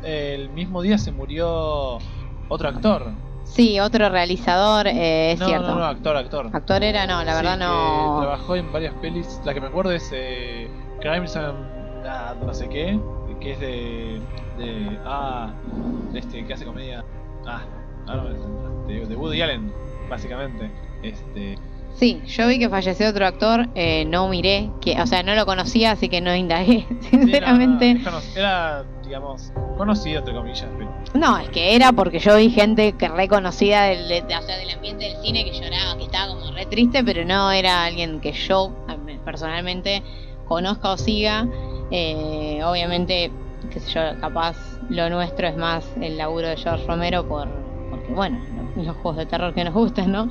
[0.03, 1.97] el mismo día se murió
[2.51, 3.07] otro actor.
[3.45, 5.69] Sí, otro realizador, eh, es no, cierto.
[5.69, 6.51] no, no, actor, actor.
[6.53, 8.19] Actor era, no, la Sí, verdad que no.
[8.21, 9.41] Trabajó en varias pelis.
[9.47, 10.69] La que me acuerdo es eh,
[11.01, 11.57] Crimes and
[12.07, 12.99] ah, no sé qué,
[13.41, 14.21] que es de,
[14.61, 15.51] de ah,
[16.13, 17.05] de este que hace comedia.
[17.47, 17.63] Ah,
[18.07, 19.73] me- de, de Woody Allen,
[20.09, 20.71] básicamente.
[21.03, 21.57] Este,
[21.97, 25.45] Sí, yo vi que falleció otro actor, eh, no miré, que, o sea, no lo
[25.45, 27.95] conocía, así que no indagué, sinceramente.
[27.99, 32.37] Sí, no, no, era, digamos, conocido entre comillas, pero No, es que era porque yo
[32.37, 36.05] vi gente que reconocida del, de- o sea, del ambiente del cine que lloraba, que
[36.05, 38.73] estaba como re triste, pero no era alguien que yo
[39.25, 40.03] personalmente
[40.47, 41.47] conozca o siga.
[41.91, 43.31] Eh, obviamente,
[43.71, 44.57] qué sé yo, capaz
[44.89, 47.49] lo nuestro es más el laburo de George Romero por,
[47.91, 48.39] porque, bueno,
[48.77, 50.29] los, los juegos de terror que nos gustan, ¿no?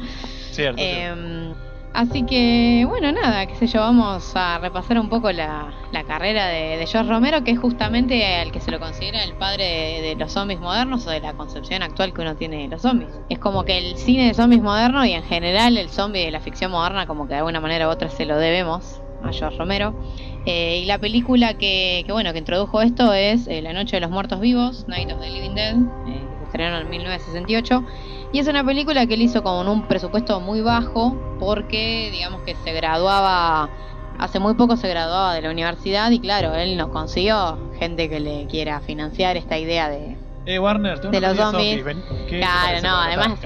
[0.51, 0.77] cierto.
[0.77, 0.77] cierto.
[0.77, 1.53] Eh,
[1.93, 6.47] así que, bueno, nada, qué sé yo, vamos a repasar un poco la, la carrera
[6.47, 10.01] de, de George Romero, que es justamente al que se lo considera el padre de,
[10.01, 13.09] de los zombies modernos o de la concepción actual que uno tiene de los zombies.
[13.29, 16.41] Es como que el cine de zombies moderno y en general el zombie de la
[16.41, 19.93] ficción moderna, como que de alguna manera u otra se lo debemos a George Romero.
[20.45, 24.01] Eh, y la película que, que, bueno, que introdujo esto es eh, La Noche de
[24.01, 25.75] los Muertos Vivos, Night of the Living Dead,
[26.07, 27.83] eh, que se estrenó en 1968.
[28.31, 32.55] Y es una película que él hizo con un presupuesto muy bajo porque digamos que
[32.63, 33.69] se graduaba,
[34.19, 38.19] hace muy poco se graduaba de la universidad y claro, él no consiguió gente que
[38.19, 40.15] le quiera financiar esta idea de...
[40.45, 41.83] eh, Warner, de los zombies.
[41.83, 43.39] ven- ¿qué te Claro, no, además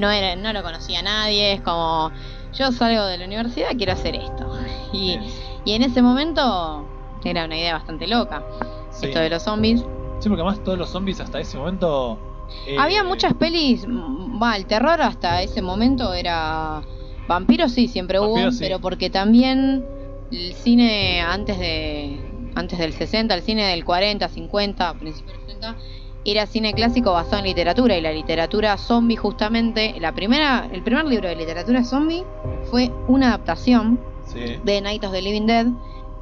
[0.00, 2.10] no, era- no lo conocía nadie, es como,
[2.58, 4.46] yo salgo de la universidad, quiero hacer esto.
[4.92, 5.18] Y,
[5.64, 6.86] y en ese momento
[7.24, 8.42] era una idea bastante loca,
[8.90, 9.06] Sí.
[9.06, 9.80] esto de los zombies.
[10.20, 12.18] Sí, porque además todos los zombies hasta ese momento.
[12.66, 16.82] eh, Había muchas pelis, va, el terror hasta ese momento era...
[17.26, 18.58] Vampiros sí, siempre hubo, sí.
[18.60, 19.82] pero porque también
[20.30, 22.20] el cine antes de
[22.54, 25.76] antes del 60, el cine del 40, 50, principios del 60,
[26.24, 31.04] era cine clásico basado en literatura y la literatura zombie justamente, la primera el primer
[31.04, 32.24] libro de literatura zombie
[32.70, 34.56] fue una adaptación Sí.
[34.64, 35.66] de Night of the Living Dead,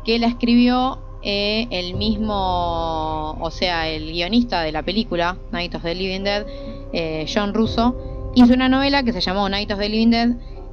[0.05, 5.83] que la escribió eh, el mismo, o sea, el guionista de la película Night of
[5.83, 6.45] the Living Dead,
[6.93, 7.95] eh, John Russo,
[8.35, 10.29] hizo una novela que se llamó Night of the Living Dead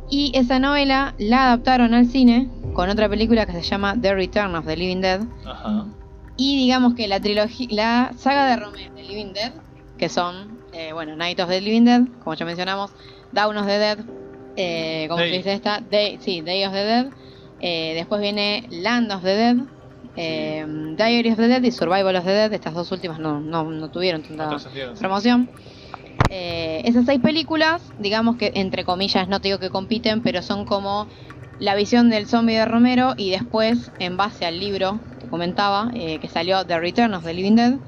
[0.09, 4.55] y esa novela la adaptaron al cine con otra película que se llama The Return
[4.55, 5.85] of the Living Dead Ajá.
[6.39, 9.51] Y digamos que la trilogía, la saga de Romero de Living Dead,
[9.97, 12.91] que son, eh, bueno, Night of the Living Dead, como ya mencionamos,
[13.33, 13.99] Dawn of the Dead,
[14.55, 15.31] eh, ¿cómo Day.
[15.31, 15.81] se dice esta?
[15.81, 17.07] Day, sí, Day of the Dead.
[17.59, 19.57] Eh, después viene Land of the Dead,
[20.15, 20.65] eh,
[20.97, 22.53] Diary of the Dead y Survival of the Dead.
[22.53, 24.55] Estas dos últimas no, no, no tuvieron tanta
[24.97, 25.49] promoción.
[26.29, 30.63] Eh, esas seis películas, digamos que entre comillas, no te digo que compiten, pero son
[30.63, 31.09] como
[31.59, 36.29] la visión del zombie de Romero y después, en base al libro comentaba, eh, que
[36.29, 37.79] salió The Return of the Living Dead,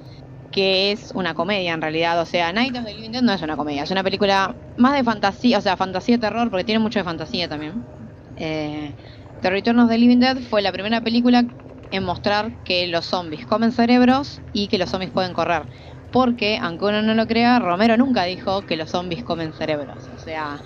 [0.52, 2.20] que es una comedia en realidad.
[2.22, 4.96] O sea, Night of the Living Dead no es una comedia, es una película más
[4.96, 7.88] de fantasía, o sea, fantasía terror, porque tiene mucho de fantasía también.
[8.36, 8.96] Eh,
[9.40, 11.46] The Return of the Living Dead fue la primera película
[11.90, 15.68] en mostrar que los zombies comen cerebros y que los zombies pueden correr.
[16.10, 20.10] Porque, aunque uno no lo crea, Romero nunca dijo que los zombies comen cerebros.
[20.10, 20.62] O sea,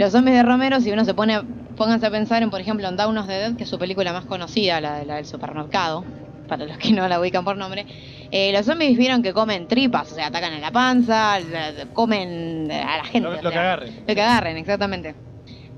[0.00, 1.40] los zombies de Romero, si uno se pone,
[1.76, 4.12] pónganse a pensar en, por ejemplo, en Dawn of the Dead, que es su película
[4.12, 6.04] más conocida, la, de- la del supermercado,
[6.48, 7.86] para los que no la ubican por nombre,
[8.30, 12.70] eh, los zombies vieron que comen tripas, o sea, atacan en la panza, la- comen
[12.72, 13.28] a la gente.
[13.28, 13.92] Lo, que sea, agarre.
[14.06, 15.14] lo que agarren, exactamente.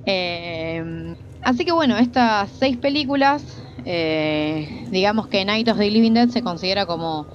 [0.07, 0.83] Eh,
[1.43, 3.45] así que bueno, estas seis películas,
[3.85, 7.27] eh, digamos que Night of the Living Dead se considera como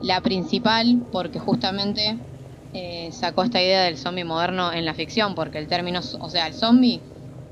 [0.00, 2.18] la principal porque justamente
[2.72, 6.46] eh, sacó esta idea del zombie moderno en la ficción, porque el término, o sea,
[6.46, 7.02] el zombie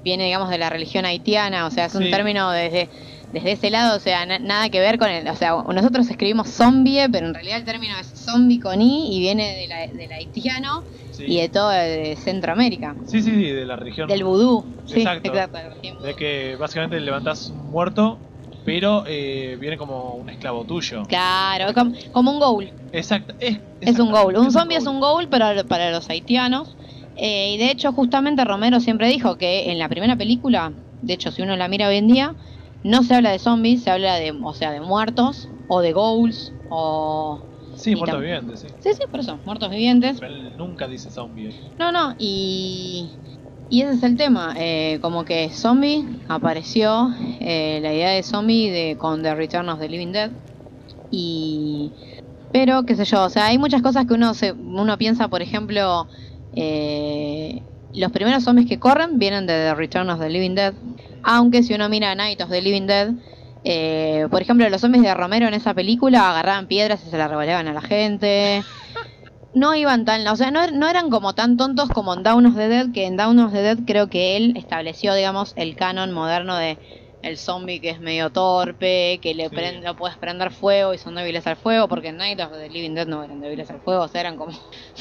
[0.03, 2.11] viene, digamos, de la religión haitiana, o sea, es un Sí.
[2.11, 2.89] término desde,
[3.33, 6.49] desde ese lado, o sea, na- nada que ver con el, o sea, nosotros escribimos
[6.49, 10.11] zombie, pero en realidad el término es zombie con i y viene de la- del
[10.13, 11.25] haitiano Sí.
[11.27, 12.97] y de todo de Centroamérica.
[13.05, 14.09] sí, sí, sí, de la religión.
[14.09, 14.65] Del vudú.
[14.87, 15.29] Sí, Exacto.
[15.29, 15.59] exacto.
[15.59, 16.07] religión vudú.
[16.07, 18.21] De que básicamente levantas un muerto,
[18.65, 21.03] pero eh, viene como un esclavo tuyo.
[21.09, 22.74] Claro, como, como un goal.
[22.93, 23.35] Exacto.
[23.39, 24.37] Es, Es un goal.
[24.37, 26.77] Un zombie es un goal para, para los haitianos.
[27.16, 31.31] Eh, y de hecho, justamente Romero siempre dijo que en la primera película, de hecho,
[31.32, 32.37] si uno la mira hoy en día,
[32.82, 36.55] no se habla de zombies, se habla de, o sea, de muertos o de goals
[36.69, 37.47] o...
[37.74, 38.69] Sí, y muerto tam- viviente, sí.
[38.81, 40.19] Sí, sí, por eso, muertos vivientes.
[40.20, 41.55] Pero él nunca dice zombie.
[41.78, 43.19] No, no, y,
[43.71, 44.55] y ese es el tema.
[44.59, 49.81] eh, como que zombie apareció, eh, la idea de zombie de, con The Return of
[49.81, 50.33] the Living Dead.
[51.11, 51.93] Y.
[52.53, 55.41] Pero, qué sé yo, o sea, hay muchas cosas que uno, se, uno piensa, por
[55.43, 56.09] ejemplo,
[56.57, 57.63] eh,
[57.95, 60.75] los primeros zombies que corren vienen de The Return of the Living Dead.
[61.23, 63.11] Aunque si uno mira Night of the Living Dead,
[63.63, 67.29] Eh, por ejemplo, los zombies de Romero en esa película agarraban piedras y se las
[67.29, 68.65] revoleaban a la gente.
[69.52, 72.55] No iban tan, o sea, no, no eran como tan tontos como en Dawn of
[72.56, 76.12] the Dead, que en Dawn of the Dead creo que él estableció, digamos, el canon
[76.12, 76.78] moderno de
[77.22, 79.56] el zombie que es medio torpe, que le Sí.
[79.56, 82.68] prende, lo puedes prender fuego y son débiles al fuego, porque en Night of the
[82.70, 84.52] Living Dead no eran débiles al fuego, o sea, eran como,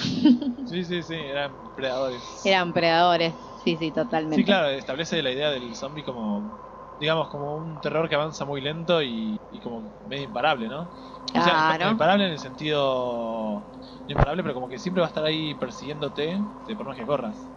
[0.64, 2.26] Sí, sí, sí, eran predadores.
[2.44, 3.36] eran predadores.
[3.56, 4.30] Sí, sí, totalmente.
[4.30, 6.52] Sí, claro, establece la idea del zombie como,
[7.00, 10.92] digamos, como un terror que avanza muy lento y, y como medio imparable, ¿no?
[11.34, 13.70] O sea, imparable en el sentido.
[14.08, 17.06] No imparable, pero como que siempre va a estar ahí persiguiéndote, de por más que
[17.06, 17.50] corras.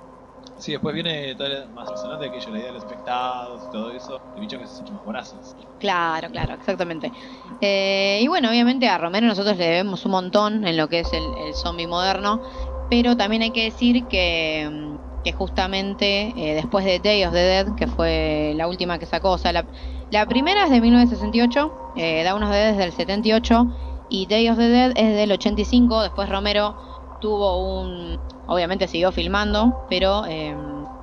[0.57, 3.91] Sí, después viene todo lo más emocionante aquello, la idea de los infectados y todo
[3.91, 5.57] eso, de bichos que se echan más voraces.
[5.79, 7.13] Claro, claro, exactamente.
[7.61, 11.13] Eh, y bueno, obviamente a Romero nosotros le debemos un montón en lo que es
[11.13, 12.41] el, el zombie moderno,
[12.89, 14.92] pero también hay que decir que, mm,
[15.23, 19.33] que justamente eh, después de Day of the Dead, que fue la última que sacó,
[19.33, 19.67] o sea, la,
[20.11, 23.67] la primera es de 1968, eh, Dawn of the Dead es del 78
[24.09, 26.77] y Day of the Dead es del 85, después Romero
[27.21, 30.57] tuvo un, obviamente siguió filmando, pero eh,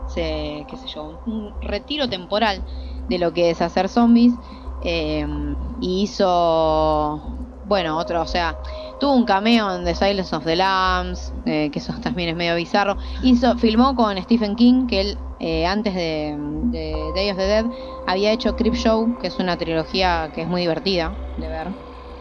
[0.08, 2.64] se, qué sé yo, un retiro temporal
[3.08, 4.34] de lo que es hacer zombies
[4.84, 5.26] eh,
[5.82, 7.22] y hizo,
[7.66, 8.58] bueno, otro, o sea,
[9.00, 12.56] tuvo un cameo en The Silence of the Lambs, eh, que eso también es medio
[12.56, 12.98] bizarro.
[13.24, 17.66] Hizo, filmó con Stephen King, que él eh, antes de, de Day of the Dead
[18.06, 21.74] había hecho Creep Show, que es una trilogía que es muy divertida de ver.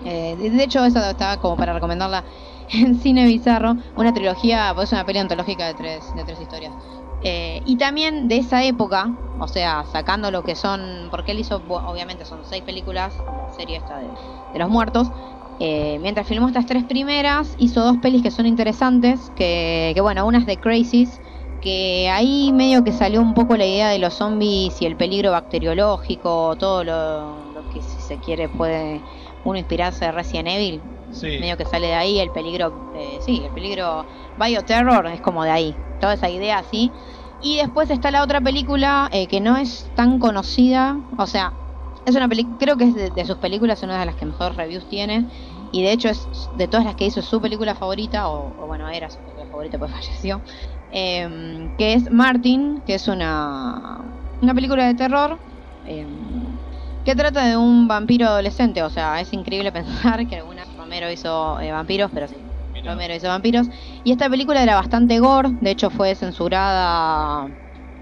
[0.04, 2.24] Eh, de hecho, esa estaba como para recomendarla
[2.68, 6.76] en cine bizarro, una trilogía, pues es una peli antológica de tres, de tres historias.
[7.20, 11.56] Eh, y también de esa época, o sea, sacando lo que son, porque él hizo,
[11.66, 14.18] obviamente son seis películas, la serie esta de,
[14.52, 15.10] de los muertos.
[15.58, 20.26] Eh, mientras filmó estas tres primeras, hizo dos pelis que son interesantes, que, que bueno,
[20.26, 21.20] una es de Crazies,
[21.60, 25.32] que ahí medio que salió un poco la idea de los zombies y el peligro
[25.32, 29.04] bacteriológico, todo lo, lo que si se quiere puede
[29.42, 33.42] uno inspirarse de Resident Evil, Sí, medio que sale de ahí el peligro, eh, sí,
[33.44, 34.06] el peligro
[34.36, 36.92] bioterror es como de ahí, toda esa idea así.
[37.38, 41.56] Y después está la otra película eh, que no es tan conocida, o sea,
[42.04, 44.56] es una película, creo que es de, de sus películas una de las que mejor
[44.56, 45.28] reviews tiene.
[45.70, 48.88] Y de hecho es de todas las que hizo su película favorita, o, o bueno,
[48.88, 50.42] era su película favorita, pues falleció.
[50.88, 53.98] em, que es Martin, que es una,
[54.40, 55.40] una película de terror.
[55.84, 56.58] em,
[57.04, 61.58] que trata de un vampiro adolescente, o sea, es increíble pensar que alguna Romero hizo
[61.60, 62.36] eh, vampiros, pero sí,
[62.72, 62.92] mira.
[62.92, 63.68] Romero hizo vampiros.
[64.02, 67.48] Y esta película era bastante gore, de hecho fue censurada.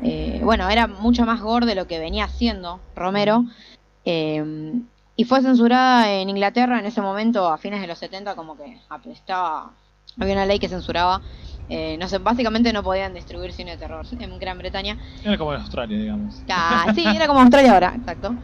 [0.01, 3.44] eh, bueno, era mucho más gore de lo que venía haciendo Romero.
[5.16, 8.78] Y fue censurada en Inglaterra en ese momento, a fines de los 70, como que
[9.10, 9.70] estaba.
[10.18, 11.20] Había una ley que censuraba.
[11.68, 14.97] eh, no sé, básicamente no podían distribuir cine de terror en Gran Bretaña.
[15.24, 16.43] Era como en Australia, digamos.
[16.48, 18.34] Ah, sí, era como Australia ahora, exacto.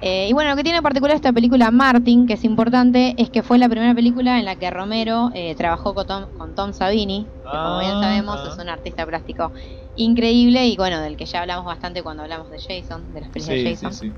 [0.00, 3.28] Eh, y bueno, lo que tiene en particular esta película Martin, que es importante, es
[3.28, 6.72] que fue la primera película en la que Romero eh, trabajó con Tom, con Tom
[6.72, 8.48] Savini, que como bien Ah, sabemos ah.
[8.50, 9.52] es un artista plástico
[9.96, 13.58] increíble y bueno, del que ya hablamos bastante cuando hablamos de Jason, de las películas
[13.62, 13.92] de Jason.
[13.92, 14.12] sí, sí.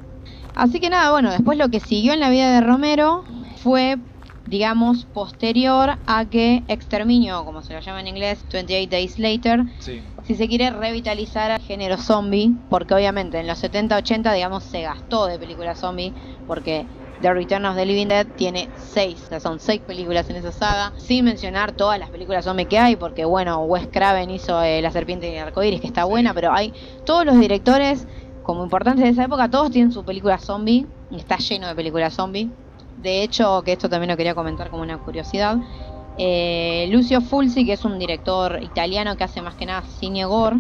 [0.54, 3.24] Así que nada, bueno, después lo que siguió en la vida de Romero
[3.56, 3.96] fue,
[4.44, 10.02] digamos, posterior a que Exterminio, como se lo llama en inglés, 28 Days Later, Sí,
[10.26, 15.26] si se quiere revitalizar al género zombie, porque obviamente en los 70-80, digamos, se gastó
[15.26, 16.14] de películas zombie,
[16.46, 16.86] porque
[17.20, 20.52] The Return of the Living Dead tiene seis, o sea, son seis películas en esa
[20.52, 24.82] saga, sin mencionar todas las películas zombie que hay, porque bueno, Wes Craven hizo eh,
[24.82, 26.08] La Serpiente y el Arcoíris, que está Sí.
[26.10, 26.74] buena, pero hay
[27.04, 28.06] todos los directores
[28.42, 32.50] como importantes de esa época, todos tienen su película zombie, está lleno de películas zombie.
[33.00, 35.58] De hecho, que esto también lo quería comentar como una curiosidad,
[36.18, 40.56] eh, Lucio Fulci, que es un director italiano que hace más que nada cine gore,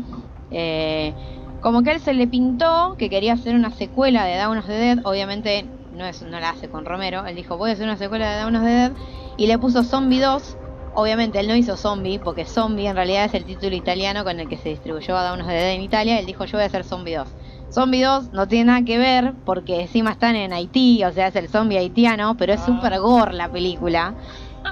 [0.50, 1.12] eh,
[1.60, 4.72] como que él se le pintó que quería hacer una secuela de Dawn of the
[4.72, 7.98] Dead, obviamente no, es, no la hace con Romero, él dijo voy a hacer una
[7.98, 8.92] secuela de Dawn of the Dead
[9.36, 10.56] y le puso Zombie 2,
[10.94, 14.48] obviamente él no hizo Zombie, porque Zombie en realidad es el título italiano con el
[14.48, 16.66] que se distribuyó a Dawn of the Dead en Italia, él dijo yo voy a
[16.66, 17.28] hacer Zombie 2.
[17.72, 21.36] Zombie 2 no tiene nada que ver porque encima están en Haití, o sea, es
[21.36, 22.66] el zombie haitiano, pero es Ah.
[22.66, 24.14] súper gore la película.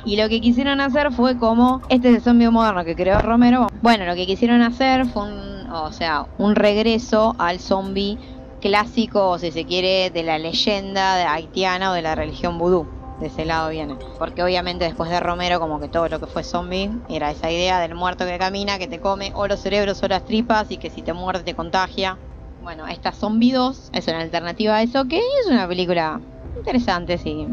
[0.04, 3.68] Y lo que quisieron hacer fue como, este es el zombie moderno que creó Romero.
[3.80, 8.18] Bueno, lo que quisieron hacer fue un, o sea, un regreso al zombie
[8.60, 12.86] clásico, o si se quiere, de la leyenda haitiana o de la religión vudú.
[13.18, 13.96] De ese lado viene.
[14.18, 17.78] Porque obviamente después de Romero, como que todo lo que fue zombie, era esa idea
[17.80, 20.88] del muerto que camina, que te come o los cerebros o las tripas y que
[20.90, 22.18] si te muerde te contagia.
[22.62, 26.20] Bueno, esta Zombie 2 es una alternativa a eso, que es una película
[26.56, 27.46] interesante, sí.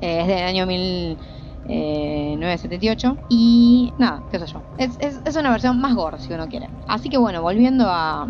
[0.00, 3.16] Eh, es del año 1978.
[3.28, 4.62] Y nada, qué sé yo.
[4.78, 6.68] Es, es, es una versión más gore, si uno quiere.
[6.88, 8.26] Así que bueno, volviendo a,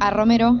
[0.00, 0.54] a Romero.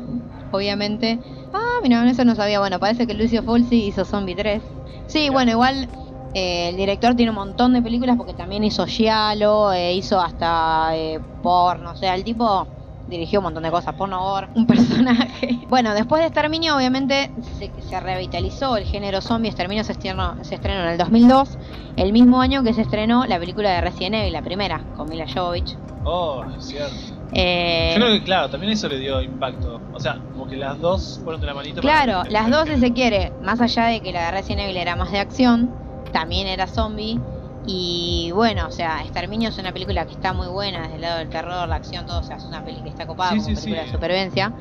[0.50, 1.18] obviamente.
[1.52, 2.60] Ah, mira, eso no sabía.
[2.60, 4.62] Bueno, parece que Lucio Fulci hizo Zombie 3.
[5.06, 5.88] Sí, bueno, igual
[6.34, 10.96] eh, el director tiene un montón de películas porque también hizo Giallo, eh, hizo hasta
[10.96, 12.66] eh, porno, o sea, el tipo
[13.08, 15.60] dirigió un montón de cosas, porno gore, un personaje.
[15.68, 19.48] Bueno, después de Exterminio, obviamente se, se revitalizó el género zombie.
[19.48, 21.58] Exterminio se estrenó, se estrenó en el 2002,
[21.96, 25.26] el mismo año que se estrenó la película de Resident Evil, la primera, con Mila
[25.32, 25.76] Jovovich.
[26.04, 26.94] Oh, es cierto.
[27.32, 29.80] Eh, Yo creo que, claro, también eso le dio impacto.
[29.92, 31.80] O sea, como que las dos fueron de la manito.
[31.80, 34.94] Claro, las dos si se quiere, más allá de que la de Resident Evil era
[34.94, 35.74] más de acción,
[36.12, 37.18] también era zombie.
[37.66, 41.18] Y bueno, o sea, Exterminio es una película que está muy buena desde el lado
[41.18, 43.48] del terror, la acción, todo, o sea, es una película que está copada Sí, como
[43.48, 43.86] sí, película sí.
[43.86, 44.52] de supervivencia.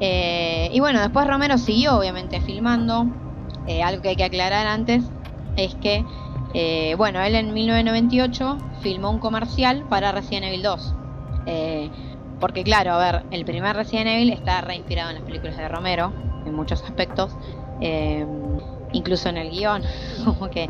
[0.00, 3.06] Eh, y bueno, después Romero siguió obviamente filmando.
[3.66, 5.04] Eh, algo que hay que aclarar antes
[5.56, 6.04] es que,
[6.54, 10.94] eh, bueno, él en 1998 filmó un comercial para Resident Evil 2.
[11.46, 11.90] Eh,
[12.40, 16.12] porque claro, a ver, el primer Resident Evil está reinspirado en las películas de Romero,
[16.44, 17.32] en muchos aspectos,
[18.92, 19.82] incluso en el guion,
[20.24, 20.68] como que...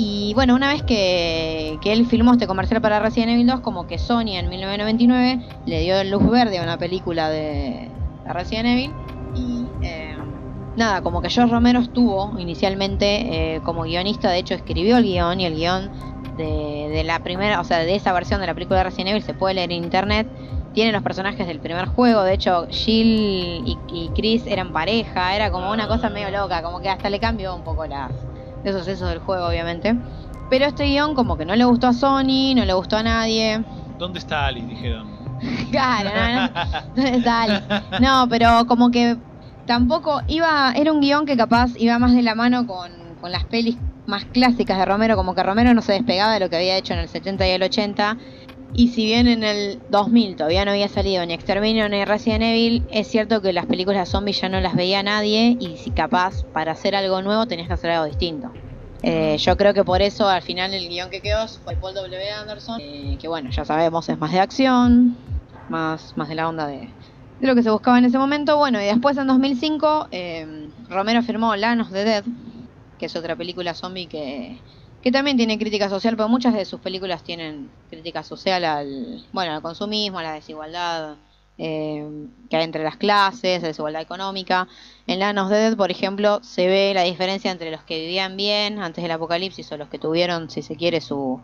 [0.00, 3.88] Y bueno, una vez que, que él filmó este comercial para Resident Evil 2, como
[3.88, 7.90] que Sony en 1999 le dio luz verde a una película de,
[8.24, 8.92] de Resident Evil.
[9.34, 10.16] Y eh,
[10.76, 15.40] nada, como que George Romero estuvo inicialmente eh, como guionista, de hecho escribió el guion
[15.40, 15.90] y el guion
[16.36, 19.34] de, la primera, o sea, de esa versión de la película de Resident Evil se
[19.34, 20.28] puede leer en internet.
[20.74, 25.72] Tiene los personajes del primer juego, de hecho Jill y Chris eran pareja, era como
[25.72, 28.12] una cosa medio loca, como que hasta le cambió un poco las
[28.68, 29.96] esos sucesos del juego, obviamente.
[30.50, 33.62] Pero este guion como que no le gustó a Sony, no le gustó a nadie.
[33.98, 34.66] ¿Dónde está Alice?
[34.66, 35.18] Dijeron.
[35.70, 36.50] Claro, no, no,
[36.96, 37.64] ¿dónde está Alice?
[38.00, 39.16] No, pero como que
[39.66, 42.90] tampoco iba, era un guion que capaz iba más de la mano con,
[43.20, 43.76] con las pelis
[44.08, 46.94] más clásicas de Romero, como que Romero no se despegaba de lo que había hecho
[46.94, 48.16] en el 70 y el 80.
[48.74, 52.84] Y si bien en el 2000 todavía no había salido ni Exterminio ni Resident Evil,
[52.90, 56.44] es cierto que las películas de zombies ya no las veía nadie y si capaz
[56.52, 58.50] para hacer algo nuevo tenías que hacer algo distinto.
[59.02, 62.30] Eh, yo creo que por eso al final el guion que quedó fue Paul W.
[62.32, 65.16] Anderson, eh, que bueno, ya sabemos es más de acción,
[65.68, 66.88] más, más de la onda de,
[67.40, 68.56] de lo que se buscaba en ese momento.
[68.58, 72.24] Bueno, y después en 2005 eh, Romero firmó Land of the Dead,
[72.98, 74.60] que es otra película zombie que,
[75.08, 79.54] que también tiene crítica social, pero muchas de sus películas tienen crítica social al, bueno,
[79.54, 81.16] al consumismo, a la desigualdad
[81.56, 82.06] eh,
[82.50, 84.68] que hay entre las clases, la desigualdad económica.
[85.06, 88.36] En Land of the Dead, por ejemplo, se ve la diferencia entre los que vivían
[88.36, 91.40] bien antes del apocalipsis o los que tuvieron, si se quiere, su...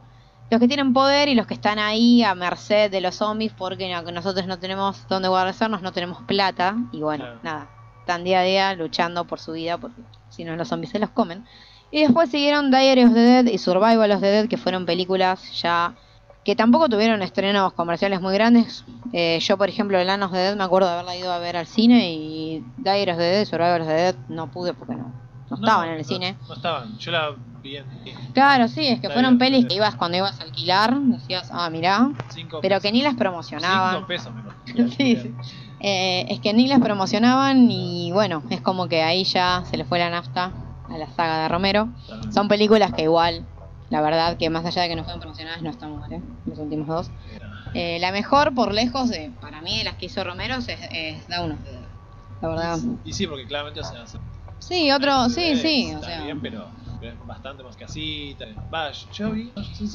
[0.50, 3.90] Los que tienen poder y los que están ahí a merced de los zombies porque
[3.90, 7.40] no- nosotros no tenemos dónde guardarnos, no tenemos plata y bueno, Claro.
[7.42, 7.70] nada,
[8.00, 11.08] están día a día luchando por su vida porque si no los zombies se los
[11.08, 11.46] comen.
[11.94, 15.62] Y después siguieron Diary of the Dead y Survival of the Dead, que fueron películas
[15.62, 15.94] ya
[16.44, 18.84] que tampoco tuvieron estrenos comerciales muy grandes.
[19.12, 21.56] Eh, yo, por ejemplo, Land of the Dead me acuerdo de haberla ido a ver
[21.56, 24.96] al cine y Diary of the Dead y Survival of the Dead no pude porque
[24.96, 25.12] no,
[25.48, 26.36] no estaban en el no, cine.
[26.48, 26.98] No estaban.
[26.98, 27.30] Yo la
[27.62, 27.86] vi en
[28.32, 32.10] Claro, sí, es que fueron pelis que ibas cuando ibas a alquilar, decías, ah, mirá,
[32.30, 32.82] cinco pero pesos.
[32.82, 33.94] que ni las promocionaban.
[33.94, 34.88] Cinco pesos me.
[34.96, 35.32] Sí, sí.
[35.78, 39.84] Eh, es que ni las promocionaban y bueno, es como que ahí ya se le
[39.84, 40.50] fue la nafta
[40.88, 41.88] a la saga de Romero.
[42.32, 43.46] Son películas que igual,
[43.88, 46.22] la verdad que más allá de que no fueron promocionadas, no están mal, ¿eh?
[46.46, 47.10] los últimos dos.
[47.72, 51.26] Eh, la mejor por lejos, de, para mí, de las que hizo Romero es, es
[51.28, 51.56] Dead.
[52.40, 52.78] La verdad.
[53.04, 54.18] Y sí, porque claramente, o sea, se-
[54.58, 56.22] Sí, otro, sí, sí, o sea.
[56.22, 56.70] bien, pero
[57.24, 58.46] bastante más casita.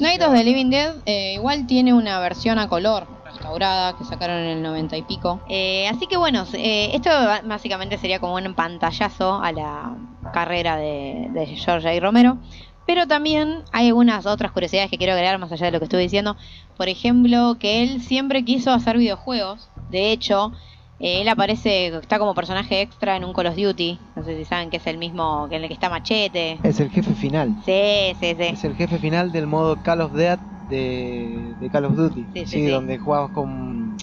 [0.00, 4.38] Night of the Living Dead eh, igual tiene una versión a color restaurada que sacaron
[4.38, 5.40] en el 90 y pico.
[5.48, 7.10] Eh, así que bueno, eh, esto
[7.44, 9.96] básicamente sería como un pantallazo a la
[10.32, 12.00] carrera de, de George A.
[12.00, 12.38] Romero.
[12.86, 16.02] Pero también hay algunas otras curiosidades que quiero agregar más allá de lo que estuve
[16.02, 16.36] diciendo.
[16.76, 19.70] Por ejemplo, que él siempre quiso hacer videojuegos.
[19.90, 20.52] De hecho,
[21.00, 23.98] eh, él aparece, está como personaje extra en un Call of Duty.
[24.14, 26.60] No sé si saben que es el mismo que en el que está Machete.
[26.62, 27.54] Es el jefe final.
[27.64, 28.44] Sí, sí, sí.
[28.52, 32.30] Es el jefe final del modo Call of Death de, de Call of Duty.
[32.34, 32.70] Sí, sí, Sí, sí.
[32.70, 33.96] donde jugabas con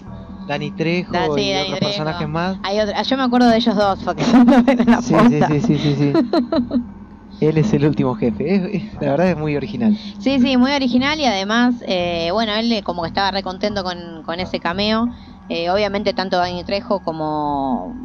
[0.46, 1.92] Danny Trejo Da- y otros Trejo.
[1.92, 2.58] personajes más.
[2.62, 4.22] Hay otra, yo me acuerdo de ellos dos porque
[4.86, 6.12] la Sí, sí, sí, sí, sí.
[7.40, 8.54] Él es el último jefe.
[8.54, 9.96] Es- es- la verdad es muy original.
[10.18, 14.22] Sí, sí, muy original y además, eh, bueno, él como que estaba re contento con,
[14.24, 15.06] con ese cameo.
[15.48, 17.96] Eh, obviamente tanto Dani Trejo como,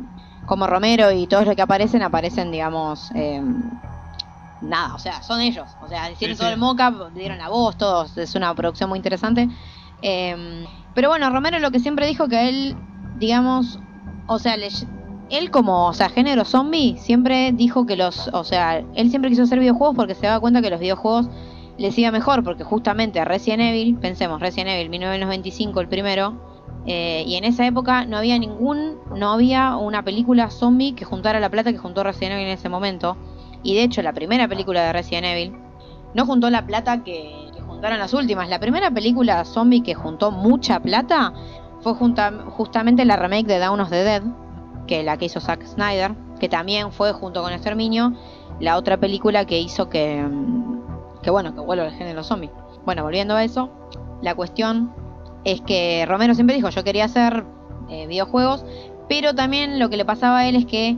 [0.45, 3.41] como Romero y todos los que aparecen, aparecen, digamos, eh,
[4.61, 5.75] nada, o sea, son ellos.
[5.79, 6.53] O sea, hicieron Sí, todo sí.
[6.53, 9.49] el mocap, dieron la voz, todos, es una producción muy interesante.
[10.01, 12.75] Eh, pero bueno, Romero lo que siempre dijo que él,
[13.15, 13.79] digamos,
[14.27, 14.69] o sea, le-
[15.29, 19.43] él como, o sea, género zombie, siempre dijo que los, o sea, él siempre quiso
[19.43, 21.29] hacer videojuegos porque se daba cuenta que los videojuegos
[21.77, 26.52] les iba mejor, porque justamente a Resident Evil, pensemos, Resident Evil 1995 el primero,
[26.85, 31.39] Eh, y en esa época no había ningún, no había una película zombie que juntara
[31.39, 33.17] la plata que juntó Resident Evil en ese momento.
[33.63, 35.55] Y de hecho, la primera película de Resident Evil
[36.13, 38.49] no juntó la plata que, juntaron las últimas.
[38.49, 41.33] La primera película zombie que juntó mucha plata
[41.81, 44.23] fue justamente la remake de Dawn of the Dead,
[44.87, 48.13] que la que hizo Zack Snyder, que también fue junto con Exterminio
[48.59, 50.25] la otra película que hizo que,
[51.21, 52.51] que bueno, que vuelva al género zombie.
[52.85, 53.69] Bueno, volviendo a eso,
[54.21, 54.93] la cuestión
[55.43, 57.45] es que Romero siempre dijo, yo quería hacer
[57.89, 58.65] eh, videojuegos,
[59.09, 60.97] pero también lo que le pasaba a él es que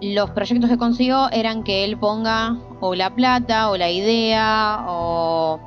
[0.00, 5.60] los proyectos que consiguió eran que él ponga o la plata o la idea o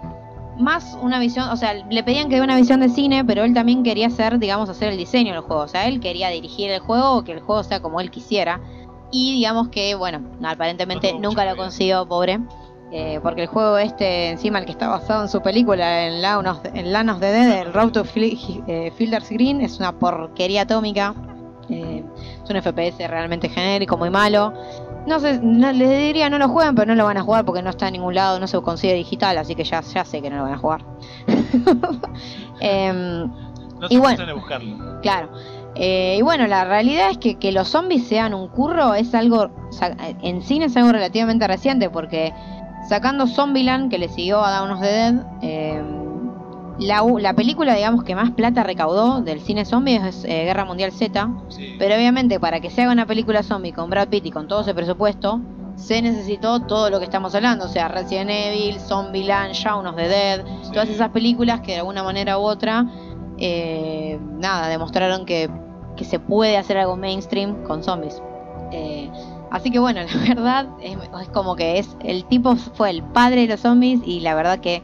[0.58, 3.54] más una visión, o sea, le pedían que dé una visión de cine, pero él
[3.54, 6.80] también quería hacer, digamos, hacer el diseño del juego, o sea, él quería dirigir el
[6.80, 8.62] juego o que el juego sea como él quisiera.
[9.14, 12.40] Y digamos que, bueno, aparentemente No nunca lo consiguió, pobre.
[12.92, 16.48] Eh, porque el juego este, encima el que está basado en su película, en Land
[16.48, 20.64] of, en Land of the Dead, el Road to eh, Fielder's Green, es una porquería
[20.64, 21.14] atómica.
[21.70, 22.04] eh,
[22.44, 24.54] es un FPS realmente genérico, muy malo.
[25.08, 27.64] No sé, no, les diría no lo jueguen, pero no lo van a jugar porque
[27.64, 30.30] no está en ningún lado, no se consigue digital, así que ya, ya sé que
[30.30, 30.86] no lo van a jugar.
[32.60, 33.28] Em,
[33.80, 34.18] No Y se bueno.
[34.18, 34.26] bueno.
[34.26, 35.02] de buscarlo.
[35.02, 35.30] Claro.
[35.76, 39.50] Eh, y bueno, la realidad es que que los zombies sean un curro es algo,
[40.22, 42.34] en cine es algo relativamente reciente porque
[42.88, 45.82] sacando Zombieland, que le siguió a Dawn of the Dead, eh,
[46.80, 51.30] la, película, digamos, que más plata recaudó del cine zombie es eh, Guerra Mundial Z,
[51.50, 51.76] Sí.
[51.78, 54.62] pero obviamente para que se haga una película zombie con Brad Pitt y con todo
[54.62, 55.40] ese presupuesto,
[55.76, 60.08] se necesitó todo lo que estamos hablando, o sea, Resident Evil, Zombieland, Shaun of the
[60.08, 60.72] Dead, Sí.
[60.72, 62.86] todas esas películas que de alguna manera u otra,
[63.38, 65.50] eh, nada, demostraron que,
[65.96, 68.22] que se puede hacer algo mainstream con zombies.
[68.72, 69.10] Eh,
[69.52, 73.42] así que bueno, la verdad es, es como que es el tipo fue el padre
[73.42, 74.82] de los zombies y la verdad que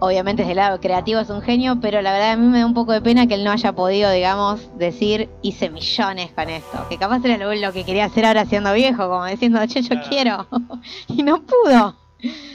[0.00, 2.66] obviamente desde el lado creativo es un genio, pero la verdad a mí me da
[2.66, 6.86] un poco de pena que él no haya podido, digamos, decir hice millones con esto,
[6.88, 9.88] que capaz era lo, lo que quería hacer ahora siendo viejo, como diciendo, che, yo
[9.88, 10.08] Claro.
[10.08, 10.46] quiero,
[11.08, 11.96] y no pudo.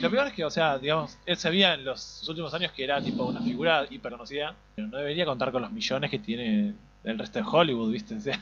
[0.02, 3.02] Lo peor es que, o sea, digamos, él sabía en los últimos años que era
[3.02, 6.74] tipo una figura hiper conocida, pero no debería contar con los millones que tiene
[7.04, 8.16] el resto de Hollywood, ¿viste?
[8.16, 8.40] O sea,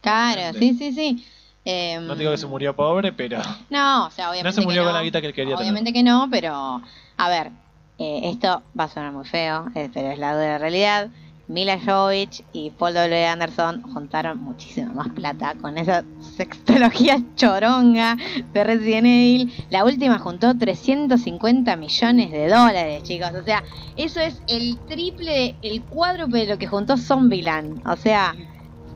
[0.00, 1.24] Claro, sí, sí, sí.
[1.64, 3.38] Em, no digo que se murió pobre, pero
[3.70, 4.48] No, o sea, obviamente.
[4.48, 6.80] no se murió que con la guita que él quería Obviamente que no, pero.
[7.16, 7.50] A ver,
[7.98, 11.10] eh, esto va a sonar muy feo, eh, pero es la dura realidad.
[11.48, 13.26] Mila Jovovich y Paul W.
[13.26, 16.04] Anderson juntaron muchísima más plata con esa
[16.36, 18.16] sextología choronga
[18.52, 19.52] de Resident Evil.
[19.68, 23.32] La última juntó 350 millones de dólares, chicos.
[23.34, 23.64] O sea,
[23.96, 27.82] eso es el triple, el cuádruple de lo que juntó Zombieland.
[27.84, 28.36] O sea,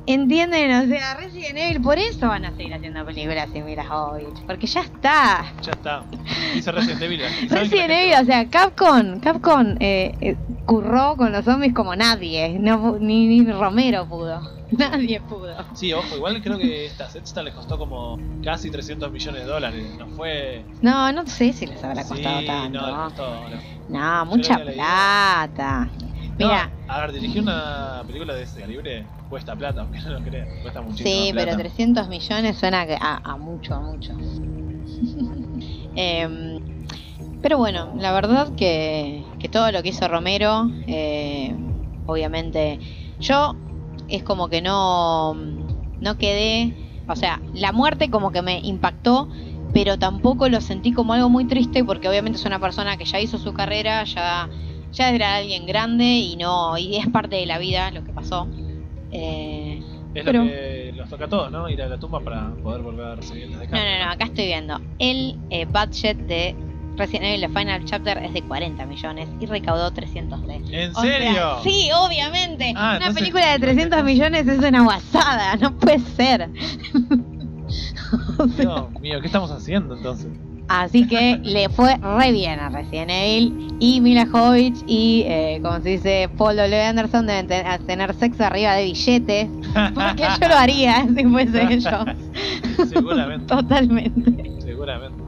[0.06, 0.84] ¿entienden?
[0.84, 4.40] O sea, Resident Evil, por eso van a seguir haciendo películas sin Mila Jovovich.
[4.46, 5.52] Porque ya está.
[5.62, 6.04] Ya está.
[6.54, 7.20] Dice Resident Evil.
[7.20, 10.36] ¿y saben que Resident Evil, o sea, Capcom, Capcom eh, eh,
[10.66, 14.40] curró con los zombies como nadie, no, ni, ni Romero pudo,
[14.70, 15.54] nadie pudo.
[15.74, 19.84] Sí, ojo, igual creo que esta sexta le costó como casi 300 millones de dólares.
[19.98, 20.64] No fue.
[20.82, 22.80] No, no sé si les habrá costado sí, tanto.
[22.80, 23.48] no, No, costó.
[23.48, 24.82] le- mucha había leído.
[24.82, 25.88] plata.
[26.38, 30.22] Mira, No, a ver, dirigir una película de ese calibre cuesta plata, aunque no lo
[30.22, 30.48] crean.
[30.62, 31.26] Cuesta muchísimo.
[31.26, 31.50] sí, plata.
[31.50, 34.14] pero 300 millones suena a, a mucho, a mucho.
[35.96, 36.58] Em,
[37.40, 41.54] pero bueno, la verdad que, que todo lo que hizo Romero, eh,
[42.06, 42.80] obviamente,
[43.20, 43.54] yo
[44.08, 46.74] es como que no, no quedé,
[47.06, 49.28] o sea, la muerte como que me impactó,
[49.72, 53.20] pero tampoco lo sentí como algo muy triste porque obviamente es una persona que ya
[53.20, 54.48] hizo su carrera, ya,
[54.94, 58.48] ya era alguien grande y no, y es parte de la vida lo que pasó.
[59.12, 59.80] Eh,
[60.14, 61.68] Es pero- lo que nos toca a todos, ¿no?
[61.68, 63.76] Ir a la tumba para poder volver a recibir desde acá.
[63.76, 64.80] No, no, no, acá estoy viendo.
[64.98, 66.54] El eh, budget de
[66.96, 70.62] Resident Evil, The Final Chapter, es de 40 millones y recaudó 303.
[70.70, 71.58] ¿En O sea, serio?
[71.64, 72.72] sí, obviamente.
[72.76, 76.48] Ah, Una entonces- película de 300 millones es una guasada, no puede ser.
[78.38, 80.28] O sea, Dios mío, ¿qué estamos haciendo entonces?
[80.68, 83.68] Así que le fue re bien a Resident Evil.
[83.80, 86.80] Y Mila Jovovich y, eh, como se dice, Paul W.
[86.82, 87.48] Anderson deben
[87.86, 89.48] tener sexo arriba de billetes.
[89.94, 91.94] Porque yo lo haría si fuese ellos.
[92.88, 93.46] Seguramente.
[93.54, 94.52] Totalmente.
[94.60, 95.22] Seguramente.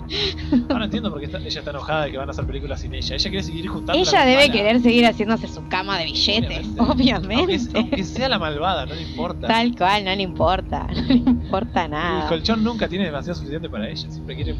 [0.71, 2.95] Ahora entiendo por qué está- ella está enojada de que van a hacer películas sin
[2.95, 3.15] ella.
[3.17, 4.01] Ella quiere seguir juntando.
[4.01, 7.59] Ella debe querer seguir haciéndose su cama de billetes, Aunque, obviamente.
[7.75, 9.49] aunque sea la malvada, no le importa.
[9.49, 12.29] Tal cual, no le importa, no le importa El nada.
[12.29, 14.09] colchón nunca tiene demasiado suficiente para ella.
[14.11, 14.55] Siempre quiere.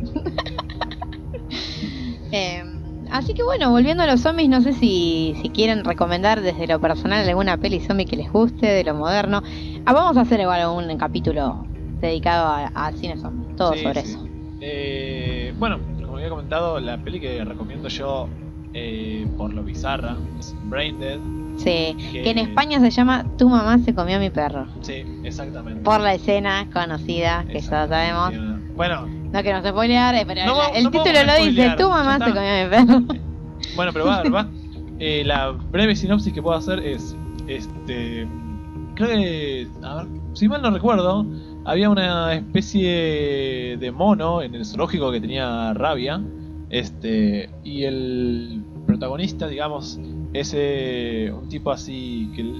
[2.32, 2.62] Eh,
[3.10, 6.80] así que bueno, volviendo a los zombies, no sé si, si quieren recomendar desde lo
[6.80, 9.42] personal alguna peli zombie que les guste, de lo moderno.
[9.84, 11.66] Ah, vamos a hacer igual un capítulo
[12.00, 14.10] dedicado a- al cine zombie, todo Sí, sobre sí.
[14.12, 14.28] eso.
[14.60, 18.28] Eh, bueno, como había comentado, la peli que recomiendo yo
[18.74, 21.18] eh, por lo bizarra es Brain Dead.
[21.56, 24.68] Sí, que en España se llama Tu mamá se comió a mi perro.
[24.82, 25.82] Sí, exactamente.
[25.82, 28.32] Por la escena conocida, que ya sabemos.
[28.80, 32.48] Bueno, No queremos spoilear, pero No, el no título lo dice, Tu mamá se comió
[32.48, 33.00] a mi perro.
[33.76, 34.48] bueno, pero va, va.
[34.98, 37.14] Eh, la breve sinopsis que puedo hacer es,
[37.46, 38.26] este,
[38.94, 41.26] creo que, a ver, si mal no recuerdo,
[41.66, 46.22] había una especie de mono en el zoológico que tenía rabia,
[46.70, 50.00] este, y el protagonista, digamos,
[50.32, 52.50] es eh, un tipo así que,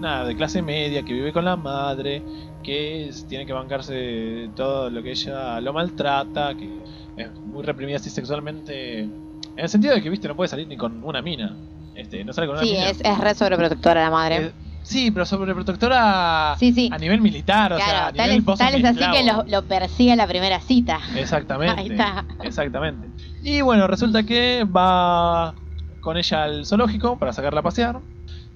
[0.00, 2.22] nada, de clase media, que vive con la madre,
[2.62, 6.80] que es- tiene que bancarse todo lo que ella lo maltrata, que
[7.16, 9.12] es muy reprimida así sexualmente, en
[9.56, 11.56] el sentido de que, viste, no puede salir ni con una mina.
[11.94, 12.88] Este, no sale con una Sí, mina.
[12.90, 14.36] es, es re sobreprotectora la madre.
[14.46, 14.52] Eh,
[14.82, 16.88] sí, pero sobreprotectora Sí, sí.
[16.92, 19.62] a nivel militar, o sea, a tal nivel es, tal es así que lo, lo
[19.66, 21.00] persigue a la primera cita.
[21.16, 21.78] Exactamente.
[21.80, 22.24] Ahí está.
[22.42, 23.08] Exactamente.
[23.42, 25.54] Y bueno, resulta que va
[26.00, 28.00] con ella al zoológico para sacarla a pasear.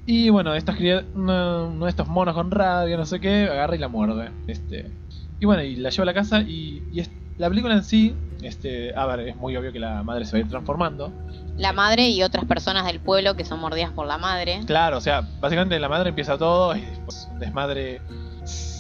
[0.06, 0.76] Y bueno, estas
[1.14, 4.31] uno, uno de estos monos con rabia, no sé qué, agarra y la muerde.
[4.47, 4.93] Este.
[5.40, 8.14] Y bueno, y la lleva a la casa y, y es- la película en sí,
[8.43, 11.12] este, a ver, es muy obvio que la madre se va a ir transformando.
[11.56, 14.60] La madre y otras personas del pueblo que son mordidas por la madre.
[14.66, 18.01] Claro, o sea, básicamente la madre empieza todo y después un desmadre.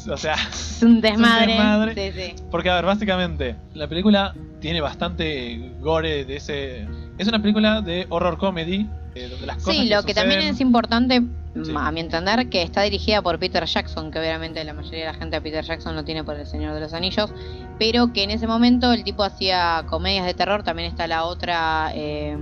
[0.08, 1.52] O sea, Es un desmadre.
[1.52, 2.12] desmadre.
[2.12, 2.34] Sí, sí.
[2.50, 6.86] Porque, a ver, básicamente, la película tiene bastante gore de ese.
[7.18, 9.74] Es una película de horror comedy, eh, donde las cosas.
[9.76, 11.22] Sí, lo que también es importante,
[11.62, 11.72] Sí.
[11.76, 15.14] a mi entender, que está dirigida por Peter Jackson, que obviamente la mayoría de la
[15.14, 17.30] gente a Peter Jackson lo tiene por El Señor de los Anillos,
[17.78, 21.92] pero que en ese momento el tipo hacía comedias de terror, también está la otra,
[21.94, 22.36] eh,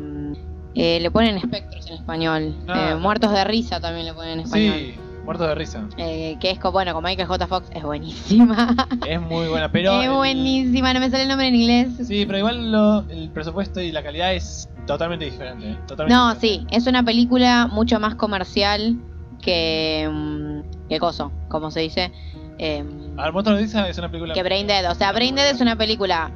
[0.74, 2.92] eh, le ponen espectros en español, Ah.
[2.92, 4.74] eh, Muertos de Risa también le ponen en español.
[4.78, 4.94] Sí,
[5.24, 5.88] muerto de risa.
[5.96, 7.46] Eh, que es bueno, con Michael J.
[7.46, 8.74] Fox es buenísima.
[9.06, 10.00] Es muy buena, pero.
[10.00, 11.88] es el- buenísima, no me sale el nombre en inglés.
[12.06, 15.70] Sí, pero igual lo- el presupuesto y la calidad es totalmente diferente.
[15.72, 16.66] eh, Totalmente No, diferente.
[16.70, 18.96] sí, es una película mucho más comercial
[19.40, 20.08] que.
[20.10, 22.12] mm, que Coso, como se dice.
[22.58, 22.84] Eh,
[23.16, 24.34] A ver, de Risa es una película.
[24.34, 24.90] que Brain Dead.
[24.90, 26.30] O sea, Brain Dead es una película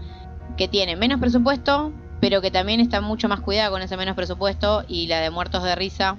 [0.57, 4.85] que tiene menos presupuesto, pero que también está mucho más cuidada con ese menos presupuesto.
[4.89, 6.17] Y la de Muertos de Risa,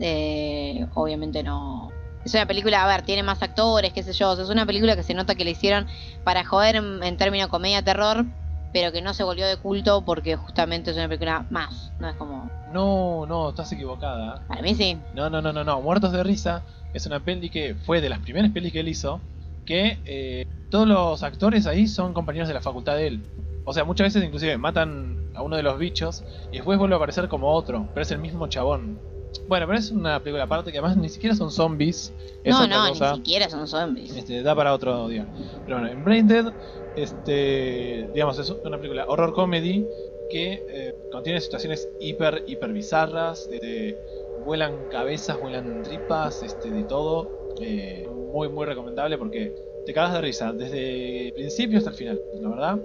[0.00, 1.90] eh, obviamente no.
[2.24, 4.30] Es una película, a ver, tiene más actores, qué sé yo.
[4.30, 5.86] o sea, es una película que se nota que le hicieron
[6.24, 8.24] para joder en, en términos comedia-terror,
[8.72, 11.92] pero que no se volvió de culto porque justamente es una película más.
[12.00, 12.50] No es como.
[12.72, 14.42] No, no, estás equivocada.
[14.48, 14.98] Para mí sí.
[15.14, 15.80] No, no, no, no, no.
[15.80, 19.20] Muertos de Risa es una peli que fue de las primeras pelis que él hizo.
[19.64, 23.22] Que eh, todos los actores ahí son compañeros de la facultad de él.
[23.64, 26.96] O sea, muchas veces inclusive matan a uno de los bichos y después vuelve a
[26.96, 28.98] aparecer como otro, pero es el mismo chabón.
[29.46, 32.12] Bueno, pero es una película aparte que además ni siquiera son zombies.
[32.42, 33.10] Es no, otra no, cosa.
[33.12, 34.16] ni siquiera son zombies.
[34.16, 35.26] Este, da para otro día.
[35.64, 36.52] Pero bueno, en Brain Dead,
[36.96, 39.86] este, digamos, es una película horror comedy
[40.30, 43.48] que eh, contiene situaciones hiper, hiper bizarras.
[43.50, 43.98] este,
[44.44, 47.28] vuelan cabezas, vuelan tripas, este, de todo.
[47.60, 49.54] Eh, muy, muy recomendable porque
[49.86, 52.78] te cagas de risa desde el principio hasta el final, la verdad.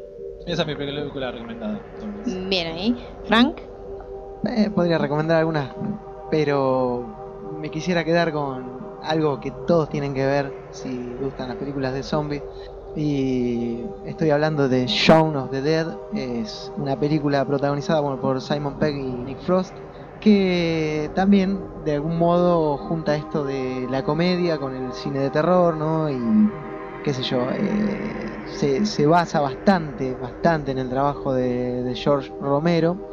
[0.45, 1.81] Esa es mi película recomendada.
[1.93, 2.49] entonces.
[2.49, 3.07] Bien ahí.
[3.25, 3.57] Frank,
[4.45, 5.73] Eh, podría recomendar algunas,
[6.29, 7.05] pero
[7.59, 10.89] me quisiera quedar con algo que todos tienen que ver si
[11.21, 12.43] gustan las películas de zombies.
[12.95, 15.87] Y estoy hablando de Shaun of the Dead.
[16.13, 19.73] Es una película protagonizada por Simon Pegg y Nick Frost.
[20.19, 25.77] Que también de algún modo junta esto de la comedia con el cine de terror,
[25.77, 26.09] ¿no?
[26.09, 26.19] Y
[27.03, 33.08] qué sé yo, eh, se, se basa bastante, bastante en el trabajo de George Romero.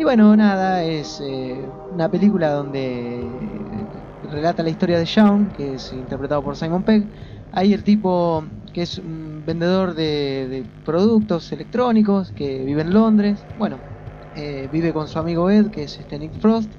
[0.00, 3.86] Y bueno, nada, es eh, una película donde
[4.22, 7.06] relata la historia de Shaun, que es interpretado por Simon Pegg.
[7.52, 13.44] Ahí el tipo que es un vendedor de, productos electrónicos que vive en Londres.
[13.58, 13.82] Bueno,
[14.34, 16.72] eh, vive con su amigo Ed, que es este Nick Frost,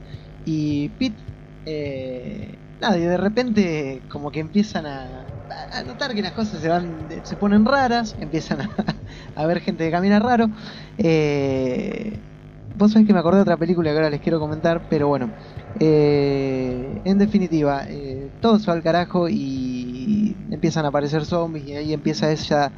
[0.43, 1.23] y Pete.
[1.65, 5.27] eh, nada, y de repente como que empiezan a,
[5.85, 8.61] notar que las cosas se van, se ponen raras, empiezan
[9.35, 10.48] a, ver gente que camina raro.
[10.98, 12.31] Eh,
[12.82, 15.34] Vos sabés que me acordé de otra película que ahora les quiero comentar, pero bueno.
[15.80, 21.76] eh, en definitiva, eh, todo se va al carajo y empiezan a aparecer zombies y
[21.76, 22.74] ahí empieza esa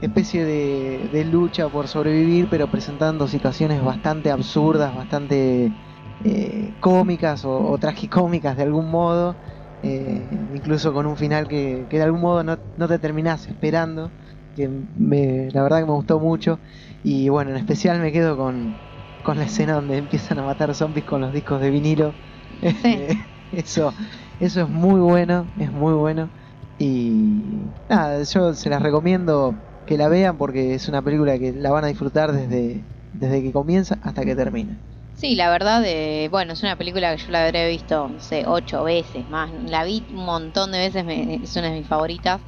[0.00, 5.74] especie de, de lucha por sobrevivir, pero presentando situaciones bastante absurdas, bastante
[6.20, 9.38] eh, cómicas o, o tragicómicas de algún modo.
[9.82, 14.14] incluso con un final que, que de algún modo no, no te terminás esperando.
[14.54, 16.60] Que me- la verdad que me gustó mucho.
[17.02, 18.80] Y bueno, en especial me quedo con,
[19.28, 22.18] con la escena donde empiezan a matar zombies con los discos de vinilo.
[23.50, 23.94] Eso,
[24.38, 26.32] eso es muy bueno, es muy bueno.
[26.78, 31.70] Y nada, yo se las recomiendo que la vean porque es una película que la
[31.70, 34.82] van a disfrutar desde, desde que comienza hasta que termina.
[35.12, 38.44] Sí, la verdad, eh, bueno, es una película que yo la habré visto, no sé,
[38.46, 39.50] ocho veces más.
[39.52, 42.42] La vi un montón de veces, me- es una de mis favoritas.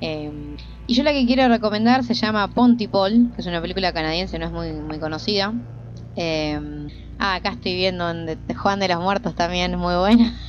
[0.00, 0.30] Eh,
[0.86, 4.46] y yo la que quiero recomendar se llama Pontypool, que es una película canadiense, no
[4.46, 5.54] es muy, muy conocida.
[6.16, 6.58] Eh,
[7.18, 10.34] ah, acá estoy viendo en de- de Juan de los Muertos también, es muy buena.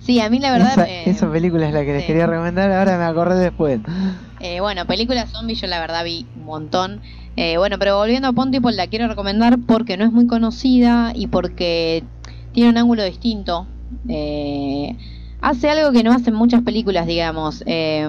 [0.00, 0.72] Sí, a mí la verdad...
[0.74, 3.80] esa, eh, esa película es la que les quería recomendar, ahora me acordé después.
[4.38, 7.00] Eh, bueno, películas zombies yo la verdad vi un montón.
[7.36, 11.28] Eh, bueno, pero volviendo a Pontypool la quiero recomendar porque no es muy conocida y
[11.28, 12.04] porque
[12.52, 13.68] tiene un ángulo distinto.
[14.08, 14.98] Eh,
[15.40, 17.62] hace algo que no hacen muchas películas, digamos.
[17.66, 18.06] Eh,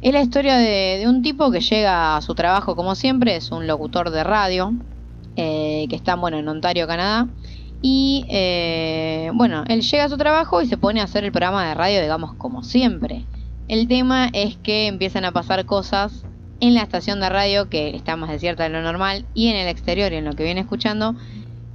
[0.00, 3.52] es la historia de, de un tipo que llega a su trabajo como siempre, es
[3.52, 4.72] un locutor de radio,
[5.36, 7.28] eh, que está bueno, en Ontario, Canadá.
[7.80, 11.66] Y eh, bueno, él llega a su trabajo y se pone a hacer el programa
[11.68, 13.24] de radio, digamos, como siempre.
[13.68, 16.24] El tema es que empiezan a pasar cosas
[16.60, 19.66] en la estación de radio que está más desierta de lo normal y en el
[19.66, 21.16] exterior en lo que viene escuchando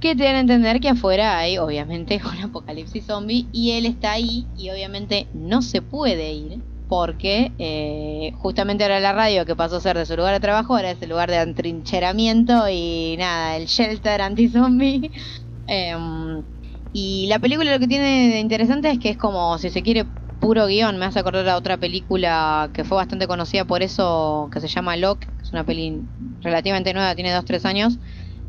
[0.00, 4.12] que te dan a entender que afuera hay obviamente un apocalipsis zombie y él está
[4.12, 9.76] ahí y obviamente no se puede ir porque eh, justamente ahora la radio que pasó
[9.76, 13.56] a ser de su lugar de trabajo ahora es el lugar de atrincheramiento y nada,
[13.56, 15.12] el shelter anti-zombie.
[15.70, 16.44] Em,
[16.92, 20.06] y la película lo que tiene de interesante es que es como, si se quiere,
[20.38, 20.98] puro guion.
[20.98, 24.96] Me hace acordar a otra película que fue bastante conocida por eso, que se llama
[24.96, 25.26] Lock.
[25.42, 26.08] Es una peli
[26.40, 27.98] relativamente nueva, tiene 2-3 años.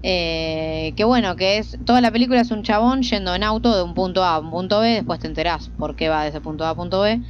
[0.02, 3.84] Eh, que bueno, que es toda la película es un chabón yendo en auto de
[3.84, 6.40] un punto A a un punto B, después te enterás por qué va de ese
[6.42, 7.22] punto A a punto B.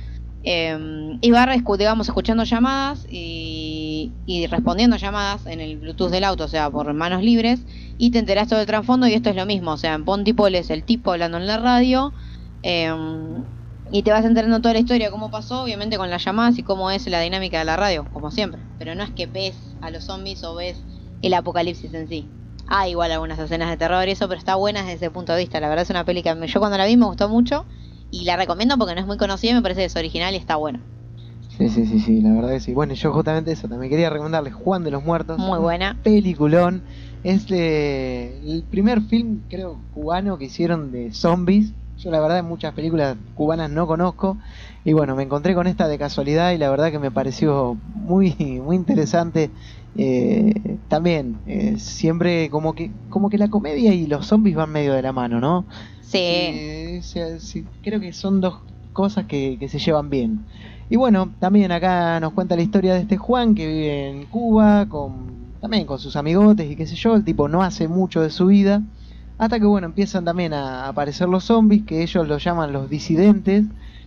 [0.42, 0.78] Eh,
[1.22, 4.16] y va, escu- digamos, escuchando llamadas y,
[4.50, 7.66] respondiendo llamadas en el Bluetooth del auto, o sea, por manos libres,
[7.98, 10.56] y te enterás todo el trasfondo y esto es lo mismo, o sea, en Pontypool
[10.56, 12.14] es el tipo hablando en la radio,
[12.64, 12.90] eh,
[13.92, 16.92] y te vas enterando toda la historia, cómo pasó, obviamente con las llamadas y cómo
[16.92, 20.04] es la dinámica de la radio, como siempre, pero no es que ves a los
[20.06, 20.86] zombies o ves
[21.22, 22.36] el apocalipsis en sí.
[22.68, 25.40] Hay igual algunas escenas de terror y eso, pero está buena desde ese punto de
[25.40, 27.68] vista, la verdad es una peli que yo cuando la vi me gustó mucho,
[28.12, 30.38] y la recomiendo porque no es muy conocida y me parece que es original y
[30.38, 30.86] está buena.
[31.48, 32.74] Sí, sí, sí, sí, la verdad que sí.
[32.74, 35.38] Bueno, yo justamente eso, también quería recomendarles Juan de los Muertos.
[35.40, 36.00] Muy buena.
[36.04, 36.84] Peliculón.
[37.24, 41.74] Es de- el primer film, creo, cubano que hicieron de zombies.
[41.98, 44.38] Yo la verdad muchas películas cubanas no conozco.
[44.86, 48.36] Y bueno, me encontré con esta de casualidad y la verdad que me pareció muy,
[48.64, 49.52] muy interesante.
[49.96, 54.94] Eh, también, eh, siempre como que, como que la comedia y los zombies van medio
[54.94, 55.68] de la mano, ¿no?
[56.00, 57.02] Sí.
[57.40, 60.48] Sí, creo que son dos cosas que, que se llevan bien.
[60.90, 64.88] Y bueno, también acá nos cuenta la historia de este Juan que vive en Cuba,
[64.90, 68.30] con también con sus amigotes y qué sé yo, el tipo no hace mucho de
[68.30, 68.82] su vida,
[69.38, 73.66] hasta que bueno, empiezan también a aparecer los zombies, que ellos los llaman los disidentes,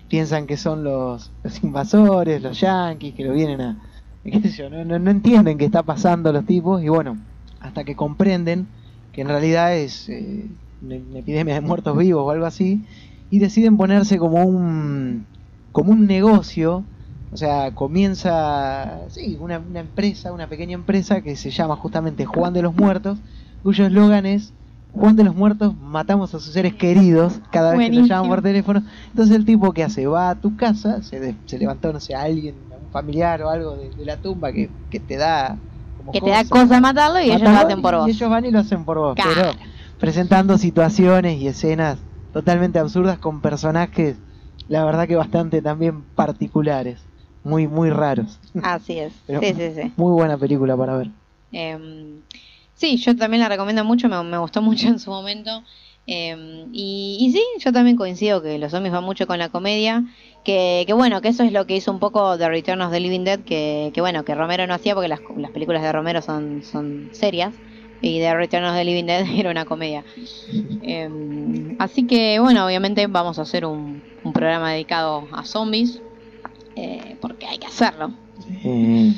[0.09, 3.83] piensan que son los, los invasores, los yanquis, que lo vienen a...
[4.31, 7.19] qué sé yo, no, no, no entienden qué está pasando los tipos, y bueno,
[7.61, 8.69] hasta que comprenden
[9.12, 10.51] que en realidad es eh,
[10.81, 12.86] una epidemia de muertos vivos o algo así,
[13.28, 15.27] y deciden ponerse como un
[15.73, 16.86] como un negocio,
[17.31, 22.53] o sea, comienza, sí, una, una empresa, una pequeña empresa que se llama justamente Juan
[22.53, 23.20] de los Muertos,
[23.62, 24.53] cuyo eslogan es
[24.90, 28.43] Juan de los Muertos, matamos a sus seres queridos cada vez que nos llaman por
[28.43, 28.82] teléfono.
[29.09, 32.15] Entonces el tipo que hace, va a tu casa, se, de- se levantó, no sé,
[32.15, 35.59] alguien, familiar o algo de, de la tumba que, que te da...
[35.97, 36.81] Como Que te da cosa.
[36.81, 38.09] matarlo y ellos lo hacen por y vos.
[38.09, 39.14] ellos van y lo hacen por vos.
[39.16, 39.52] Claro.
[39.59, 41.98] Pero presentando situaciones y escenas
[42.32, 44.16] totalmente absurdas con personajes,
[44.69, 47.01] la verdad que bastante también particulares.
[47.44, 48.39] Muy, muy raros.
[48.62, 49.12] Así es.
[49.27, 49.93] Pero- Sí, sí, sí.
[49.97, 51.09] Muy buena película para ver.
[51.52, 52.23] Em,
[52.74, 55.62] sí, yo también la recomiendo mucho, me, me gustó mucho en su momento.
[56.07, 60.05] Em, y, y sí, yo también coincido que los zombies van mucho con la comedia.
[60.45, 62.99] Que, que bueno, que eso es lo que hizo un poco The Return of the
[62.99, 66.20] Living Dead, que, que bueno, que Romero no hacía porque las, las películas de Romero
[66.23, 67.55] son, son serias.
[68.01, 70.05] Y The Return of the Living Dead era una comedia.
[70.83, 74.03] Em, así que bueno, obviamente vamos a hacer un,
[74.35, 76.01] programa dedicado a zombies.
[76.74, 78.12] eh, porque hay que hacerlo.
[78.65, 79.12] Eh,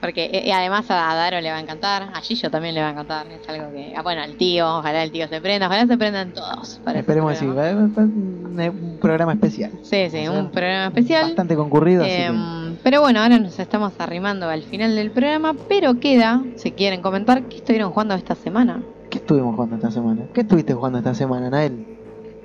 [0.00, 2.90] Porque eh, además a, Daro le va a encantar, a Gillo también le va a
[2.92, 3.26] encantar.
[3.28, 3.92] Es algo que.
[3.96, 6.80] ah, bueno, al tío, ojalá el tío se prenda, ojalá se prendan todos.
[6.84, 7.44] Para esperemos que sí.
[7.46, 7.90] programa.
[7.96, 9.72] va- Un, un programa especial.
[9.82, 11.24] Sí, sí, un programa especial.
[11.26, 12.04] Bastante concurrido.
[12.04, 16.42] así que- Em, pero bueno, ahora nos estamos arrimando al final del programa, pero queda,
[16.56, 18.82] si quieren comentar, ¿qué estuvieron jugando esta semana?
[19.10, 20.22] ¿Qué estuvimos jugando esta semana?
[20.34, 21.86] ¿Qué estuviste jugando esta semana, Nael?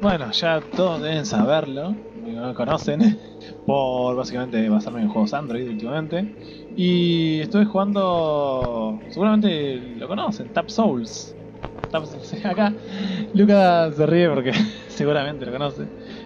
[0.02, 1.95] Bueno, ya todos deben saberlo,
[2.31, 3.19] no me conocen,
[3.65, 6.35] por básicamente basarme en juegos Android últimamente.
[6.75, 11.35] Y estuve jugando, seguramente lo conocen, Tap Souls.
[11.91, 12.33] Tap Souls.
[12.45, 12.73] Acá
[13.33, 14.53] Lucas se ríe porque
[14.87, 15.83] seguramente lo conoce.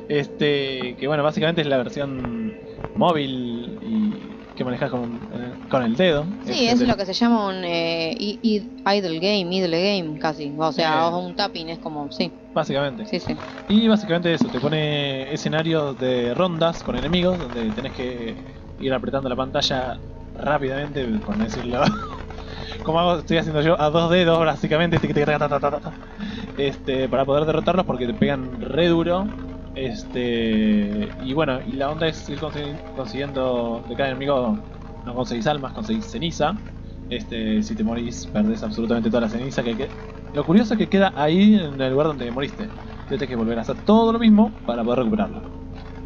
[0.08, 2.60] Este, que bueno, básicamente es la versión
[2.96, 6.26] móvil y que manejas con, eh, con el dedo.
[6.44, 10.52] Sí, Este, es lo que se llama un eh, idle game, idle game casi.
[10.58, 11.14] O sea, Eh.
[11.16, 13.06] un tapping es como, sí, Básicamente.
[13.06, 13.36] sí, sí.
[13.70, 18.36] Y básicamente eso, te pone escenarios de rondas con enemigos donde tenés que
[18.80, 20.00] ir apretando la pantalla
[20.40, 21.82] rápidamente, por decirlo.
[22.84, 25.00] Como hago, estoy haciendo yo a dos dedos básicamente,
[26.58, 29.28] este, para poder derrotarlos porque te pegan re duro.
[29.78, 34.60] Este, y bueno, y la onda es ir consegui- consiguiendo de cada enemigo,
[35.06, 36.60] no conseguís almas, conseguís ceniza.
[37.10, 39.92] Este, si te morís, perdés absolutamente toda la ceniza que que-
[40.34, 42.72] Lo curioso es que queda ahí en el lugar donde moriste.
[43.08, 45.44] Tienes que volver a hacer todo lo mismo para poder recuperarlo.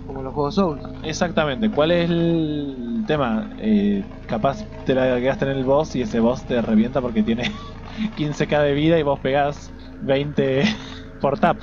[0.06, 0.84] Como los juegos Souls.
[1.04, 1.72] Exactamente.
[1.72, 3.50] ¿Cuál es el tema?
[3.58, 7.52] Eh, capaz te la quedaste en el boss y ese boss te revienta porque tiene
[8.16, 10.64] 15k de vida y vos pegás 20
[11.20, 11.58] por tap.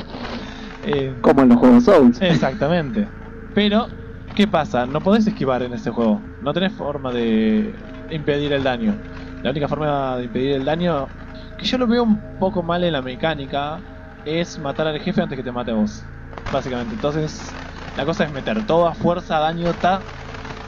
[0.90, 2.19] Eh, Como en los juegos Souls.
[2.19, 3.12] exactamente.
[3.52, 3.89] Pero,
[4.35, 4.86] ¿qué pasa?
[4.86, 6.31] No podés esquivar en este juego.
[6.40, 9.02] No tenés forma de impedir el daño.
[9.43, 11.12] La única forma de impedir el daño,
[11.56, 13.86] que yo lo veo un poco mal en la mecánica,
[14.24, 16.10] es matar al jefe antes que te mate a vos.
[16.48, 16.94] Básicamente.
[16.94, 17.59] Entonces,
[17.94, 20.09] la cosa es meter toda fuerza, daño, ta,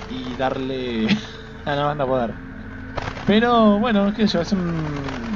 [0.07, 1.09] y darle
[1.65, 2.41] a la banda poder.
[3.25, 5.30] Pero, bueno, qué sé yo, es un...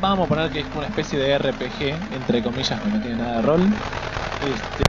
[0.00, 3.36] Vamos a poner que es una especie de RPG, entre comillas, que no tiene nada
[3.36, 3.68] de rol.
[4.42, 4.84] Este,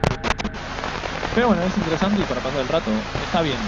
[1.34, 2.90] pero bueno, es interesante y para pasar el rato
[3.24, 3.58] está bien.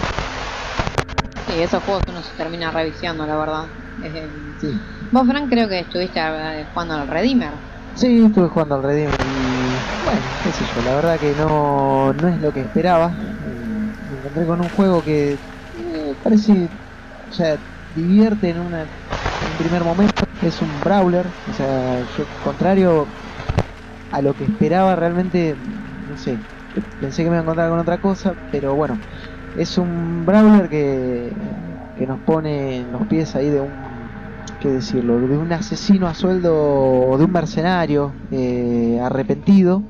[1.47, 3.65] Sí, esos juegos uno se termina reviciando, la verdad.
[4.01, 4.79] Eh, Sí.
[5.11, 7.51] Vos, Frank, creo que estuviste eh, jugando al Redeemer.
[7.95, 12.27] Sí, estuve jugando al Redeemer y bueno, qué sé yo, la verdad que no, no
[12.27, 13.09] es lo que esperaba.
[13.09, 16.69] Me encontré con un juego que eh, parece,
[17.29, 17.57] o sea,
[17.93, 23.13] divierte en, una, en un primer momento, es un brawler, o sea, yo contrario
[24.11, 26.41] a lo que esperaba realmente, no sé,
[26.99, 29.03] pensé que me iba a encontrar con otra cosa, pero bueno,
[29.53, 34.13] es un brawler que, que nos pone en los pies ahí de un
[34.59, 39.83] qué decirlo, de un asesino a sueldo o de un mercenario eh, arrepentido,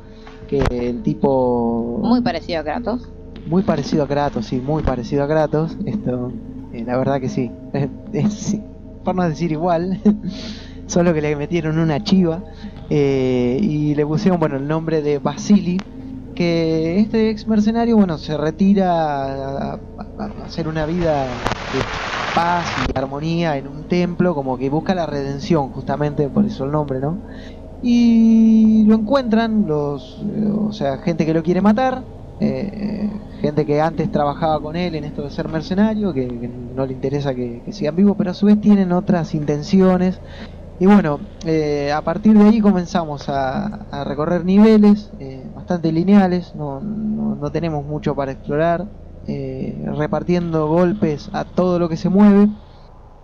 [0.47, 3.01] que el tipo Muy parecido a Kratos.
[3.45, 6.33] muy parecido a Kratos, sí, muy parecido a Kratos, esto,
[6.71, 7.51] eh, la verdad que sí,
[8.13, 8.63] Es- sí,
[9.05, 10.01] por no decir igual,
[10.87, 12.43] solo que le metieron una chiva
[12.89, 15.77] eh, y le pusieron, bueno, el nombre de Basili,
[16.35, 21.81] que este ex mercenario, bueno, se retira a, a- hacer una vida de
[22.35, 26.71] paz y armonía en un templo, como que busca la redención, justamente por eso el
[26.71, 27.23] nombre, ¿no?
[27.81, 32.05] Y lo encuentran los, eh, o sea, gente que lo quiere matar,
[32.39, 33.09] eh,
[33.39, 37.33] gente que antes trabajaba con él en esto de ser mercenario, que, no le interesa
[37.33, 40.19] que, que sigan vivos, pero a su vez tienen otras intenciones.
[40.77, 46.81] Y bueno, eh, a partir de ahí comenzamos a, recorrer niveles eh, bastante lineales, no,
[46.81, 48.85] no, tenemos mucho para explorar,
[49.25, 52.49] repartiendo golpes a todo lo que se mueve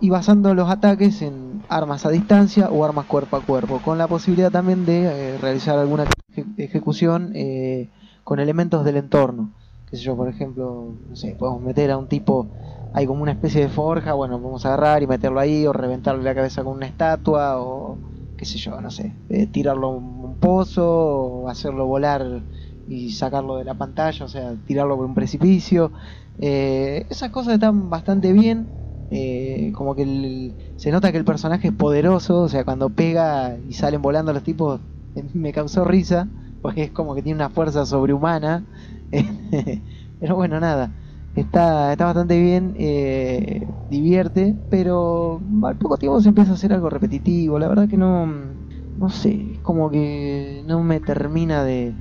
[0.00, 4.08] y basando los ataques en armas a distancia o armas cuerpo a cuerpo, con la
[4.08, 7.32] posibilidad también de realizar alguna eje- ejecución
[8.24, 9.54] con elementos del entorno.
[9.86, 12.50] Qué sé yo, por ejemplo, no sé, podemos meter a un tipo,
[12.92, 16.34] hay como una especie de forja, bueno, a agarrar y meterlo ahí, o reventarle la
[16.34, 18.00] cabeza con una estatua, o
[18.36, 22.44] qué sé yo, no sé, eh, tirarlo a un, pozo, o hacerlo volar
[22.86, 25.92] y sacarlo de la pantalla, o sea, tirarlo por un precipicio.
[26.38, 28.72] Eh, esas cosas están bastante bien.
[29.14, 33.58] eh, como que el- se nota que el personaje es poderoso, o sea, cuando pega
[33.58, 34.80] y salen volando los tipos,
[35.34, 36.30] me causó risa,
[36.62, 38.68] porque es como que tiene una fuerza sobrehumana.
[40.18, 40.96] pero bueno, nada,
[41.34, 46.90] está, está bastante bien, eh, divierte, pero al poco tiempo se empieza a hacer algo
[46.90, 47.58] repetitivo.
[47.60, 48.26] La verdad que no,
[48.96, 51.98] no sé, es como que no me termina de,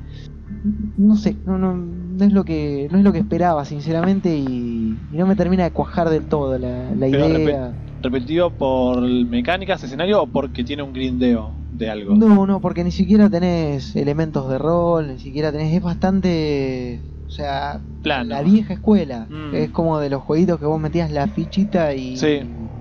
[0.95, 5.07] no sé, no, no, no es lo que no es lo que esperaba sinceramente y,
[5.09, 7.77] y no me termina de cuajar del todo la, la idea.
[8.01, 12.15] ¿Repetido por mecánicas, escenario o porque tiene un grindeo de algo?
[12.15, 17.29] No, no, porque ni siquiera tenés elementos de rol, ni siquiera tenés, es bastante, o
[17.29, 18.29] sea, Plano.
[18.29, 19.53] la vieja escuela, Mm.
[19.55, 22.27] es como de los jueguitos que vos metías la fichita y, Sí.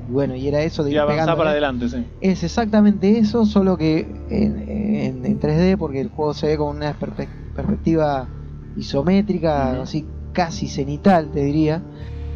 [0.07, 1.53] y bueno, y era eso de Y ir avanzar pegando, para ¿eh?
[1.53, 2.05] adelante, sí.
[2.21, 6.75] Es exactamente eso, solo que en, en- en 3D, porque el juego se ve con
[6.77, 8.31] una perspectiva
[8.75, 11.83] isométrica, así casi cenital, te diría.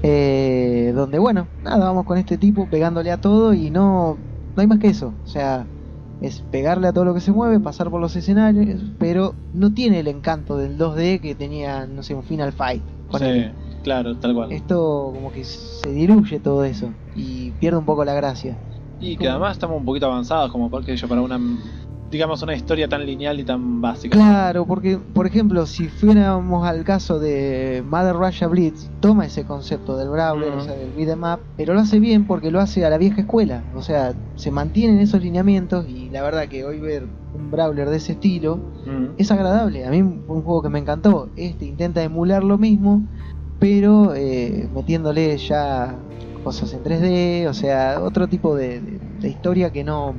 [0.06, 4.18] Eh, donde, bueno, nada, vamos con este tipo pegándole a todo y no,
[4.55, 5.14] no hay más que eso.
[5.24, 5.66] O sea,
[6.20, 10.01] es pegarle a todo lo que se mueve, pasar por los escenarios, pero no tiene
[10.01, 12.82] el encanto del 2D que tenía, no sé, un Final Fight.
[13.18, 13.26] Sí,
[13.82, 14.52] claro, tal cual.
[14.52, 18.59] Esto como que se diluye todo eso y pierde un poco la gracia.
[19.01, 21.39] Y que además estamos un poquito avanzados como porque yo para una
[22.15, 24.16] digamos, una historia tan lineal y tan básica.
[24.16, 29.97] Claro, porque, por ejemplo, si fuéramos al caso de Mother Russia Blitz, toma ese concepto
[29.97, 32.91] del Brawler, o sea, del beat'em up, pero lo hace bien porque lo hace a
[32.91, 33.66] la vieja escuela.
[33.74, 37.97] O sea, se mantienen esos lineamientos y la verdad que hoy ver un Brawler de
[37.97, 38.65] ese estilo
[39.16, 39.85] es agradable.
[39.86, 41.32] A mí fue un juego que me encantó.
[41.36, 43.09] Este intenta emular lo mismo,
[43.59, 46.05] pero eh, metiéndole ya
[46.43, 50.15] cosas en 3D, o sea, otro tipo de, de- de historia que no...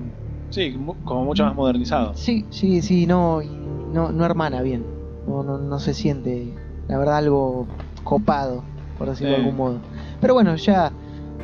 [0.50, 2.14] Sí, como mucho más modernizado.
[2.16, 3.50] Sí, sí, sí, no, y
[3.92, 4.86] no, no hermana bien.
[5.28, 6.54] No, no, no se siente,
[6.88, 7.66] la verdad, algo
[8.04, 8.64] copado,
[8.98, 9.80] por decirlo de algún modo.
[10.22, 10.92] Pero bueno, ya,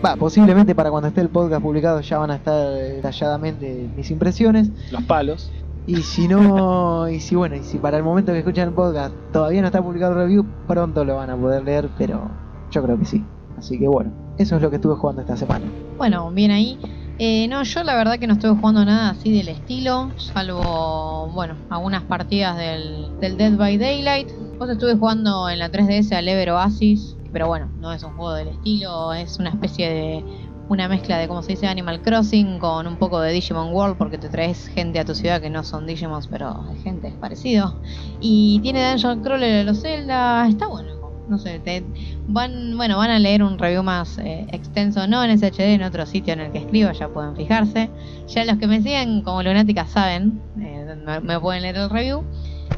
[0.04, 4.12] va, posiblemente para cuando esté el podcast publicado ya van a estar eh, detalladamente mis
[4.12, 4.70] impresiones.
[4.92, 5.52] Los palos.
[5.88, 9.16] Y si no, y si bueno, y si para el momento que escuchan el podcast
[9.34, 12.30] todavía no está publicado el review, pronto lo van a poder leer, pero
[12.70, 13.24] yo creo que sí.
[13.58, 15.66] Así que bueno, eso es lo que estuve jugando esta semana.
[15.98, 16.78] Bueno, bien ahí.
[17.24, 21.56] Eh, no, yo la verdad que no estuve jugando nada así del estilo, salvo, bueno,
[21.70, 24.28] algunas partidas del, del Dead by Daylight.
[24.28, 28.34] Después estuve jugando en la 3DS al Ever Oasis, pero bueno, no es un juego
[28.34, 30.26] del estilo, es una especie de
[30.68, 34.18] una mezcla de, como se dice, Animal Crossing con un poco de Digimon World, porque
[34.18, 37.84] te traes gente a tu ciudad que no son Digimons, pero hay gente, es parecido.
[38.20, 41.02] Y tiene Dungeon Crawler de los Zelda, está bueno.
[41.30, 41.86] No sé, te,
[42.32, 46.06] van, bueno, van a leer un review más eh, extenso, no en SHD, en otro
[46.06, 47.90] sitio en el que escribo, ya pueden fijarse.
[48.28, 52.24] Ya los que me siguen como lunática saben, eh, me, me pueden leer el review.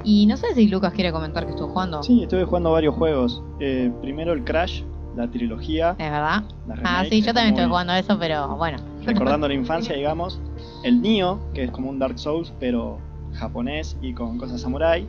[0.04, 2.04] Y no sé si Lucas quiere comentar que estuvo jugando.
[2.04, 3.42] Sí, estuve jugando varios juegos.
[3.60, 4.82] Eh, primero el Crash,
[5.16, 5.92] la trilogía.
[5.92, 6.44] Es verdad.
[6.68, 8.80] La Ah, sí, yo también estuve jugando a eso, pero bueno.
[9.06, 10.42] Recordando la infancia, digamos.
[10.84, 13.00] El Nioh, que es como un Dark Souls, pero
[13.34, 15.08] japonés y con cosas samurai.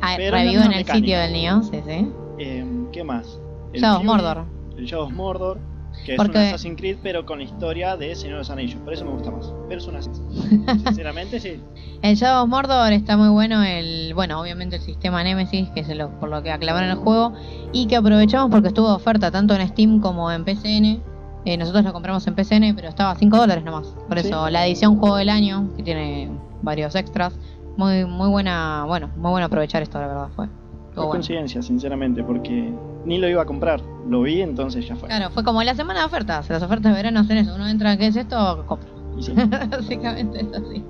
[0.00, 2.08] Ah, review en el sitio del Nioh, sí, sí.
[2.92, 3.38] ¿Qué más?
[3.72, 4.44] El Shadow of Mordor.
[4.76, 5.58] El Shadow of Mordor,
[6.04, 8.80] que es un Assassin's Creed, pero con la historia de Señor de los Anillos.
[8.80, 9.52] Por eso me gusta más.
[9.68, 10.00] Pero es una
[10.84, 11.60] Sinceramente, sí.
[12.02, 15.88] El Shadow of Mordor está muy bueno, el bueno, obviamente el sistema Nemesis, que es
[15.96, 17.32] lo, por lo que aclamaron el juego,
[17.72, 21.02] y que aprovechamos porque estuvo de oferta tanto en Steam como en PCN.
[21.46, 23.86] Eh, nosotros lo compramos en PCN, pero estaba a 5 dólares nomás.
[24.08, 24.28] Por Sí.
[24.28, 26.30] eso, la edición Juego del Año, que tiene
[26.62, 27.34] varios extras,
[27.76, 30.48] muy muy buena, bueno, muy bueno aprovechar esto, la verdad fue.
[30.92, 31.10] Fue bueno.
[31.10, 32.72] coincidencia, sinceramente, porque
[33.04, 33.80] ni lo iba a comprar.
[34.08, 35.08] Lo vi, entonces ya fue.
[35.08, 37.96] Claro, fue como la semana de ofertas, las ofertas de verano son eso, uno entra,
[37.96, 38.64] ¿qué es esto?
[38.66, 38.88] Compra.
[39.20, 39.32] Sí.
[39.70, 40.84] Básicamente es así.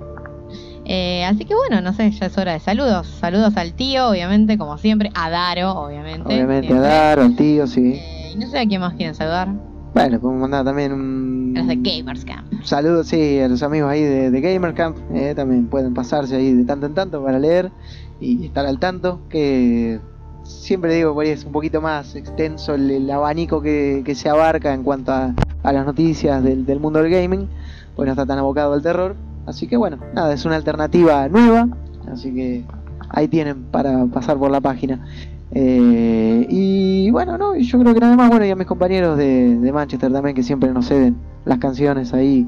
[0.85, 3.07] Eh, así que bueno, no sé, ya es hora de saludos.
[3.07, 5.11] Saludos al tío, obviamente, como siempre.
[5.13, 6.27] A Daro, obviamente.
[6.27, 6.87] Obviamente a siempre.
[6.89, 7.93] Daro, al tío, sí.
[7.95, 9.49] Eh, y no sé a quién más quieren saludar.
[9.93, 12.47] Bueno, podemos mandar también un A los de Gamers Camp.
[12.63, 14.97] saludo, sí, a los amigos ahí de, de Gamer Camp.
[15.13, 17.71] eh, también pueden pasarse ahí de tanto en tanto para leer
[18.21, 19.19] y estar al tanto.
[19.29, 19.99] Que
[20.43, 24.29] siempre digo, por ahí es un poquito más extenso el, el abanico que, que se
[24.29, 27.49] abarca en cuanto a, a las noticias del, del mundo del gaming.
[27.95, 29.15] Pues no está tan abocado al terror.
[29.45, 31.67] Así que bueno, nada, es una alternativa nueva.
[32.11, 32.63] Así que
[33.09, 35.05] ahí tienen para pasar por la página.
[35.53, 39.17] Eh, y bueno, no, y yo creo que nada más, bueno, y a mis compañeros
[39.17, 42.47] de, de Manchester también que siempre nos ceden las canciones ahí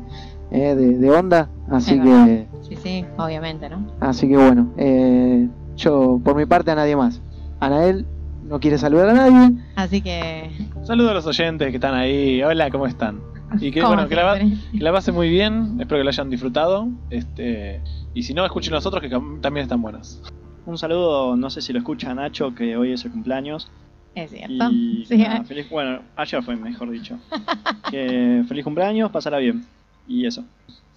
[0.51, 1.49] eh, de, de onda.
[1.69, 2.45] Así Es que, verdad.
[2.61, 3.85] Sí, sí, obviamente, ¿no?
[3.99, 7.21] así que bueno, eh, yo por mi parte a nadie más.
[7.59, 8.05] Anael
[8.43, 9.57] no quiere saludar a nadie.
[9.75, 10.51] Así que.
[10.83, 12.43] Saludos a los oyentes que están ahí.
[12.43, 13.21] Hola, ¿cómo están?
[13.59, 15.77] Y que bueno, que la, que la pasen muy bien.
[15.79, 16.87] Espero que lo hayan disfrutado.
[17.09, 17.81] Este,
[18.13, 20.21] y si no, escuchen los otros que también están buenos.
[20.65, 23.69] Un saludo, no sé si lo escucha Nacho, que hoy es su cumpleaños.
[24.15, 24.69] Es cierto.
[24.71, 25.43] Y Sí, nada, eh.
[25.43, 27.17] feliz, bueno, ayer fue mejor dicho.
[27.91, 29.65] que feliz cumpleaños, pasará bien.
[30.07, 30.43] Y eso.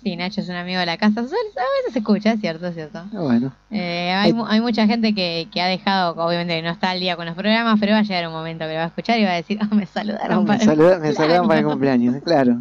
[0.07, 1.19] Sí, Nacho es un amigo de la casa.
[1.19, 1.37] A veces
[1.93, 3.01] se escucha, es cierto, es cierto.
[3.13, 6.91] Ah, Bueno, Eh, hay, mu- hay mucha gente que, que ha dejado, obviamente no está
[6.91, 8.87] al día con los programas, pero va a llegar un momento que lo va a
[8.87, 11.49] escuchar y va a decir, ah, me saludaron ah, me, para el saluda- me saludan
[11.49, 12.15] para el cumpleaños".
[12.25, 12.61] claro.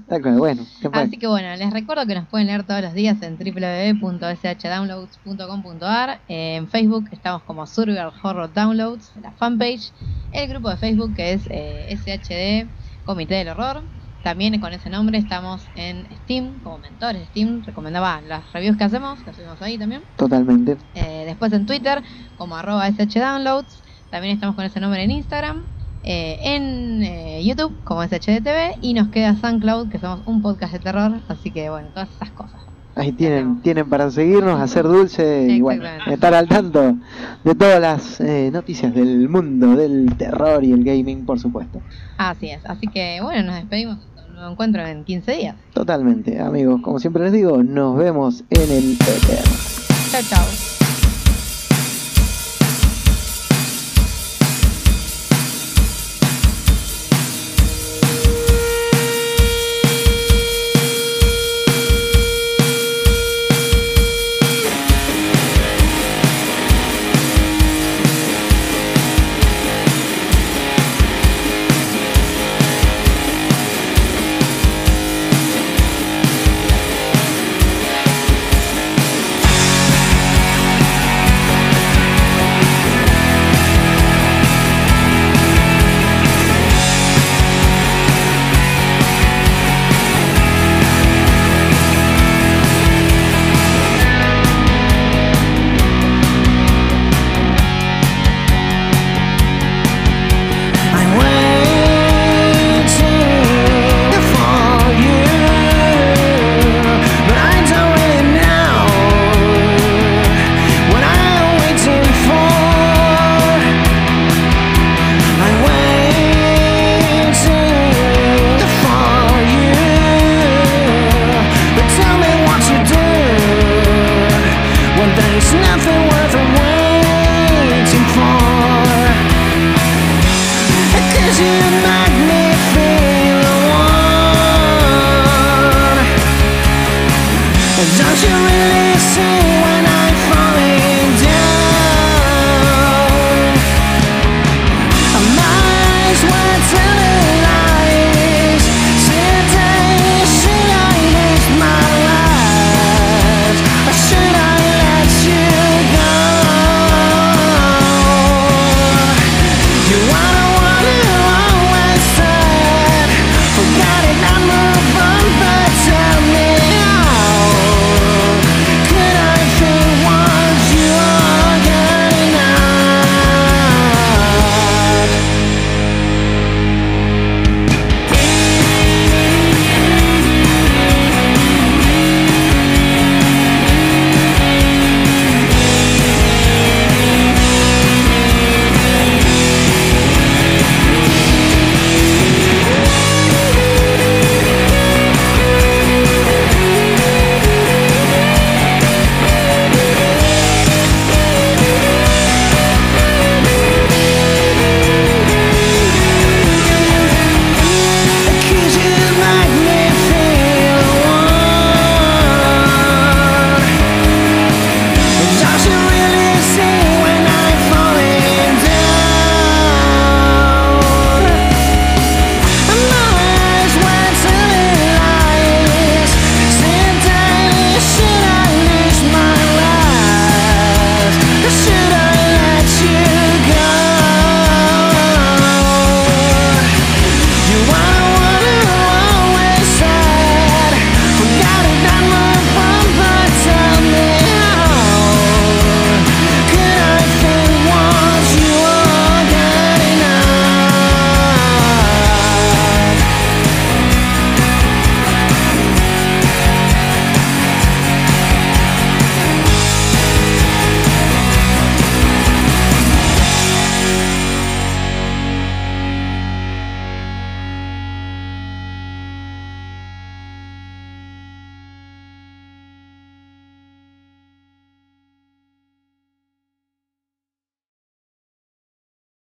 [0.00, 0.64] Está claro, bueno.
[0.92, 6.20] Así que bueno, les recuerdo que nos pueden leer todos los días en www.shdownloads.com.ar.
[6.28, 9.92] En Facebook estamos como Survival Horror Downloads, la fanpage.
[10.32, 12.70] El grupo de Facebook que es eh, SHD
[13.04, 13.82] Comité del Horror.
[14.22, 17.62] También con ese nombre estamos en Steam, como mentores de Steam.
[17.64, 20.02] Recomendaba las reviews que hacemos, que subimos ahí también.
[20.16, 20.76] Totalmente.
[20.94, 22.02] Eh, después en Twitter
[22.36, 23.82] como arroba shdownloads.
[24.10, 25.64] También estamos con ese nombre en Instagram.
[26.02, 28.78] eh, en eh, YouTube como SHDTV.
[28.80, 31.20] Y nos queda SoundCloud, que somos un podcast de terror.
[31.28, 32.75] Así que bueno, todas esas cosas.
[32.96, 36.96] Ahí tienen, tienen para seguirnos, hacer dulce y bueno, estar al tanto
[37.44, 41.82] de todas las eh, noticias del mundo del terror y el gaming, por supuesto.
[42.16, 42.64] Así es.
[42.64, 43.98] Así que bueno, nos despedimos.
[44.32, 45.56] nuevo encuentro en 15 días.
[45.74, 49.44] Totalmente, amigos, como siempre les digo, nos vemos en el Ether.
[50.10, 50.75] Chao, chao.